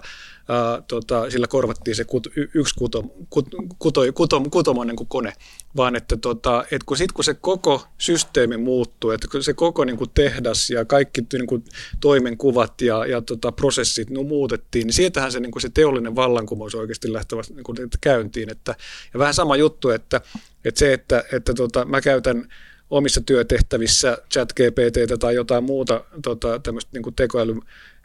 tota, 0.88 1.30
sillä 1.30 1.46
korvattiin 1.46 1.94
se 1.94 2.04
kut, 2.04 2.26
yksi 2.54 2.74
kuto, 2.74 3.04
kut, 3.30 3.48
kuto, 3.78 4.00
kuto, 4.14 4.42
kutomoinen 4.50 4.96
kuin 4.96 5.08
kone, 5.08 5.32
vaan 5.76 5.96
että, 5.96 6.16
tota, 6.16 6.64
että 6.64 6.86
kun, 6.86 6.96
sit, 6.96 7.12
kun 7.12 7.24
se 7.24 7.34
koko 7.34 7.86
systeemi 7.98 8.56
muuttuu, 8.56 9.10
että 9.10 9.28
se 9.40 9.54
koko 9.54 9.84
niin 9.84 9.96
kuin 9.96 10.10
tehdas 10.14 10.70
ja 10.70 10.84
kaikki 10.84 11.26
niin 11.32 11.46
kuin 11.46 11.64
toimenkuvat 12.00 12.82
ja, 12.82 13.06
ja 13.06 13.22
tota, 13.22 13.52
prosessit 13.52 14.10
no, 14.10 14.22
muutettiin, 14.22 14.86
niin 14.86 14.94
sieltähän 14.94 15.32
se, 15.32 15.40
niin 15.40 15.52
kuin 15.52 15.62
se 15.62 15.70
teollinen 15.74 16.16
vallankumous 16.16 16.74
oikeasti 16.74 17.12
lähtevä 17.12 17.42
niin 17.54 17.88
käyntiin. 18.00 18.50
Että, 18.50 18.74
ja 19.14 19.18
vähän 19.18 19.34
sama 19.34 19.56
juttu, 19.56 19.90
että, 19.90 20.20
että 20.64 20.78
se, 20.78 20.92
että, 20.92 21.24
että 21.32 21.54
tota, 21.54 21.84
mä 21.84 22.00
käytän 22.00 22.48
omissa 22.90 23.20
työtehtävissä 23.20 24.18
chat 24.32 24.52
GPT 24.52 25.18
tai 25.20 25.34
jotain 25.34 25.64
muuta 25.64 26.04
tota, 26.22 26.58
tämmöistä 26.58 26.90
niin 26.92 27.14
tekoäly 27.14 27.54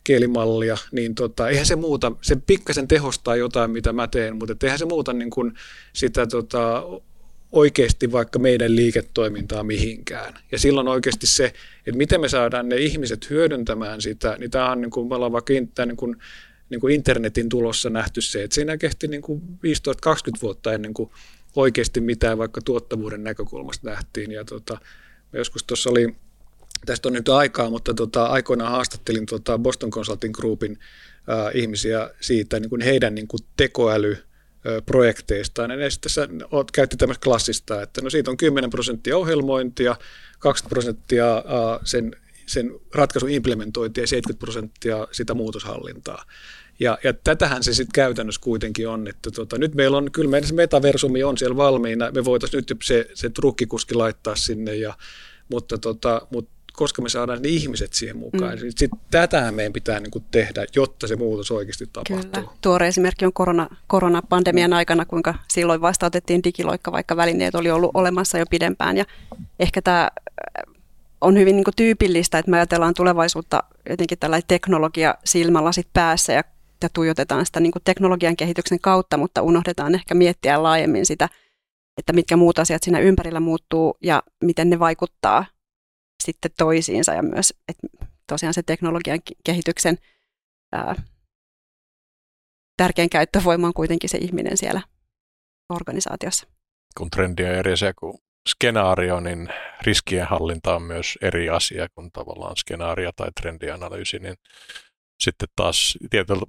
kielimallia, 0.03 0.77
niin 0.91 1.15
tota, 1.15 1.49
eihän 1.49 1.65
se 1.65 1.75
muuta, 1.75 2.11
se 2.21 2.35
pikkasen 2.35 2.87
tehostaa 2.87 3.35
jotain, 3.35 3.71
mitä 3.71 3.93
mä 3.93 4.07
teen, 4.07 4.35
mutta 4.35 4.55
eihän 4.63 4.79
se 4.79 4.85
muuta 4.85 5.13
niin 5.13 5.29
kuin 5.29 5.53
sitä 5.93 6.27
tota, 6.27 6.83
oikeasti 7.51 8.11
vaikka 8.11 8.39
meidän 8.39 8.75
liiketoimintaa 8.75 9.63
mihinkään. 9.63 10.33
Ja 10.51 10.59
silloin 10.59 10.87
oikeasti 10.87 11.27
se, 11.27 11.45
että 11.77 11.97
miten 11.97 12.21
me 12.21 12.29
saadaan 12.29 12.69
ne 12.69 12.75
ihmiset 12.75 13.29
hyödyntämään 13.29 14.01
sitä, 14.01 14.35
niin 14.39 14.51
tämä 14.51 14.71
on 14.71 14.81
niin 14.81 14.91
kuin, 14.91 15.07
me 15.07 15.15
ollaan 15.15 15.31
vaikka 15.31 15.53
niin 15.53 15.97
kuin, 15.97 16.15
niin 16.69 16.81
kuin 16.81 16.95
internetin 16.95 17.49
tulossa 17.49 17.89
nähty 17.89 18.21
se, 18.21 18.43
että 18.43 18.55
siinä 18.55 18.77
kehti 18.77 19.07
niin 19.07 19.21
kuin 19.21 19.41
15-20 19.41 19.47
vuotta 20.41 20.73
ennen 20.73 20.93
kuin 20.93 21.09
oikeasti 21.55 22.01
mitään 22.01 22.37
vaikka 22.37 22.61
tuottavuuden 22.61 23.23
näkökulmasta 23.23 23.89
nähtiin. 23.89 24.31
Ja 24.31 24.45
tota, 24.45 24.77
joskus 25.33 25.63
tuossa 25.63 25.89
oli, 25.89 26.15
tästä 26.85 27.09
on 27.09 27.13
nyt 27.13 27.29
aikaa, 27.29 27.69
mutta 27.69 27.93
tota, 27.93 28.25
aikoinaan 28.25 28.71
haastattelin 28.71 29.25
tota 29.25 29.57
Boston 29.57 29.91
Consulting 29.91 30.33
Groupin 30.33 30.79
ää, 31.27 31.51
ihmisiä 31.53 32.09
siitä 32.21 32.59
niin 32.59 32.69
kuin 32.69 32.81
heidän 32.81 33.15
niin 33.15 33.27
kuin 33.27 33.39
tekoäly 33.57 34.17
projekteistaan. 34.85 35.71
Ja 35.71 35.77
ne 35.77 35.87
tässä 36.01 36.27
käytti 36.73 36.97
tämmöistä 36.97 37.23
klassista, 37.23 37.81
että 37.81 38.01
no 38.01 38.09
siitä 38.09 38.31
on 38.31 38.37
10 38.37 38.69
prosenttia 38.69 39.17
ohjelmointia, 39.17 39.95
20 40.39 40.69
prosenttia 40.69 41.43
sen, 41.83 42.15
sen 42.45 42.71
ratkaisun 42.95 43.29
implementointia 43.29 44.03
ja 44.03 44.07
70 44.07 44.45
prosenttia 44.45 45.07
sitä 45.11 45.33
muutoshallintaa. 45.33 46.25
Ja, 46.79 46.97
ja 47.03 47.13
tätähän 47.13 47.63
se 47.63 47.73
sitten 47.73 47.93
käytännössä 47.93 48.41
kuitenkin 48.41 48.89
on, 48.89 49.07
että 49.07 49.31
tota, 49.31 49.57
nyt 49.57 49.75
meillä 49.75 49.97
on, 49.97 50.11
kyllä 50.11 50.29
meidän 50.29 50.47
se 50.47 50.53
metaversumi 50.53 51.23
on 51.23 51.37
siellä 51.37 51.57
valmiina, 51.57 52.11
me 52.11 52.25
voitaisiin 52.25 52.63
nyt 52.69 52.79
se, 52.83 53.07
se 53.13 53.29
trukkikuski 53.29 53.93
laittaa 53.93 54.35
sinne, 54.35 54.75
ja, 54.75 54.93
mutta, 55.49 55.77
tota, 55.77 56.27
mutta 56.29 56.55
koska 56.73 57.01
me 57.01 57.09
saadaan 57.09 57.41
ne 57.41 57.49
ihmiset 57.49 57.93
siihen 57.93 58.17
mukaan. 58.17 58.59
Mm. 58.59 58.71
Sit 58.75 58.91
tätä 59.11 59.51
meidän 59.51 59.73
pitää 59.73 59.99
niin 59.99 60.11
kuin 60.11 60.25
tehdä, 60.31 60.65
jotta 60.75 61.07
se 61.07 61.15
muutos 61.15 61.51
oikeasti 61.51 61.89
tapahtuu. 61.93 62.31
Kyllä. 62.31 62.47
Tuore 62.61 62.87
esimerkki 62.87 63.25
on 63.25 63.33
korona, 63.33 63.67
koronapandemian 63.87 64.71
mm. 64.71 64.77
aikana, 64.77 65.05
kuinka 65.05 65.35
silloin 65.47 65.81
vasta 65.81 66.05
otettiin 66.05 66.43
digiloikka, 66.43 66.91
vaikka 66.91 67.17
välineet 67.17 67.55
oli 67.55 67.71
ollut 67.71 67.91
olemassa 67.93 68.37
jo 68.37 68.45
pidempään. 68.49 68.97
Ja 68.97 69.05
ehkä 69.59 69.81
tämä 69.81 70.09
on 71.21 71.37
hyvin 71.37 71.55
niin 71.55 71.63
kuin 71.63 71.75
tyypillistä, 71.75 72.37
että 72.37 72.51
me 72.51 72.57
ajatellaan 72.57 72.93
tulevaisuutta 72.93 73.63
jotenkin 73.89 74.19
tällä 74.19 74.39
teknologia 74.47 75.15
silmälasit 75.25 75.87
päässä 75.93 76.33
ja 76.33 76.43
ja 76.83 76.89
tuijotetaan 76.93 77.45
sitä 77.45 77.59
niin 77.59 77.71
kuin 77.71 77.83
teknologian 77.83 78.35
kehityksen 78.35 78.79
kautta, 78.79 79.17
mutta 79.17 79.41
unohdetaan 79.41 79.95
ehkä 79.95 80.15
miettiä 80.15 80.63
laajemmin 80.63 81.05
sitä, 81.05 81.29
että 81.97 82.13
mitkä 82.13 82.37
muut 82.37 82.59
asiat 82.59 82.83
siinä 82.83 82.99
ympärillä 82.99 83.39
muuttuu 83.39 83.97
ja 84.03 84.23
miten 84.43 84.69
ne 84.69 84.79
vaikuttaa 84.79 85.45
sitten 86.23 86.51
toisiinsa 86.57 87.13
ja 87.13 87.23
myös, 87.23 87.53
että 87.67 87.87
tosiaan 88.27 88.53
se 88.53 88.63
teknologian 88.63 89.19
kehityksen 89.43 89.97
ää, 90.71 90.95
tärkein 92.77 93.09
käyttövoima 93.09 93.67
on 93.67 93.73
kuitenkin 93.73 94.09
se 94.09 94.17
ihminen 94.17 94.57
siellä 94.57 94.81
organisaatiossa. 95.69 96.47
Kun 96.97 97.09
trendi 97.09 97.43
on 97.43 97.49
eri 97.51 97.73
asia 97.73 97.93
kuin 97.93 98.17
skenaario, 98.49 99.19
niin 99.19 99.49
riskien 99.81 100.27
hallinta 100.27 100.75
on 100.75 100.81
myös 100.81 101.17
eri 101.21 101.49
asia 101.49 101.87
kuin 101.95 102.11
tavallaan 102.11 102.57
skenaario 102.57 103.11
tai 103.15 103.27
trendianalyysi, 103.41 104.19
niin 104.19 104.35
sitten 105.19 105.47
taas, 105.55 105.97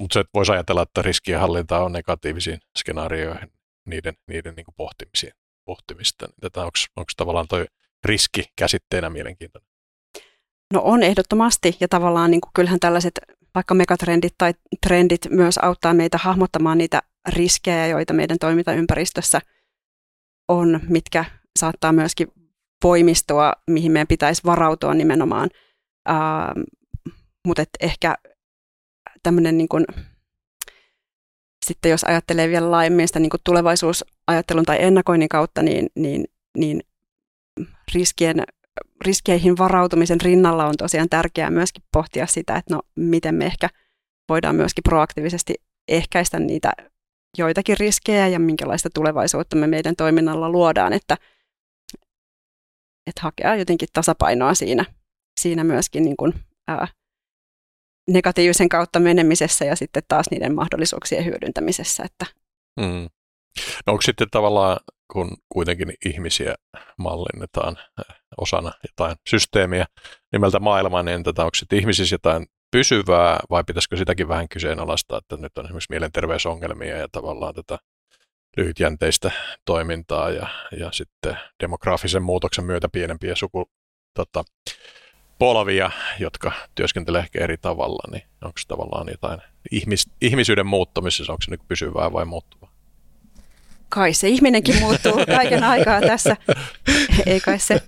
mutta 0.01 0.15
se 0.15 0.25
voisi 0.35 0.53
ajatella, 0.53 0.83
että 0.83 1.03
riskien 1.03 1.41
hallinta 1.41 1.79
on 1.79 1.93
negatiivisiin 1.93 2.59
skenaarioihin 2.79 3.53
niiden, 3.87 4.15
niiden 4.29 4.55
niin 4.55 4.67
pohtimisiin, 4.77 5.33
pohtimista. 5.65 6.29
Tätä 6.41 6.61
onko, 6.63 7.05
tavallaan 7.17 7.49
toi 7.49 7.67
riski 8.05 8.45
käsitteenä 8.57 9.11
mielenkiintoinen? 9.11 9.69
No 10.73 10.81
on 10.85 11.03
ehdottomasti 11.03 11.77
ja 11.81 11.89
tavallaan 11.89 12.31
niin 12.31 12.41
kuin 12.41 12.51
kyllähän 12.55 12.81
tällaiset 12.81 13.21
vaikka 13.55 13.75
megatrendit 13.75 14.35
tai 14.39 14.55
trendit 14.87 15.21
myös 15.31 15.59
auttaa 15.59 15.95
meitä 15.95 16.19
hahmottamaan 16.19 16.79
niitä 16.79 17.03
riskejä, 17.29 17.87
joita 17.87 18.13
meidän 18.13 18.39
toimintaympäristössä 18.41 19.41
on, 20.49 20.81
mitkä 20.89 21.25
saattaa 21.59 21.93
myöskin 21.93 22.29
voimistua, 22.85 23.53
mihin 23.71 23.93
meidän 23.93 24.07
pitäisi 24.07 24.43
varautua 24.45 24.95
nimenomaan. 24.95 25.51
Uh, 26.09 26.65
mutta 27.47 27.65
ehkä 27.81 28.15
tämmöinen 29.27 29.59
niin 29.59 29.69
kuin, 29.69 29.85
sitten 31.67 31.91
jos 31.91 32.05
ajattelee 32.05 32.49
vielä 32.49 32.71
laajemmin 32.71 33.07
sitä 33.09 33.19
niin 33.19 33.31
kuin 33.31 33.41
tulevaisuusajattelun 33.45 34.65
tai 34.65 34.77
ennakoinnin 34.81 35.29
kautta, 35.29 35.63
niin, 35.63 35.87
niin, 35.95 36.25
niin 36.59 36.81
riskien, 37.95 38.43
riskeihin 39.05 39.59
varautumisen 39.59 40.21
rinnalla 40.21 40.67
on 40.67 40.75
tosiaan 40.79 41.09
tärkeää 41.09 41.51
myöskin 41.51 41.83
pohtia 41.93 42.27
sitä, 42.27 42.57
että 42.57 42.75
no 42.75 42.83
miten 42.97 43.35
me 43.35 43.47
ehkä 43.47 43.69
voidaan 44.29 44.57
myöskin 44.57 44.83
proaktiivisesti 44.83 45.55
ehkäistä 45.89 46.39
niitä 46.39 46.73
joitakin 47.39 47.77
riskejä 47.79 48.29
ja 48.29 48.39
minkälaista 48.39 48.89
tulevaisuutta 48.95 49.57
me 49.57 49.67
meidän 49.67 49.97
toiminnalla 49.97 50.51
luodaan, 50.51 50.93
että, 50.93 51.17
että 53.07 53.21
hakea 53.23 53.57
jotenkin 53.57 53.89
tasapainoa 53.93 54.55
siinä, 54.55 54.85
siinä 55.41 55.65
myöskin 55.65 56.03
niin 56.03 56.17
kuin, 56.17 56.35
ää, 56.69 56.89
negatiivisen 58.09 58.69
kautta 58.69 59.01
menemisessä 59.01 59.65
ja 59.65 59.77
sitten 59.77 60.03
taas 60.09 60.27
niiden 60.31 60.55
mahdollisuuksien 60.55 61.25
hyödyntämisessä. 61.25 62.05
Että. 62.05 62.27
Mm. 62.81 63.09
No 63.87 63.93
onko 63.93 64.03
sitten 64.03 64.27
tavallaan, 64.31 64.77
kun 65.13 65.37
kuitenkin 65.49 65.95
ihmisiä 66.07 66.55
mallinnetaan 66.99 67.77
eh, 67.79 68.17
osana 68.37 68.73
jotain 68.83 69.17
systeemiä 69.29 69.87
nimeltä 70.33 70.61
maailma, 70.61 71.03
niin 71.03 71.23
tätä 71.23 71.43
onko 71.45 71.55
sitten 71.55 71.79
ihmisissä 71.79 72.15
jotain 72.15 72.47
pysyvää 72.71 73.41
vai 73.51 73.65
pitäisikö 73.65 73.97
sitäkin 73.97 74.29
vähän 74.29 74.49
kyseenalaistaa, 74.49 75.19
että 75.19 75.37
nyt 75.37 75.59
on 75.59 75.65
esimerkiksi 75.65 75.91
mielenterveysongelmia 75.93 76.97
ja 76.97 77.09
tavallaan 77.13 77.55
tätä 77.55 77.79
lyhytjänteistä 78.57 79.31
toimintaa 79.65 80.31
ja, 80.31 80.49
ja 80.79 80.93
sitten 80.93 81.39
demografisen 81.63 82.23
muutoksen 82.23 82.65
myötä 82.65 82.89
pienempiä 82.93 83.35
suku, 83.35 83.71
tota, 84.15 84.45
polvia, 85.39 85.91
jotka 86.21 86.53
työskentelee 86.75 87.21
ehkä 87.21 87.45
eri 87.45 87.57
tavalla, 87.57 88.13
niin 88.13 88.23
onko 88.43 88.59
se 88.59 88.69
tavallaan 88.69 89.09
jotain 89.11 89.41
ihmis, 89.71 90.07
ihmisyyden 90.21 90.67
muuttumisessa, 90.67 91.33
onko 91.33 91.43
se 91.43 91.51
nyt 91.51 91.61
pysyvää 91.69 92.13
vai 92.13 92.25
muuttuvaa? 92.25 92.71
Kai 93.89 94.15
se 94.15 94.29
ihminenkin 94.29 94.81
muuttuu 94.81 95.13
kaiken 95.27 95.65
aikaa 95.65 96.01
tässä. 96.01 96.37
Ei 97.27 97.41
kai 97.41 97.59
se 97.59 97.83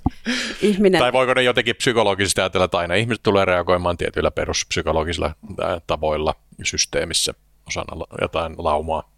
ihminen. 0.62 0.98
Tai 0.98 1.12
voiko 1.12 1.34
ne 1.34 1.42
jotenkin 1.42 1.76
psykologisesti 1.76 2.40
ajatella, 2.40 2.64
että 2.64 2.78
aina 2.78 2.94
ihmiset 2.94 3.22
tulee 3.22 3.44
reagoimaan 3.44 3.96
tietyillä 3.96 4.30
peruspsykologisilla 4.30 5.34
tavoilla 5.86 6.34
systeemissä 6.62 7.34
osana 7.66 8.06
jotain 8.20 8.54
laumaa? 8.58 9.10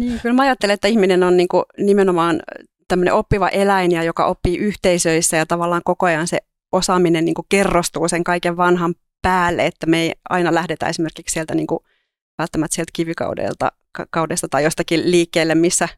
Niin, 0.00 0.20
kyllä 0.20 0.34
mä 0.34 0.42
ajattelen, 0.42 0.74
että 0.74 0.88
ihminen 0.88 1.22
on 1.22 1.36
niin 1.36 1.48
kuin 1.48 1.64
nimenomaan 1.78 2.42
tämmöinen 2.88 3.14
oppiva 3.14 3.48
eläin, 3.48 3.92
ja 3.92 4.02
joka 4.02 4.26
oppii 4.26 4.56
yhteisöissä 4.56 5.36
ja 5.36 5.46
tavallaan 5.46 5.82
koko 5.84 6.06
ajan 6.06 6.26
se 6.26 6.38
osaaminen 6.74 7.24
niin 7.24 7.34
kuin 7.34 7.46
kerrostuu 7.48 8.08
sen 8.08 8.24
kaiken 8.24 8.56
vanhan 8.56 8.94
päälle, 9.22 9.66
että 9.66 9.86
me 9.86 10.02
ei 10.02 10.12
aina 10.30 10.54
lähdetä 10.54 10.86
esimerkiksi 10.86 11.32
sieltä 11.32 11.54
niin 11.54 11.66
kuin, 11.66 11.80
välttämättä 12.38 12.74
sieltä 12.74 12.90
kivikaudelta 12.92 13.72
kaudesta 14.10 14.48
tai 14.48 14.64
jostakin 14.64 15.10
liikkeelle, 15.10 15.54
missä 15.54 15.88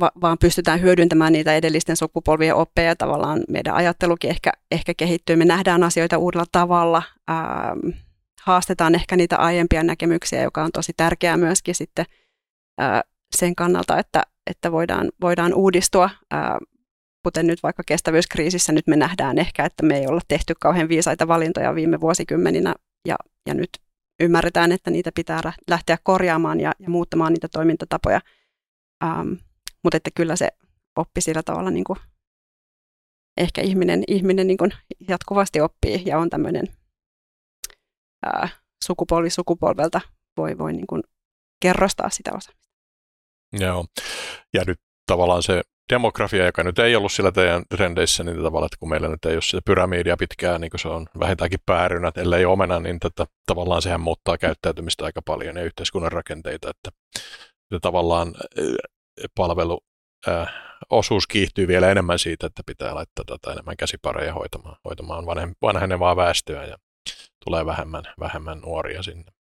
va- 0.00 0.12
vaan 0.20 0.38
pystytään 0.38 0.80
hyödyntämään 0.80 1.32
niitä 1.32 1.56
edellisten 1.56 1.96
sukupolvien 1.96 2.54
oppeja. 2.54 2.96
Tavallaan 2.96 3.40
meidän 3.48 3.74
ajattelukin 3.74 4.30
ehkä, 4.30 4.52
ehkä 4.70 4.94
kehittyy. 4.94 5.36
Me 5.36 5.44
nähdään 5.44 5.82
asioita 5.82 6.18
uudella 6.18 6.46
tavalla, 6.52 7.02
ähm, 7.30 7.98
haastetaan 8.42 8.94
ehkä 8.94 9.16
niitä 9.16 9.36
aiempia 9.36 9.82
näkemyksiä, 9.82 10.42
joka 10.42 10.64
on 10.64 10.72
tosi 10.72 10.92
tärkeää 10.96 11.36
myöskin 11.36 11.74
sitten 11.74 12.04
äh, 12.82 13.00
sen 13.36 13.54
kannalta, 13.54 13.98
että, 13.98 14.22
että 14.50 14.72
voidaan, 14.72 15.10
voidaan 15.20 15.54
uudistua. 15.54 16.10
Äh, 16.34 16.40
kuten 17.24 17.46
nyt 17.46 17.62
vaikka 17.62 17.82
kestävyyskriisissä, 17.86 18.72
nyt 18.72 18.86
me 18.86 18.96
nähdään 18.96 19.38
ehkä, 19.38 19.64
että 19.64 19.82
me 19.82 19.98
ei 19.98 20.06
olla 20.06 20.20
tehty 20.28 20.54
kauhean 20.60 20.88
viisaita 20.88 21.28
valintoja 21.28 21.74
viime 21.74 22.00
vuosikymmeninä 22.00 22.74
ja, 23.08 23.16
ja 23.46 23.54
nyt 23.54 23.70
ymmärretään, 24.20 24.72
että 24.72 24.90
niitä 24.90 25.10
pitää 25.14 25.40
lähteä 25.70 25.98
korjaamaan 26.02 26.60
ja, 26.60 26.72
ja 26.78 26.90
muuttamaan 26.90 27.32
niitä 27.32 27.48
toimintatapoja. 27.48 28.20
Ähm, 29.04 29.32
mutta 29.84 29.96
että 29.96 30.10
kyllä 30.14 30.36
se 30.36 30.48
oppi 30.96 31.20
sillä 31.20 31.42
tavalla 31.42 31.70
niin 31.70 31.84
kuin, 31.84 31.98
ehkä 33.36 33.62
ihminen, 33.62 34.04
ihminen 34.08 34.46
niin 34.46 34.56
kuin 34.56 34.70
jatkuvasti 35.08 35.60
oppii 35.60 36.02
ja 36.06 36.18
on 36.18 36.30
tämmöinen 36.30 36.66
ää, 38.26 38.48
sukupolvi 38.84 39.30
sukupolvelta 39.30 40.00
voi, 40.36 40.58
voi 40.58 40.72
niin 40.72 40.86
kuin 40.86 41.02
kerrostaa 41.62 42.10
sitä 42.10 42.30
osaamista. 42.34 42.74
Joo, 43.52 43.84
ja 44.54 44.64
nyt 44.66 44.80
tavallaan 45.06 45.42
se 45.42 45.62
demografia, 45.92 46.46
joka 46.46 46.62
nyt 46.62 46.78
ei 46.78 46.96
ollut 46.96 47.12
sillä 47.12 47.32
teidän 47.32 47.62
trendeissä, 47.68 48.24
niin 48.24 48.42
tavallaan, 48.42 48.66
että 48.66 48.76
kun 48.80 48.88
meillä 48.88 49.08
nyt 49.08 49.24
ei 49.24 49.34
ole 49.34 49.42
sitä 49.42 49.62
pyramidia 49.64 50.16
pitkään, 50.16 50.60
niin 50.60 50.70
kuin 50.70 50.80
se 50.80 50.88
on 50.88 51.06
vähintäänkin 51.20 51.60
päärynä, 51.66 52.12
ellei 52.16 52.44
omena, 52.44 52.80
niin 52.80 53.00
tätä, 53.00 53.26
tavallaan 53.46 53.82
sehän 53.82 54.00
muuttaa 54.00 54.38
käyttäytymistä 54.38 55.04
aika 55.04 55.22
paljon 55.22 55.56
ja 55.56 55.62
yhteiskunnan 55.62 56.12
rakenteita, 56.12 56.70
että, 56.70 56.90
että 57.70 57.80
tavallaan 57.80 58.34
palvelu 59.34 59.80
äh, 60.28 60.54
osuus 60.90 61.26
kiihtyy 61.26 61.68
vielä 61.68 61.90
enemmän 61.90 62.18
siitä, 62.18 62.46
että 62.46 62.62
pitää 62.66 62.94
laittaa 62.94 63.24
tätä 63.24 63.52
enemmän 63.52 63.76
käsipareja 63.76 64.34
hoitamaan, 64.34 64.76
hoitamaan 64.84 65.24
vanhenevaa 65.62 66.16
väestöä 66.16 66.64
ja 66.64 66.76
tulee 67.44 67.66
vähemmän, 67.66 68.04
vähemmän 68.20 68.60
nuoria 68.60 69.02
sinne. 69.02 69.32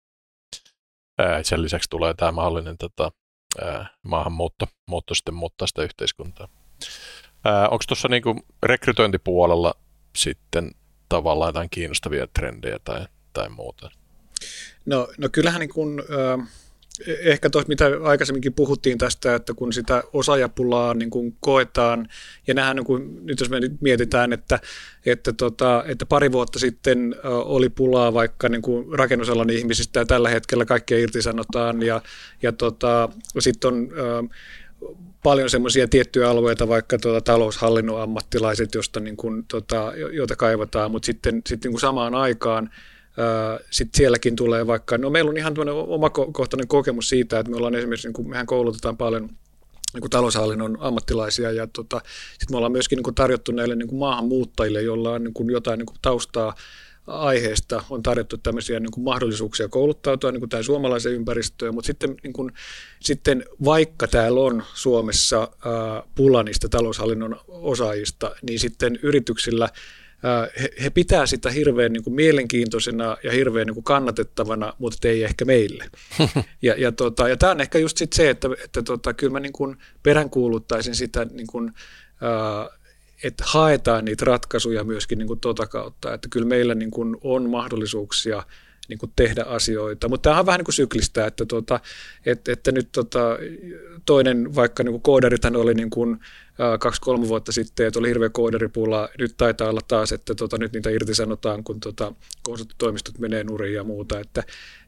Äh, 1.22 1.40
sen 1.44 1.62
lisäksi 1.62 1.90
tulee 1.90 2.14
tämä 2.14 2.32
mahdollinen 2.32 2.78
tota, 2.78 3.12
maahanmuutto 4.04 4.68
muutto 4.88 5.16
sitten 5.16 5.34
muuttaa 5.34 5.68
sitä 5.68 5.84
yhteiskuntaa. 5.84 6.48
Onko 7.72 7.84
tuossa 7.88 8.08
niinku 8.08 8.46
rekrytointipuolella 8.64 9.74
sitten 10.16 10.72
tavallaan 11.10 11.50
jotain 11.50 11.70
kiinnostavia 11.70 12.28
trendejä 12.28 12.80
tai, 12.84 13.06
tai 13.34 13.50
muuta? 13.50 13.92
No, 14.86 15.08
no 15.18 15.30
kyllähän 15.32 15.60
niin 15.60 15.74
kun, 15.74 16.04
äh, 16.40 16.48
ehkä 17.08 17.50
tuossa, 17.50 17.68
mitä 17.68 17.92
aikaisemminkin 18.04 18.54
puhuttiin 18.54 18.98
tästä, 18.98 19.36
että 19.36 19.54
kun 19.54 19.74
sitä 19.74 20.04
osaajapulaa 20.14 20.94
niin 20.94 21.10
kun 21.10 21.34
koetaan, 21.40 22.08
ja 22.48 22.54
nähdään, 22.54 22.76
niin 22.76 22.86
kun, 22.86 23.20
nyt 23.24 23.40
jos 23.40 23.50
me 23.50 23.60
nyt 23.60 23.82
mietitään, 23.82 24.34
että, 24.34 24.60
että, 25.06 25.34
tota, 25.34 25.84
että 25.88 26.06
pari 26.06 26.32
vuotta 26.32 26.60
sitten 26.60 27.16
oli 27.24 27.70
pulaa 27.70 28.14
vaikka 28.14 28.50
niin 28.50 28.62
kuin 28.62 28.94
rakennusalan 28.94 29.50
ihmisistä, 29.50 30.00
ja 30.00 30.06
tällä 30.06 30.30
hetkellä 30.30 30.66
kaikkea 30.66 31.00
irtisanotaan, 31.00 31.82
ja, 31.82 32.02
ja 32.42 32.52
tota, 32.52 33.10
sitten 33.40 33.68
on 33.68 33.90
paljon 35.24 35.50
semmoisia 35.50 35.88
tiettyjä 35.88 36.30
alueita, 36.30 36.68
vaikka 36.68 36.98
tuota, 36.98 37.22
taloushallinnon 37.22 38.02
ammattilaiset, 38.02 38.76
josta, 38.76 39.00
niin 39.00 39.18
kuin, 39.18 39.46
tota, 39.48 39.94
joita 40.12 40.36
kaivataan, 40.36 40.92
mutta 40.92 41.06
sitten, 41.06 41.42
sitten 41.48 41.70
niin 41.70 41.74
kuin 41.74 41.82
samaan 41.82 42.16
aikaan 42.16 42.70
sitten 43.72 43.98
sielläkin 43.98 44.36
tulee 44.36 44.68
vaikka, 44.68 44.98
no 44.98 45.10
meillä 45.10 45.30
on 45.30 45.38
ihan 45.38 45.54
omakohtainen 45.88 46.68
kokemus 46.68 47.10
siitä, 47.10 47.40
että 47.40 47.52
me 47.52 47.58
ollaan 47.58 47.76
esimerkiksi, 47.76 48.08
niin 48.08 48.14
kuin, 48.14 48.30
mehän 48.30 48.46
koulutetaan 48.46 48.98
paljon 48.98 49.30
niin 49.94 50.02
kuin 50.02 50.10
taloushallinnon 50.10 50.78
ammattilaisia 50.80 51.52
ja 51.52 51.68
tota, 51.68 52.02
sitten 52.30 52.48
me 52.52 52.58
ollaan 52.58 52.72
myöskin 52.72 52.96
niin 52.98 53.04
kuin 53.04 53.16
tarjottu 53.16 53.52
näille 53.52 53.76
niin 53.76 53.88
kuin 53.88 54.00
maahanmuuttajille, 54.00 54.82
joilla 54.82 55.12
on 55.12 55.24
niin 55.24 55.34
kuin 55.34 55.50
jotain 55.50 55.78
niin 55.78 55.86
kuin 55.86 55.98
taustaa 56.02 56.56
aiheesta 57.08 57.84
on 57.90 58.04
tarjottu 58.04 58.38
tämmöisiä 58.38 58.80
niin 58.80 58.92
kuin 58.92 59.04
mahdollisuuksia 59.04 59.68
kouluttautua 59.68 60.32
niin 60.32 60.42
kuin 60.42 60.50
tähän 60.50 60.64
suomalaiseen 60.64 61.16
ympäristöön, 61.16 61.74
mutta 61.74 61.88
sitten, 61.88 62.16
niin 62.24 62.34
kuin, 62.34 62.52
sitten 63.00 63.46
vaikka 63.66 64.08
täällä 64.08 64.40
on 64.40 64.64
Suomessa 64.74 65.38
ää, 65.38 66.04
pula 66.16 66.44
niistä 66.44 66.70
taloushallinnon 66.70 67.40
osaajista, 67.48 68.36
niin 68.42 68.60
sitten 68.60 69.00
yrityksillä 69.02 69.70
he, 70.62 70.70
he 70.84 70.90
pitää 70.90 71.26
sitä 71.26 71.50
hirveän 71.50 71.94
niin 71.94 72.04
kuin 72.04 72.14
mielenkiintoisena 72.14 73.18
ja 73.24 73.32
hirveän 73.32 73.68
niin 73.68 73.74
kuin 73.74 73.84
kannatettavana, 73.84 74.74
mutta 74.80 75.08
ei 75.08 75.24
ehkä 75.24 75.46
meille. 75.46 75.90
Ja, 76.62 76.76
ja, 76.78 76.92
tota, 76.92 77.30
ja 77.30 77.38
tämä 77.38 77.52
on 77.52 77.62
ehkä 77.62 77.80
just 77.80 77.98
sit 77.98 78.14
se, 78.14 78.30
että, 78.30 78.50
että 78.64 78.82
tota, 78.82 79.14
kyllä 79.14 79.32
mä 79.32 79.40
niin 79.40 79.54
kuin 79.54 79.78
peräänkuuluttaisin 80.04 80.96
sitä, 80.96 81.26
niin 81.26 81.48
kuin, 81.48 81.68
äh, 82.24 82.80
että 83.24 83.44
haetaan 83.48 84.06
niitä 84.06 84.26
ratkaisuja 84.26 84.84
myöskin 84.84 85.18
niin 85.18 85.28
kuin 85.28 85.40
tota 85.40 85.68
kautta, 85.68 86.14
että 86.14 86.28
kyllä 86.32 86.48
meillä 86.48 86.76
niin 86.76 86.92
kuin 86.92 87.18
on 87.22 87.50
mahdollisuuksia 87.50 88.44
niin 88.88 89.00
kuin 89.00 89.12
tehdä 89.16 89.44
asioita. 89.44 90.10
Mutta 90.10 90.30
tämä 90.30 90.40
on 90.40 90.46
vähän 90.46 90.60
niin 90.60 90.66
kuin 90.66 90.76
syklistä, 90.76 91.28
että, 91.28 91.46
tuota, 91.46 91.80
että, 92.26 92.52
että 92.52 92.72
nyt 92.72 92.90
tota, 92.92 93.38
toinen, 94.06 94.56
vaikka 94.56 94.84
niin 94.84 94.92
kuin 94.92 95.02
koodarithan 95.02 95.56
oli 95.56 95.74
niin 95.74 95.90
kuin, 95.90 96.20
kaksi-kolme 96.80 97.28
vuotta 97.28 97.52
sitten, 97.52 97.88
että 97.88 98.00
oli 98.00 98.08
hirveä 98.08 98.30
koodaripula. 98.30 99.10
Nyt 99.20 99.34
taitaa 99.38 99.70
olla 99.70 99.82
taas, 99.88 100.12
että 100.12 100.36
tota, 100.36 100.58
nyt 100.58 100.74
niitä 100.74 100.90
irtisanotaan, 100.90 101.64
kun 101.64 101.80
tota, 101.80 102.14
konsulttitoimistot 102.44 103.20
menee 103.20 103.44
nurin 103.44 103.74
ja 103.74 103.84
muuta. 103.84 104.20
Että, 104.20 104.44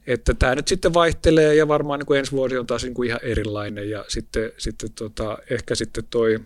että 0.08 0.34
tämä 0.34 0.56
nyt 0.56 0.68
sitten 0.68 0.94
vaihtelee 0.94 1.56
ja 1.56 1.68
varmaan 1.68 2.00
niin 2.00 2.06
kuin 2.06 2.20
ensi 2.20 2.32
vuosi 2.32 2.58
on 2.58 2.68
taas 2.68 2.84
niin 2.84 2.94
kuin 2.94 3.08
ihan 3.08 3.20
erilainen 3.24 3.90
ja 3.90 4.06
sitten, 4.08 4.52
sitten 4.58 4.92
tota, 4.92 5.38
ehkä 5.50 5.76
sitten 5.76 6.04
toi 6.10 6.40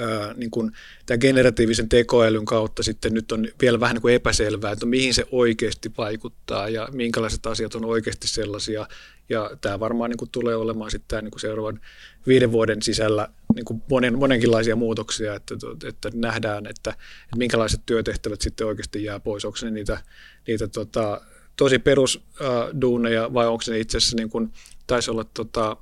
ää, 0.00 0.34
niin 0.34 0.50
kuin 0.50 0.72
tämän 1.06 1.20
generatiivisen 1.20 1.88
tekoälyn 1.88 2.44
kautta 2.44 2.82
sitten 2.82 3.14
nyt 3.14 3.32
on 3.32 3.48
vielä 3.60 3.80
vähän 3.80 3.94
niin 3.94 4.02
kuin 4.02 4.14
epäselvää, 4.14 4.72
että 4.72 4.86
mihin 4.86 5.14
se 5.14 5.24
oikeasti 5.30 5.92
vaikuttaa 5.98 6.68
ja 6.68 6.88
minkälaiset 6.92 7.46
asiat 7.46 7.74
on 7.74 7.84
oikeasti 7.84 8.28
sellaisia. 8.28 8.86
Ja 9.28 9.50
tämä 9.60 9.80
varmaan 9.80 10.10
niin 10.10 10.18
kuin 10.18 10.30
tulee 10.30 10.56
olemaan 10.56 10.90
sitten 10.90 11.08
tämä 11.08 11.22
niin 11.22 11.30
kuin 11.30 11.40
seuraavan 11.40 11.80
viiden 12.26 12.52
vuoden 12.52 12.82
sisällä 12.82 13.28
niin 13.54 13.64
kuin 13.64 13.82
monen, 13.90 14.18
monenkinlaisia 14.18 14.76
muutoksia, 14.76 15.34
että, 15.34 15.54
että 15.88 16.10
nähdään, 16.14 16.66
että, 16.66 16.90
että 16.90 17.36
minkälaiset 17.36 17.80
työtehtävät 17.86 18.40
sitten 18.40 18.66
oikeasti 18.66 19.04
jää 19.04 19.20
pois. 19.20 19.44
Onko 19.44 19.58
ne 19.62 19.70
niitä, 19.70 19.98
niitä 20.46 20.68
tota, 20.68 21.20
tosi 21.56 21.78
perusduuneja 21.78 23.34
vai 23.34 23.46
onko 23.46 23.62
se 23.62 23.78
itse 23.78 23.98
asiassa, 23.98 24.16
niin 24.16 24.30
kuin, 24.30 24.52
taisi 24.86 25.10
olla 25.10 25.24
tota, 25.24 25.76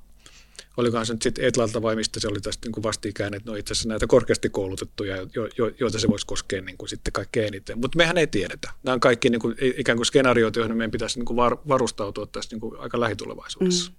olikohan 0.76 1.06
se 1.06 1.12
nyt 1.12 1.22
sitten 1.22 1.44
Etlalta 1.44 1.82
vai 1.82 1.96
mistä 1.96 2.20
se 2.20 2.28
oli 2.28 2.40
tästä 2.40 2.68
niin 2.68 2.82
vastikään, 2.82 3.34
että 3.34 3.50
no 3.50 3.56
itse 3.56 3.72
asiassa 3.72 3.88
näitä 3.88 4.06
korkeasti 4.06 4.50
koulutettuja, 4.50 5.16
jo, 5.16 5.48
jo, 5.58 5.70
joita 5.80 5.98
se 5.98 6.08
voisi 6.08 6.26
koskea 6.26 6.62
niin 6.62 6.78
kuin 6.78 6.88
sitten 6.88 7.12
kaikkein 7.12 7.46
eniten. 7.46 7.78
Mutta 7.80 7.96
mehän 7.96 8.18
ei 8.18 8.26
tiedetä. 8.26 8.70
Nämä 8.82 8.94
on 8.94 9.00
kaikki 9.00 9.30
niin 9.30 9.40
kuin, 9.40 9.54
ikään 9.76 9.98
kuin 9.98 10.06
skenaarioita, 10.06 10.58
joihin 10.58 10.76
meidän 10.76 10.90
pitäisi 10.90 11.18
niin 11.18 11.26
kuin 11.26 11.36
var, 11.36 11.56
varustautua 11.68 12.26
tässä 12.26 12.54
niin 12.54 12.60
kuin 12.60 12.80
aika 12.80 13.00
lähitulevaisuudessa. 13.00 13.90
Mm. 13.90 13.96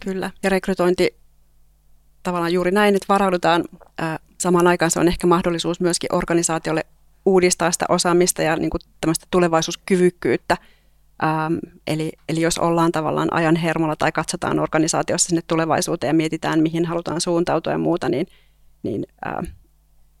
Kyllä, 0.00 0.30
ja 0.42 0.50
rekrytointi 0.50 1.14
tavallaan 2.22 2.52
juuri 2.52 2.70
näin, 2.70 2.94
että 2.94 3.06
varaudutaan. 3.08 3.64
Samaan 4.38 4.66
aikaan 4.66 4.90
se 4.90 5.00
on 5.00 5.08
ehkä 5.08 5.26
mahdollisuus 5.26 5.80
myöskin 5.80 6.14
organisaatiolle 6.14 6.86
uudistaa 7.26 7.72
sitä 7.72 7.86
osaamista 7.88 8.42
ja 8.42 8.56
niin 8.56 8.70
kuin 8.70 8.80
tämmöistä 9.00 9.26
tulevaisuuskyvykkyyttä– 9.30 10.56
Ähm, 11.22 11.54
eli, 11.86 12.12
eli 12.28 12.40
jos 12.40 12.58
ollaan 12.58 12.92
tavallaan 12.92 13.32
ajan 13.32 13.56
hermolla 13.56 13.96
tai 13.96 14.12
katsotaan 14.12 14.58
organisaatiossa 14.58 15.28
sinne 15.28 15.42
tulevaisuuteen 15.46 16.08
ja 16.08 16.14
mietitään, 16.14 16.62
mihin 16.62 16.84
halutaan 16.84 17.20
suuntautua 17.20 17.72
ja 17.72 17.78
muuta, 17.78 18.08
niin, 18.08 18.26
niin 18.82 19.06
äh, 19.26 19.54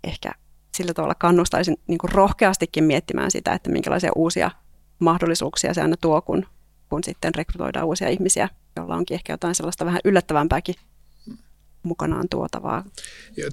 ehkä 0.04 0.30
sillä 0.76 0.94
tavalla 0.94 1.14
kannustaisin 1.14 1.76
niin 1.86 1.98
kuin 1.98 2.12
rohkeastikin 2.12 2.84
miettimään 2.84 3.30
sitä, 3.30 3.52
että 3.52 3.70
minkälaisia 3.70 4.10
uusia 4.16 4.50
mahdollisuuksia 4.98 5.74
se 5.74 5.82
aina 5.82 5.96
tuo, 6.00 6.22
kun, 6.22 6.46
kun 6.88 7.04
sitten 7.04 7.34
rekrytoidaan 7.34 7.86
uusia 7.86 8.08
ihmisiä, 8.08 8.48
joilla 8.76 8.96
onkin 8.96 9.14
ehkä 9.14 9.32
jotain 9.32 9.54
sellaista 9.54 9.84
vähän 9.84 10.00
yllättävämpääkin 10.04 10.74
mukanaan 11.82 12.28
tuotavaa. 12.28 12.84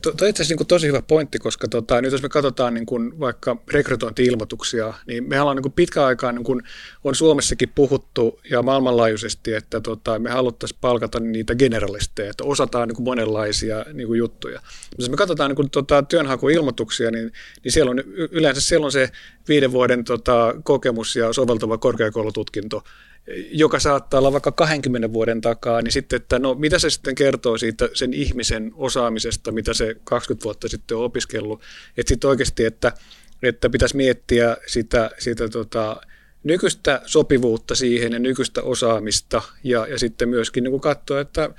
Tuo 0.01 0.13
on 0.21 0.28
itse 0.28 0.43
asiassa 0.43 0.55
niin 0.59 0.67
tosi 0.67 0.88
hyvä 0.88 1.01
pointti, 1.01 1.39
koska 1.39 1.67
tota, 1.67 2.01
nyt 2.01 2.11
jos 2.11 2.21
me 2.21 2.30
katsotaan 2.30 2.73
niin 2.73 2.86
kuin 2.86 3.19
vaikka 3.19 3.57
rekrytointi-ilmoituksia, 3.71 4.93
niin 5.07 5.30
me 5.30 5.41
ollaan 5.41 5.57
niin 5.57 5.71
pitkä 5.71 6.05
aikaa 6.05 6.32
niin 6.32 6.43
kuin 6.43 6.61
on 7.03 7.15
Suomessakin 7.15 7.71
puhuttu 7.76 8.39
ja 8.51 8.61
maailmanlaajuisesti, 8.61 9.53
että 9.53 9.82
tota, 9.82 10.19
me 10.19 10.30
haluttaisiin 10.30 10.80
palkata 10.82 11.19
niitä 11.19 11.55
generalisteja, 11.55 12.30
että 12.30 12.43
osataan 12.43 12.88
niin 12.88 12.95
kuin 12.95 13.05
monenlaisia 13.05 13.86
niin 13.93 14.07
kuin 14.07 14.17
juttuja. 14.17 14.59
Mutta 14.59 15.03
jos 15.03 15.09
me 15.09 15.17
katsotaan 15.17 15.49
niin 15.49 15.55
kuin, 15.55 15.69
tota, 15.69 16.03
työnhakuilmoituksia, 16.03 17.11
niin, 17.11 17.32
niin 17.63 17.71
siellä 17.71 17.91
on 17.91 17.99
yleensä 18.32 18.61
siellä 18.61 18.86
on 18.86 18.91
se 18.91 19.09
viiden 19.47 19.71
vuoden 19.71 20.03
tota, 20.03 20.55
kokemus 20.63 21.15
ja 21.15 21.34
soveltuva 21.34 21.78
korkeakoulututkinto, 21.78 22.84
joka 23.51 23.80
saattaa 23.80 24.17
olla 24.17 24.32
vaikka 24.32 24.51
20 24.51 25.13
vuoden 25.13 25.41
takaa, 25.41 25.82
niin 25.82 25.91
sitten, 25.91 26.17
että 26.17 26.39
no 26.39 26.53
mitä 26.53 26.80
se 26.80 26.89
sitten 26.89 27.15
kertoo 27.15 27.57
siitä 27.57 27.89
sen 27.93 28.13
ihmisen 28.13 28.71
osaamisesta, 28.76 29.51
mitä 29.51 29.73
se 29.73 29.95
20 30.03 30.43
vuotta 30.43 30.67
sitten 30.67 30.97
on 30.97 31.03
opiskellut. 31.03 31.61
Että 31.97 32.09
sitten 32.09 32.30
oikeasti, 32.30 32.65
että, 32.65 32.91
että 33.43 33.69
pitäisi 33.69 33.95
miettiä 33.95 34.57
sitä, 34.67 35.11
sitä 35.19 35.49
tota, 35.49 36.01
nykyistä 36.46 37.02
sopivuutta 37.06 37.76
siihen 37.76 38.14
ja 38.14 38.20
nykyistä 38.20 38.62
osaamista 38.62 39.41
ja, 39.64 39.88
ja 39.88 40.00
sitten 40.00 40.30
myöskin 40.30 40.64
niin 40.64 40.72
kuin 40.72 40.82
katsoa, 40.82 41.20
että, 41.20 41.50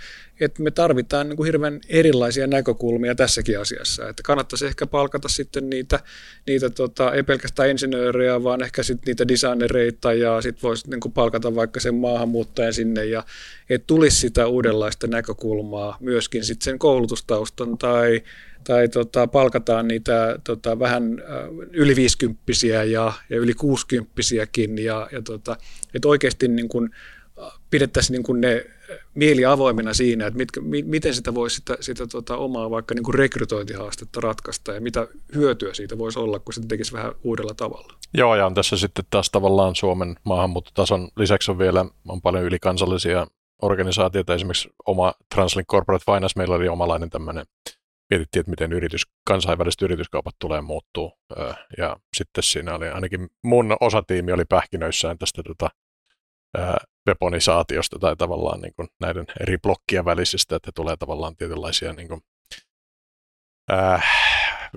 että 0.40 0.62
me 0.62 0.70
tarvitaan 0.70 1.28
niin 1.28 1.36
kuin 1.36 1.46
hirveän 1.46 1.80
erilaisia 1.88 2.46
näkökulmia 2.46 3.14
tässäkin 3.14 3.60
asiassa. 3.60 4.08
Että 4.08 4.22
kannattaisi 4.22 4.66
ehkä 4.66 4.86
palkata 4.86 5.28
sitten 5.28 5.70
niitä, 5.70 6.00
niitä 6.46 6.70
tota, 6.70 7.12
ei 7.12 7.22
pelkästään 7.22 7.70
insinöörejä, 7.70 8.42
vaan 8.42 8.62
ehkä 8.62 8.82
sitten 8.82 9.06
niitä 9.06 9.28
designereita 9.28 10.12
ja 10.12 10.40
sitten 10.40 10.62
voisi 10.62 10.90
niin 10.90 11.00
kuin 11.00 11.12
palkata 11.12 11.54
vaikka 11.54 11.80
sen 11.80 11.94
maahanmuuttajan 11.94 12.72
sinne 12.72 13.04
ja 13.04 13.24
että 13.70 13.86
tulisi 13.86 14.16
sitä 14.16 14.46
uudenlaista 14.46 15.06
näkökulmaa 15.06 15.96
myöskin 16.00 16.44
sitten 16.44 16.64
sen 16.64 16.78
koulutustaustan 16.78 17.78
tai 17.78 18.22
tai 18.66 18.88
tota, 18.88 19.26
palkataan 19.26 19.88
niitä 19.88 20.38
tota, 20.44 20.78
vähän 20.78 21.22
yli 21.70 21.96
viisikymppisiä 21.96 22.84
ja, 22.84 23.12
ja 23.30 23.36
yli 23.36 23.54
kuusikymppisiäkin 23.54 24.78
ja, 24.78 25.08
ja 25.12 25.22
tota, 25.22 25.56
että 25.94 26.08
oikeasti 26.08 26.48
niin 26.48 26.68
kun, 26.68 26.90
pidettäisiin 27.70 28.12
niin 28.12 28.22
kun 28.22 28.40
ne 28.40 28.66
mieli 29.14 29.44
avoimena 29.44 29.94
siinä, 29.94 30.26
että 30.26 30.36
mitkä, 30.36 30.60
mi, 30.60 30.82
miten 30.82 31.14
sitä 31.14 31.34
voisi 31.34 31.56
sitä, 31.56 31.76
sitä 31.80 32.06
tota, 32.06 32.36
omaa 32.36 32.70
vaikka 32.70 32.94
niin 32.94 33.04
kuin 33.04 33.14
rekrytointihaastetta 33.14 34.20
ratkaista 34.20 34.72
ja 34.72 34.80
mitä 34.80 35.08
hyötyä 35.34 35.74
siitä 35.74 35.98
voisi 35.98 36.18
olla, 36.18 36.38
kun 36.38 36.54
se 36.54 36.60
tekisi 36.68 36.92
vähän 36.92 37.12
uudella 37.24 37.54
tavalla. 37.54 37.92
Joo, 38.14 38.36
ja 38.36 38.46
on 38.46 38.54
tässä 38.54 38.76
sitten 38.76 39.04
taas 39.10 39.30
tavallaan 39.30 39.76
Suomen 39.76 40.16
maahanmuuttotason 40.24 41.08
lisäksi 41.16 41.50
on 41.50 41.58
vielä 41.58 41.86
on 42.08 42.22
paljon 42.22 42.44
ylikansallisia 42.44 43.26
organisaatioita, 43.62 44.34
esimerkiksi 44.34 44.68
oma 44.86 45.14
Translink 45.34 45.68
Corporate 45.68 46.04
Finance, 46.04 46.32
meillä 46.36 46.54
oli 46.54 46.68
omalainen 46.68 47.10
tämmöinen 47.10 47.46
mietittiin, 48.10 48.40
että 48.40 48.50
miten 48.50 48.72
yritys, 48.72 49.02
kansainväliset 49.26 49.82
yrityskaupat 49.82 50.34
tulee 50.38 50.60
muuttuu. 50.60 51.12
Ja 51.78 51.96
sitten 52.16 52.42
siinä 52.42 52.74
oli 52.74 52.88
ainakin 52.88 53.28
mun 53.44 53.76
osatiimi 53.80 54.32
oli 54.32 54.44
pähkinöissään 54.44 55.18
tästä 55.18 55.42
tota, 55.42 55.70
webonisaatiosta 57.08 57.98
tai 57.98 58.16
tavallaan 58.16 58.60
niin 58.60 58.74
kuin 58.76 58.88
näiden 59.00 59.26
eri 59.40 59.58
blokkien 59.58 60.04
välisistä, 60.04 60.56
että 60.56 60.70
tulee 60.74 60.96
tavallaan 60.96 61.36
tietynlaisia 61.36 61.92
niin 61.92 62.08
kuin, 62.08 62.20
äh, 63.72 64.04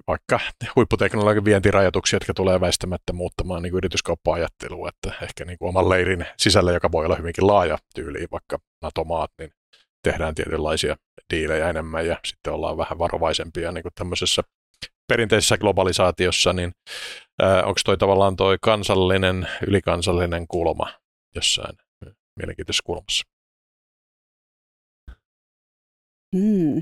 vaikka 0.07 0.39
huipputeknologian 0.75 1.45
vientirajoituksia, 1.45 2.15
jotka 2.15 2.33
tulee 2.33 2.61
väistämättä 2.61 3.13
muuttamaan 3.13 3.63
niin 3.63 3.73
yrityskauppa-ajattelua, 3.73 4.89
että 4.89 5.13
ehkä 5.23 5.45
niin 5.45 5.57
kuin 5.57 5.69
oman 5.69 5.89
leirin 5.89 6.25
sisällä, 6.37 6.71
joka 6.71 6.91
voi 6.91 7.05
olla 7.05 7.15
hyvinkin 7.15 7.47
laaja 7.47 7.77
tyyli, 7.95 8.27
vaikka 8.31 8.59
NATO-maat, 8.81 9.31
niin 9.39 9.51
tehdään 10.03 10.35
tietynlaisia 10.35 10.95
diilejä 11.33 11.69
enemmän 11.69 12.07
ja 12.07 12.17
sitten 12.25 12.53
ollaan 12.53 12.77
vähän 12.77 12.99
varovaisempia 12.99 13.71
niin 13.71 13.81
kuin 13.81 13.93
tämmöisessä 13.95 14.41
perinteisessä 15.07 15.57
globalisaatiossa, 15.57 16.53
niin 16.53 16.71
onko 17.65 17.79
toi 17.85 17.97
tavallaan 17.97 18.35
toi 18.35 18.57
kansallinen, 18.61 19.47
ylikansallinen 19.67 20.47
kulma 20.47 20.93
jossain 21.35 21.77
mielenkiintoisessa 22.35 22.83
kulmassa? 22.85 23.23
Mm. 26.35 26.81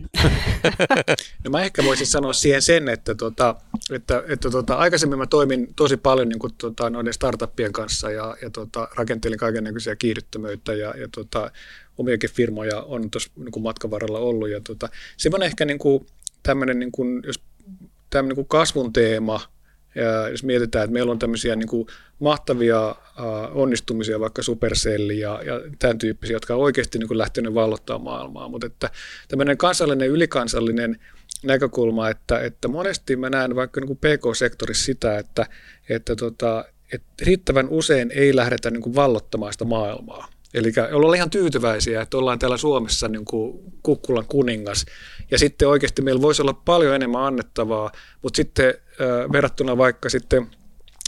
no 1.44 1.50
mä 1.52 1.64
ehkä 1.64 1.84
voisin 1.84 2.08
sanoa 2.08 2.34
siihen 2.34 2.62
sen, 2.62 2.90
että, 2.90 3.16
tota, 3.16 3.56
että, 3.92 4.24
että 4.28 4.50
tota, 4.50 4.76
aikaisemmin 4.76 5.20
mä 5.20 5.28
toimin 5.28 5.74
tosi 5.76 5.98
paljon 5.98 6.30
niin 6.30 6.40
kuin, 6.40 6.54
tota, 6.58 6.90
noiden 6.90 7.14
startuppien 7.14 7.74
kanssa 7.74 8.12
ja, 8.12 8.38
ja 8.42 8.50
tota, 8.50 8.88
rakentelin 8.96 9.38
kaikenlaisia 9.38 9.96
kiihdyttömyyttä 9.96 10.74
ja, 10.74 10.94
ja 10.98 11.08
tota, 11.12 11.52
omiakin 11.98 12.30
firmoja 12.30 12.82
on 12.82 13.12
tuossa 13.12 13.30
niin 13.36 13.64
matkan 13.64 13.92
varrella 13.92 14.20
ollut. 14.20 14.50
Ja 14.50 14.62
tota, 14.62 14.90
semmoinen 15.18 15.48
ehkä 15.48 15.66
niin 15.66 15.80
kuin, 15.80 16.06
tämmöinen, 16.44 16.80
niin 16.80 16.92
kuin, 16.92 17.24
jos 17.28 17.40
tämmöinen 18.10 18.30
niin 18.30 18.48
kuin 18.48 18.60
kasvun 18.60 18.94
teema, 18.94 19.42
ja 19.98 20.30
jos 20.30 20.44
mietitään, 20.44 20.84
että 20.84 20.94
meillä 20.94 21.12
on 21.12 21.20
tämmöisiä 21.20 21.56
niin 21.56 21.68
kuin 21.68 21.88
mahtavia 22.20 22.90
uh, 22.90 23.62
onnistumisia, 23.62 24.20
vaikka 24.20 24.44
Supercell 24.44 25.10
ja, 25.10 25.42
ja 25.46 25.62
tämän 25.80 25.98
tyyppisiä, 25.98 26.36
jotka 26.36 26.56
on 26.56 26.62
oikeasti 26.62 27.00
niin 27.00 27.08
kuin 27.08 27.18
lähtenyt 27.18 27.54
vallottaa 27.54 28.00
maailmaa, 28.00 28.50
mutta 28.50 28.68
että 28.68 28.90
tämmöinen 29.28 29.58
kansallinen, 29.58 30.10
ylikansallinen 30.10 31.00
näkökulma, 31.44 32.10
että, 32.10 32.40
että 32.40 32.68
monesti 32.68 33.16
mä 33.16 33.30
näen 33.30 33.56
vaikka 33.56 33.82
niin 33.82 33.88
kuin 33.88 34.00
PK-sektorissa 34.00 34.86
sitä, 34.86 35.18
että, 35.18 35.46
että, 35.90 36.16
tota, 36.16 36.66
että 36.94 37.08
riittävän 37.22 37.70
usein 37.70 38.12
ei 38.12 38.36
lähdetä 38.36 38.72
niin 38.72 38.82
kuin 38.82 38.96
vallottamaan 38.96 39.54
sitä 39.54 39.66
maailmaa. 39.66 40.28
Eli 40.54 40.72
ollaan 40.94 41.16
ihan 41.16 41.30
tyytyväisiä, 41.30 42.02
että 42.02 42.18
ollaan 42.18 42.40
täällä 42.40 42.58
Suomessa 42.58 43.08
niin 43.08 43.26
kuin 43.26 43.60
kukkulan 43.84 44.26
kuningas. 44.26 44.86
Ja 45.32 45.40
sitten 45.40 45.68
oikeasti 45.68 46.02
meillä 46.02 46.22
voisi 46.22 46.42
olla 46.42 46.54
paljon 46.54 46.96
enemmän 46.96 47.24
annettavaa, 47.24 47.92
mutta 48.22 48.38
sitten 48.38 48.68
äh, 48.68 48.74
verrattuna 49.32 49.78
vaikka 49.78 50.10
sitten 50.10 50.48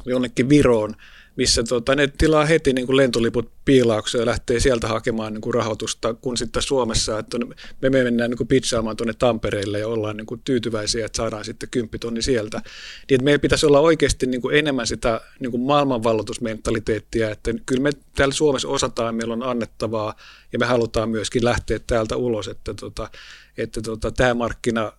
jonnekin 0.05 0.49
Viroon, 0.49 0.95
missä 1.35 1.63
tota, 1.63 1.95
ne 1.95 2.07
tilaa 2.17 2.45
heti 2.45 2.73
niin 2.73 2.85
kuin 2.85 2.97
lentoliput 2.97 3.51
piilaukseen 3.65 4.19
ja 4.21 4.25
lähtee 4.25 4.59
sieltä 4.59 4.87
hakemaan 4.87 5.33
niin 5.33 5.41
kuin 5.41 5.53
rahoitusta, 5.53 6.13
kun 6.13 6.37
sitten 6.37 6.61
Suomessa, 6.61 7.19
että 7.19 7.37
me 7.81 7.89
mennään 7.89 8.29
niin 8.29 8.37
kuin 8.37 8.47
pizzaamaan 8.47 8.97
tuonne 8.97 9.13
Tampereelle 9.13 9.79
ja 9.79 9.87
ollaan 9.87 10.17
niin 10.17 10.25
kuin 10.25 10.41
tyytyväisiä, 10.43 11.05
että 11.05 11.17
saadaan 11.17 11.45
sitten 11.45 11.69
kymppitonni 11.69 12.21
sieltä. 12.21 12.57
Niin, 12.57 13.15
että 13.15 13.23
meillä 13.23 13.39
pitäisi 13.39 13.65
olla 13.65 13.79
oikeasti 13.79 14.25
niin 14.25 14.41
kuin 14.41 14.55
enemmän 14.55 14.87
sitä 14.87 15.21
niin 15.39 15.51
kuin 15.51 15.61
maailmanvalloitusmentaliteettia, 15.61 17.31
että 17.31 17.51
kyllä 17.65 17.81
me 17.81 17.91
täällä 18.15 18.33
Suomessa 18.33 18.67
osataan, 18.67 19.15
meillä 19.15 19.33
on 19.33 19.43
annettavaa 19.43 20.15
ja 20.53 20.59
me 20.59 20.65
halutaan 20.65 21.09
myöskin 21.09 21.45
lähteä 21.45 21.79
täältä 21.87 22.15
ulos, 22.15 22.47
että, 22.47 22.73
tota, 22.73 23.09
että 23.57 23.81
tota, 23.81 24.11
tämä 24.11 24.33
markkina 24.33 24.91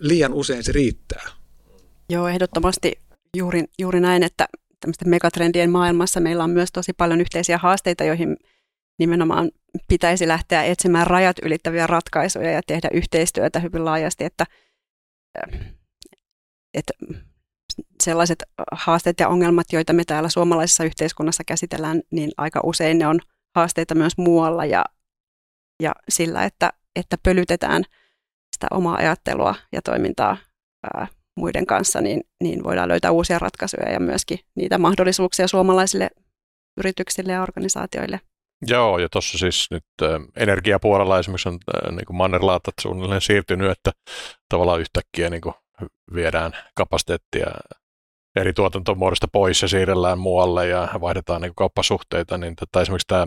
liian 0.00 0.34
usein 0.34 0.64
se 0.64 0.72
riittää. 0.72 1.39
Joo, 2.10 2.28
ehdottomasti 2.28 2.92
juuri, 3.36 3.64
juuri 3.78 4.00
näin, 4.00 4.22
että 4.22 4.48
tämmöisten 4.80 5.08
megatrendien 5.08 5.70
maailmassa 5.70 6.20
meillä 6.20 6.44
on 6.44 6.50
myös 6.50 6.72
tosi 6.72 6.92
paljon 6.92 7.20
yhteisiä 7.20 7.58
haasteita, 7.58 8.04
joihin 8.04 8.36
nimenomaan 8.98 9.50
pitäisi 9.88 10.28
lähteä 10.28 10.62
etsimään 10.62 11.06
rajat 11.06 11.36
ylittäviä 11.42 11.86
ratkaisuja 11.86 12.50
ja 12.50 12.60
tehdä 12.66 12.88
yhteistyötä 12.92 13.60
hyvin 13.60 13.84
laajasti, 13.84 14.24
että, 14.24 14.44
että 16.74 16.92
sellaiset 18.02 18.42
haasteet 18.72 19.20
ja 19.20 19.28
ongelmat, 19.28 19.66
joita 19.72 19.92
me 19.92 20.04
täällä 20.04 20.28
suomalaisessa 20.28 20.84
yhteiskunnassa 20.84 21.44
käsitellään, 21.46 22.02
niin 22.10 22.30
aika 22.36 22.60
usein 22.64 22.98
ne 22.98 23.06
on 23.06 23.20
haasteita 23.54 23.94
myös 23.94 24.18
muualla 24.18 24.64
ja, 24.64 24.84
ja 25.82 25.92
sillä, 26.08 26.44
että, 26.44 26.72
että 26.96 27.16
pölytetään 27.22 27.84
sitä 28.56 28.66
omaa 28.70 28.96
ajattelua 28.96 29.54
ja 29.72 29.82
toimintaa 29.82 30.36
ää, 30.94 31.06
muiden 31.40 31.66
kanssa, 31.66 32.00
niin, 32.00 32.20
niin 32.42 32.64
voidaan 32.64 32.88
löytää 32.88 33.10
uusia 33.10 33.38
ratkaisuja 33.38 33.92
ja 33.92 34.00
myöskin 34.00 34.38
niitä 34.54 34.78
mahdollisuuksia 34.78 35.48
suomalaisille 35.48 36.10
yrityksille 36.76 37.32
ja 37.32 37.42
organisaatioille. 37.42 38.20
Joo, 38.66 38.98
ja 38.98 39.08
tuossa 39.08 39.38
siis 39.38 39.68
nyt 39.70 39.84
energiapuolella 40.36 41.18
esimerkiksi 41.18 41.48
on 41.48 41.58
äh, 41.74 41.96
niin 41.96 42.16
mannerlaatat 42.16 42.74
suunnilleen 42.80 43.20
siirtynyt, 43.20 43.70
että 43.70 43.92
tavallaan 44.48 44.80
yhtäkkiä 44.80 45.30
niin 45.30 45.40
kuin 45.40 45.54
viedään 46.14 46.52
kapasiteettia 46.74 47.46
eri 48.36 48.52
tuotantomuodosta 48.52 49.28
pois 49.32 49.62
ja 49.62 49.68
siirrellään 49.68 50.18
muualle 50.18 50.68
ja 50.68 50.88
vaihdetaan 51.00 51.40
niin 51.40 51.54
kauppasuhteita, 51.56 52.38
niin 52.38 52.56
tätä 52.56 52.80
esimerkiksi 52.80 53.06
tämä 53.06 53.26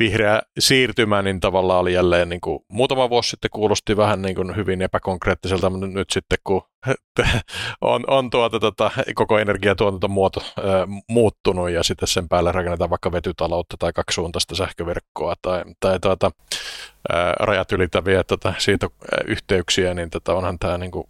vihreä 0.00 0.42
siirtymä, 0.58 1.22
niin 1.22 1.40
tavallaan 1.40 1.80
oli 1.80 1.92
jälleen 1.92 2.28
niin 2.28 2.40
kuin, 2.40 2.64
muutama 2.68 3.10
vuosi 3.10 3.30
sitten 3.30 3.50
kuulosti 3.50 3.96
vähän 3.96 4.22
niin 4.22 4.34
kuin 4.34 4.56
hyvin 4.56 4.82
epäkonkreettiselta, 4.82 5.70
mutta 5.70 5.86
nyt 5.86 6.10
sitten 6.10 6.38
kun 6.44 6.62
on, 7.80 8.04
on 8.06 8.30
tuota, 8.30 8.60
tota, 8.60 8.90
koko 9.14 9.38
energiatuotantomuoto 9.38 10.40
ää, 10.40 10.86
muuttunut 11.08 11.70
ja 11.70 11.82
sitten 11.82 12.08
sen 12.08 12.28
päälle 12.28 12.52
rakennetaan 12.52 12.90
vaikka 12.90 13.12
vetytaloutta 13.12 13.76
tai 13.78 13.92
kaksisuuntaista 13.92 14.54
sähköverkkoa 14.54 15.34
tai, 15.42 15.64
tai 15.80 16.00
tuota, 16.00 16.30
ää, 17.12 17.34
rajat 17.40 17.72
ylittäviä 17.72 18.24
tota, 18.24 18.54
siitä 18.58 18.88
yhteyksiä, 19.26 19.94
niin 19.94 20.10
tota, 20.10 20.34
onhan 20.34 20.58
tämä 20.58 20.78
niin 20.78 20.90
kuin, 20.90 21.08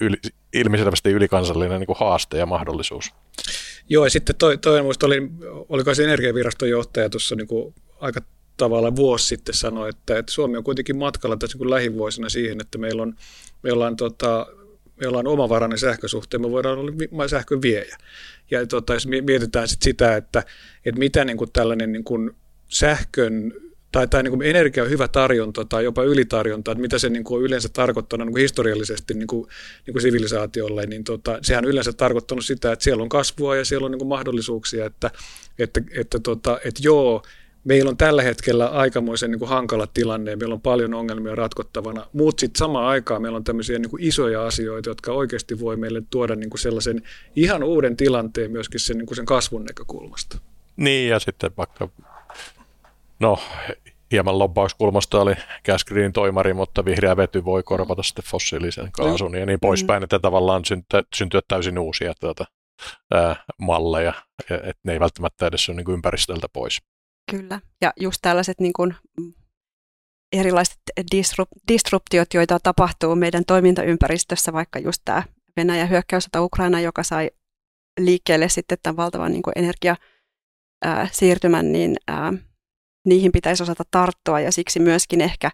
yli, 0.00 0.16
ilmiselvästi 0.52 1.10
ylikansallinen 1.10 1.80
niin 1.80 1.86
kuin 1.86 1.98
haaste 1.98 2.38
ja 2.38 2.46
mahdollisuus. 2.46 3.12
Joo, 3.88 4.04
ja 4.04 4.10
sitten 4.10 4.36
toi, 4.36 4.58
toinen 4.58 4.84
muista 4.84 5.06
oli, 5.06 5.30
oliko 5.68 5.94
se 5.94 6.04
energiaviraston 6.04 6.68
johtaja 6.68 7.10
tuossa 7.10 7.34
niin 7.34 7.48
aika 8.00 8.20
tavalla 8.56 8.96
vuosi 8.96 9.26
sitten 9.26 9.54
sanoi, 9.54 9.88
että, 9.88 10.18
että 10.18 10.32
Suomi 10.32 10.56
on 10.56 10.64
kuitenkin 10.64 10.96
matkalla 10.98 11.36
tässä 11.36 11.58
niin 11.58 11.70
lähivuosina 11.70 12.28
siihen, 12.28 12.60
että 12.60 12.78
meillä 12.78 13.02
on, 13.02 13.14
meillä 13.62 13.86
on, 13.86 13.96
tota, 13.96 14.46
meillä 15.00 15.18
on 15.18 15.26
omavarainen 15.26 15.78
sähkösuhteen, 15.78 16.40
me 16.40 16.50
voidaan 16.50 16.78
olla 16.78 17.28
sähkön 17.28 17.62
viejä. 17.62 17.96
Ja 18.50 18.66
tota, 18.66 18.94
jos 18.94 19.06
mietitään 19.06 19.68
sit 19.68 19.82
sitä, 19.82 20.16
että, 20.16 20.44
että 20.84 20.98
mitä 20.98 21.24
niin 21.24 21.36
kuin 21.36 21.52
tällainen 21.52 21.92
niin 21.92 22.04
kuin 22.04 22.30
sähkön 22.68 23.52
tai, 23.92 24.08
tai 24.08 24.22
niin 24.22 24.32
kuin 24.32 24.42
energia 24.42 24.82
on 24.82 24.90
hyvä 24.90 25.08
tarjonta 25.08 25.64
tai 25.64 25.84
jopa 25.84 26.02
ylitarjonta, 26.02 26.72
että 26.72 26.82
mitä 26.82 26.98
se 26.98 27.08
niin 27.08 27.24
kuin 27.24 27.38
on 27.38 27.44
yleensä 27.44 27.68
tarkoittanut 27.68 28.26
niin 28.26 28.32
kuin 28.32 28.42
historiallisesti 28.42 29.14
niin 29.14 29.26
kuin, 29.26 29.48
niin 29.86 29.92
kuin 29.92 30.02
sivilisaatiolle, 30.02 30.86
niin 30.86 31.04
tota, 31.04 31.38
sehän 31.42 31.64
on 31.64 31.70
yleensä 31.70 31.92
tarkoittanut 31.92 32.44
sitä, 32.44 32.72
että 32.72 32.82
siellä 32.82 33.02
on 33.02 33.08
kasvua 33.08 33.56
ja 33.56 33.64
siellä 33.64 33.84
on 33.84 33.90
niin 33.90 33.98
kuin 33.98 34.08
mahdollisuuksia, 34.08 34.86
että, 34.86 35.10
että, 35.58 35.80
että, 35.96 36.20
tota, 36.20 36.58
että 36.64 36.80
joo, 36.82 37.22
meillä 37.68 37.88
on 37.88 37.96
tällä 37.96 38.22
hetkellä 38.22 38.66
aikamoisen 38.66 39.30
niin 39.30 39.38
kuin 39.38 39.48
hankala 39.48 39.86
tilanne 39.86 40.30
ja 40.30 40.36
meillä 40.36 40.54
on 40.54 40.60
paljon 40.60 40.94
ongelmia 40.94 41.34
ratkottavana, 41.34 42.06
mutta 42.12 42.40
sitten 42.40 42.58
samaan 42.58 42.86
aikaan 42.86 43.22
meillä 43.22 43.36
on 43.36 43.44
tämmöisiä 43.44 43.78
niin 43.78 43.90
kuin 43.90 44.02
isoja 44.02 44.46
asioita, 44.46 44.90
jotka 44.90 45.12
oikeasti 45.12 45.60
voi 45.60 45.76
meille 45.76 46.02
tuoda 46.10 46.34
niin 46.34 46.50
kuin 46.50 46.60
sellaisen 46.60 47.02
ihan 47.36 47.62
uuden 47.62 47.96
tilanteen 47.96 48.50
myöskin 48.50 48.80
sen, 48.80 48.98
niin 48.98 49.06
kuin 49.06 49.16
sen 49.16 49.26
kasvun 49.26 49.64
näkökulmasta. 49.64 50.38
Niin 50.76 51.08
ja 51.10 51.18
sitten 51.18 51.50
vaikka, 51.56 51.88
no 53.20 53.38
hieman 54.12 54.38
lobbauskulmasta 54.38 55.20
oli 55.20 55.34
Gasgreen 55.66 56.12
toimari, 56.12 56.54
mutta 56.54 56.84
vihreä 56.84 57.16
vety 57.16 57.44
voi 57.44 57.62
korvata 57.62 58.02
sitten 58.02 58.24
fossiilisen 58.24 58.92
kaasun 58.92 59.34
ja 59.34 59.46
niin 59.46 59.60
poispäin, 59.60 60.02
että 60.02 60.18
tavallaan 60.18 60.64
syntyä, 60.64 61.02
syntyä 61.14 61.40
täysin 61.48 61.78
uusia 61.78 62.12
tuota, 62.20 62.44
ää, 63.14 63.36
malleja, 63.58 64.12
että 64.50 64.82
ne 64.84 64.92
ei 64.92 65.00
välttämättä 65.00 65.46
edes 65.46 65.68
ole 65.68 65.76
niin 65.76 65.84
kuin 65.84 65.94
ympäristöltä 65.94 66.46
pois. 66.52 66.78
Kyllä, 67.30 67.60
ja 67.80 67.92
just 68.00 68.18
tällaiset 68.22 68.60
niin 68.60 68.72
kuin 68.72 68.94
erilaiset 70.32 70.78
disrup- 71.14 71.60
disruptiot, 71.68 72.34
joita 72.34 72.58
tapahtuu 72.62 73.16
meidän 73.16 73.44
toimintaympäristössä, 73.44 74.52
vaikka 74.52 74.78
just 74.78 75.02
tämä 75.04 75.22
Venäjän 75.56 75.90
hyökkäyssota 75.90 76.42
Ukraina, 76.42 76.80
joka 76.80 77.02
sai 77.02 77.30
liikkeelle 78.00 78.48
sitten 78.48 78.78
tämän 78.82 78.96
valtavan 78.96 79.32
niin 79.32 79.42
energiasiirtymän, 79.56 81.72
niin 81.72 81.96
ää, 82.08 82.32
niihin 83.06 83.32
pitäisi 83.32 83.62
osata 83.62 83.84
tarttua. 83.90 84.40
Ja 84.40 84.52
siksi 84.52 84.80
myöskin 84.80 85.20
ehkä 85.20 85.50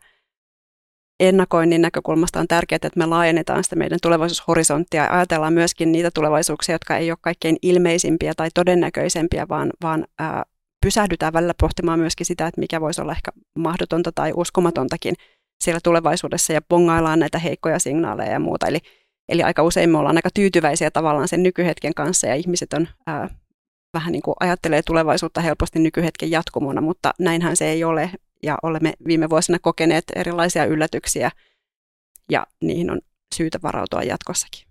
ennakoinnin 1.20 1.82
näkökulmasta 1.82 2.40
on 2.40 2.48
tärkeää, 2.48 2.76
että 2.76 2.90
me 2.96 3.06
laajennetaan 3.06 3.64
sitä 3.64 3.76
meidän 3.76 3.98
tulevaisuushorisonttia 4.02 5.04
ja 5.04 5.16
ajatellaan 5.16 5.52
myöskin 5.52 5.92
niitä 5.92 6.10
tulevaisuuksia, 6.10 6.74
jotka 6.74 6.96
ei 6.96 7.10
ole 7.10 7.18
kaikkein 7.20 7.56
ilmeisimpiä 7.62 8.32
tai 8.36 8.48
todennäköisempiä, 8.54 9.48
vaan, 9.48 9.72
vaan 9.82 10.06
ää, 10.18 10.44
pysähdytään 10.84 11.32
välillä 11.32 11.54
pohtimaan 11.60 11.98
myöskin 11.98 12.26
sitä, 12.26 12.46
että 12.46 12.60
mikä 12.60 12.80
voisi 12.80 13.00
olla 13.00 13.12
ehkä 13.12 13.30
mahdotonta 13.58 14.12
tai 14.14 14.32
uskomatontakin 14.36 15.14
siellä 15.64 15.80
tulevaisuudessa 15.84 16.52
ja 16.52 16.62
pongaillaan 16.62 17.18
näitä 17.18 17.38
heikkoja 17.38 17.78
signaaleja 17.78 18.32
ja 18.32 18.38
muuta. 18.38 18.66
Eli, 18.66 18.78
eli 19.28 19.42
aika 19.42 19.62
usein 19.62 19.90
me 19.90 19.98
ollaan 19.98 20.16
aika 20.16 20.28
tyytyväisiä 20.34 20.90
tavallaan 20.90 21.28
sen 21.28 21.42
nykyhetken 21.42 21.94
kanssa 21.94 22.26
ja 22.26 22.34
ihmiset 22.34 22.72
on 22.72 22.88
ää, 23.06 23.28
vähän 23.94 24.12
niin 24.12 24.22
kuin 24.22 24.34
ajattelee 24.40 24.82
tulevaisuutta 24.82 25.40
helposti 25.40 25.78
nykyhetken 25.78 26.30
jatkumona, 26.30 26.80
mutta 26.80 27.10
näinhän 27.18 27.56
se 27.56 27.68
ei 27.68 27.84
ole 27.84 28.10
ja 28.42 28.58
olemme 28.62 28.92
viime 29.06 29.30
vuosina 29.30 29.58
kokeneet 29.58 30.04
erilaisia 30.16 30.64
yllätyksiä 30.64 31.30
ja 32.30 32.46
niihin 32.60 32.90
on 32.90 33.00
syytä 33.34 33.58
varautua 33.62 34.02
jatkossakin. 34.02 34.66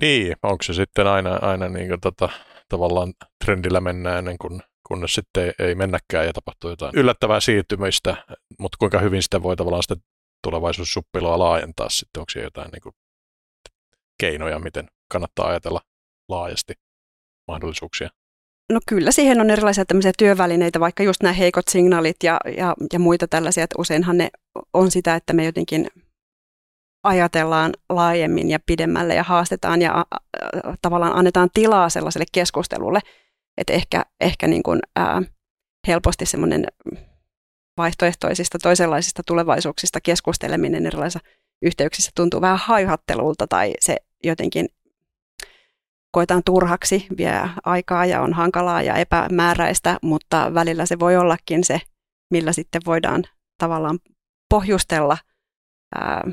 Niin, 0.00 0.36
onko 0.42 0.62
se 0.62 0.74
sitten 0.74 1.06
aina, 1.06 1.36
aina 1.36 1.68
niin 1.68 1.88
kuin 1.88 2.00
tota, 2.00 2.28
tavallaan 2.68 3.14
trendillä 3.44 3.80
mennään 3.80 4.18
ennen 4.18 4.38
kuin 4.38 4.62
kunnes 4.88 5.14
sitten 5.14 5.44
ei, 5.44 5.52
ei 5.66 5.74
mennäkään 5.74 6.26
ja 6.26 6.32
tapahtuu 6.32 6.70
jotain 6.70 6.92
yllättävää 6.96 7.40
siirtymistä, 7.40 8.24
mutta 8.58 8.76
kuinka 8.78 8.98
hyvin 8.98 9.22
sitä 9.22 9.42
voi 9.42 9.56
tavallaan 9.56 9.82
sitä 9.82 9.96
tulevaisuussuppiloa 10.42 11.38
laajentaa 11.38 11.88
sitten, 11.88 12.20
onko 12.20 12.30
siellä 12.30 12.46
jotain 12.46 12.70
niin 12.70 12.82
kuin, 12.82 12.94
keinoja, 14.20 14.58
miten 14.58 14.88
kannattaa 15.12 15.48
ajatella 15.48 15.80
laajasti 16.28 16.74
mahdollisuuksia? 17.48 18.08
No 18.72 18.80
kyllä, 18.88 19.12
siihen 19.12 19.40
on 19.40 19.50
erilaisia 19.50 19.84
tämmöisiä 19.84 20.12
työvälineitä, 20.18 20.80
vaikka 20.80 21.02
just 21.02 21.22
nämä 21.22 21.32
heikot 21.32 21.68
signaalit 21.68 22.16
ja, 22.22 22.40
ja, 22.56 22.74
ja 22.92 22.98
muita 22.98 23.28
tällaisia, 23.28 23.64
että 23.64 23.76
useinhan 23.78 24.18
ne 24.18 24.30
on 24.72 24.90
sitä, 24.90 25.14
että 25.14 25.32
me 25.32 25.44
jotenkin 25.44 25.88
ajatellaan 27.04 27.72
laajemmin 27.88 28.50
ja 28.50 28.58
pidemmälle 28.66 29.14
ja 29.14 29.22
haastetaan 29.22 29.82
ja 29.82 29.98
a, 29.98 30.04
a, 30.10 30.18
tavallaan 30.82 31.16
annetaan 31.16 31.48
tilaa 31.54 31.88
sellaiselle 31.88 32.26
keskustelulle, 32.32 33.00
että 33.58 33.72
ehkä, 33.72 34.04
ehkä 34.20 34.46
niin 34.46 34.62
kuin, 34.62 34.80
ää, 34.96 35.22
helposti 35.86 36.26
semmoinen 36.26 36.66
vaihtoehtoisista 37.76 38.58
toisenlaisista 38.62 39.22
tulevaisuuksista 39.26 40.00
keskusteleminen 40.00 40.86
erilaisissa 40.86 41.28
yhteyksissä 41.62 42.10
tuntuu 42.14 42.40
vähän 42.40 42.58
haihattelulta 42.58 43.46
tai 43.46 43.72
se 43.80 43.96
jotenkin 44.24 44.68
koetaan 46.12 46.42
turhaksi, 46.44 47.06
vie 47.16 47.32
aikaa 47.64 48.06
ja 48.06 48.20
on 48.20 48.32
hankalaa 48.32 48.82
ja 48.82 48.94
epämääräistä, 48.94 49.98
mutta 50.02 50.50
välillä 50.54 50.86
se 50.86 50.98
voi 50.98 51.16
ollakin 51.16 51.64
se, 51.64 51.80
millä 52.30 52.52
sitten 52.52 52.82
voidaan 52.86 53.24
tavallaan 53.58 53.98
pohjustella 54.50 55.18
ää, 55.94 56.24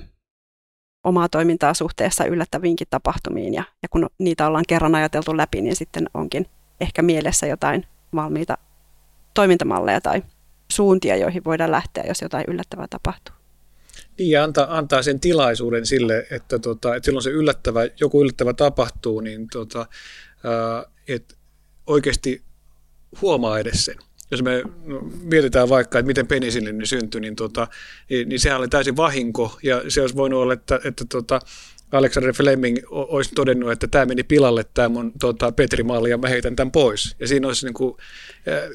omaa 1.05 1.29
toimintaa 1.29 1.73
suhteessa 1.73 2.25
yllättäviinkin 2.25 2.87
tapahtumiin. 2.89 3.53
Ja, 3.53 3.63
ja 3.83 3.89
kun 3.89 4.09
niitä 4.19 4.47
ollaan 4.47 4.65
kerran 4.67 4.95
ajateltu 4.95 5.37
läpi, 5.37 5.61
niin 5.61 5.75
sitten 5.75 6.09
onkin 6.13 6.45
ehkä 6.83 7.01
mielessä 7.01 7.47
jotain 7.47 7.85
valmiita 8.15 8.57
toimintamalleja 9.33 10.01
tai 10.01 10.23
suuntia, 10.71 11.15
joihin 11.15 11.43
voidaan 11.43 11.71
lähteä, 11.71 12.03
jos 12.07 12.21
jotain 12.21 12.45
yllättävää 12.47 12.87
tapahtuu. 12.89 13.35
Niin, 14.17 14.31
ja 14.31 14.43
antaa, 14.43 14.77
antaa 14.77 15.03
sen 15.03 15.19
tilaisuuden 15.19 15.85
sille, 15.85 16.27
että, 16.31 16.59
tota, 16.59 16.95
että 16.95 17.05
silloin 17.05 17.23
se 17.23 17.29
yllättävä, 17.29 17.81
joku 17.99 18.21
yllättävä 18.21 18.53
tapahtuu, 18.53 19.19
niin 19.19 19.47
tota, 19.47 19.85
että 21.07 21.35
oikeasti 21.87 22.41
huomaa 23.21 23.59
edes 23.59 23.85
sen. 23.85 23.95
Jos 24.31 24.43
me 24.43 24.63
mietitään 25.21 25.69
vaikka, 25.69 25.99
että 25.99 26.07
miten 26.07 26.27
penisillin 26.27 26.87
syntyi, 26.87 27.21
niin, 27.21 27.35
tota, 27.35 27.67
niin, 28.09 28.29
niin 28.29 28.39
sehän 28.39 28.59
oli 28.59 28.67
täysin 28.67 28.97
vahinko, 28.97 29.59
ja 29.63 29.81
se 29.87 30.01
olisi 30.01 30.15
voinut 30.15 30.41
olla, 30.41 30.53
että, 30.53 30.79
että 30.85 31.05
tota, 31.09 31.39
Alexander 31.93 32.33
Fleming 32.33 32.77
olisi 32.89 33.31
todennut, 33.35 33.71
että 33.71 33.87
tämä 33.87 34.05
meni 34.05 34.23
pilalle, 34.23 34.65
tämä 34.73 34.89
mun 34.89 35.11
tota, 35.19 35.51
Petri-malli, 35.51 36.09
ja 36.09 36.17
mä 36.17 36.27
heitän 36.27 36.55
tämän 36.55 36.71
pois. 36.71 37.15
Ja 37.19 37.27
siinä 37.27 37.47
olisi 37.47 37.65
niin 37.65 37.73
kuin, 37.73 37.97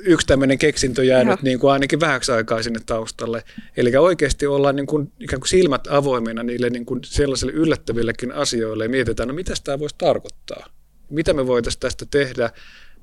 yksi 0.04 0.26
tämmöinen 0.26 0.58
keksintö 0.58 1.04
jäänyt 1.04 1.42
niin 1.42 1.58
kuin 1.58 1.72
ainakin 1.72 2.00
vähäksi 2.00 2.32
aikaa 2.32 2.62
sinne 2.62 2.80
taustalle. 2.86 3.42
Eli 3.76 3.96
oikeasti 3.96 4.46
ollaan 4.46 4.76
niin 4.76 4.86
kuin, 4.86 5.12
ikään 5.20 5.40
kuin 5.40 5.48
silmät 5.48 5.86
avoimena 5.90 6.42
niille 6.42 6.70
niin 6.70 6.86
kuin 6.86 7.00
sellaisille 7.04 7.52
yllättävillekin 7.52 8.32
asioille, 8.32 8.84
ja 8.84 8.90
mietitään, 8.90 9.28
no 9.28 9.34
mitä 9.34 9.54
tämä 9.64 9.78
voisi 9.78 9.94
tarkoittaa? 9.98 10.66
Mitä 11.10 11.32
me 11.32 11.46
voitaisiin 11.46 11.80
tästä 11.80 12.06
tehdä? 12.10 12.50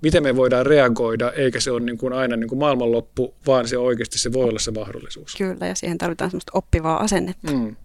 Miten 0.02 0.24
me 0.24 0.36
voidaan 0.36 0.66
reagoida, 0.66 1.32
eikä 1.32 1.60
se 1.60 1.72
ole 1.72 1.80
niin 1.80 1.98
kuin 1.98 2.14
aina 2.14 2.36
niin 2.36 2.48
kuin 2.48 2.60
maailmanloppu, 2.60 3.36
vaan 3.48 3.68
se 3.68 3.78
oikeasti 3.78 4.20
se 4.20 4.34
voi 4.34 4.50
olla 4.50 4.60
se 4.60 4.72
mahdollisuus. 4.72 5.36
Kyllä, 5.36 5.68
ja 5.68 5.76
siihen 5.76 5.98
tarvitaan 5.98 6.32
semmoista 6.32 6.52
oppivaa 6.56 6.98
asennetta. 6.98 7.52
Mm. 7.52 7.76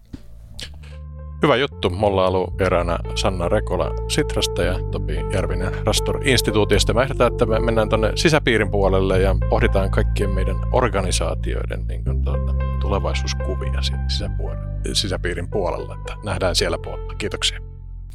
Hyvä 1.43 1.55
juttu. 1.55 1.89
Me 1.89 2.05
ollaan 2.05 2.35
ollut 2.35 2.61
eräänä 2.61 2.99
Sanna 3.15 3.49
Rekola 3.49 3.93
Sitrasta 4.07 4.63
ja 4.63 4.79
Topi 4.91 5.15
Järvinen 5.33 5.85
Rastor-instituutiosta. 5.85 6.93
Mä 6.93 7.03
ehdotan, 7.03 7.31
että 7.31 7.45
me 7.45 7.59
mennään 7.59 7.89
tuonne 7.89 8.11
sisäpiirin 8.15 8.71
puolelle 8.71 9.19
ja 9.19 9.35
pohditaan 9.49 9.91
kaikkien 9.91 10.29
meidän 10.29 10.55
organisaatioiden 10.71 11.87
niin 11.87 12.03
kuin, 12.03 12.23
tuota, 12.23 12.53
tulevaisuuskuvia 12.81 13.81
sisäpiirin 14.93 15.49
puolella. 15.49 15.95
Että 15.95 16.13
nähdään 16.23 16.55
siellä 16.55 16.77
puolella. 16.77 17.13
Kiitoksia. 17.13 17.59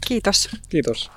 Kiitos. 0.09 0.49
Kiitos. 0.69 1.11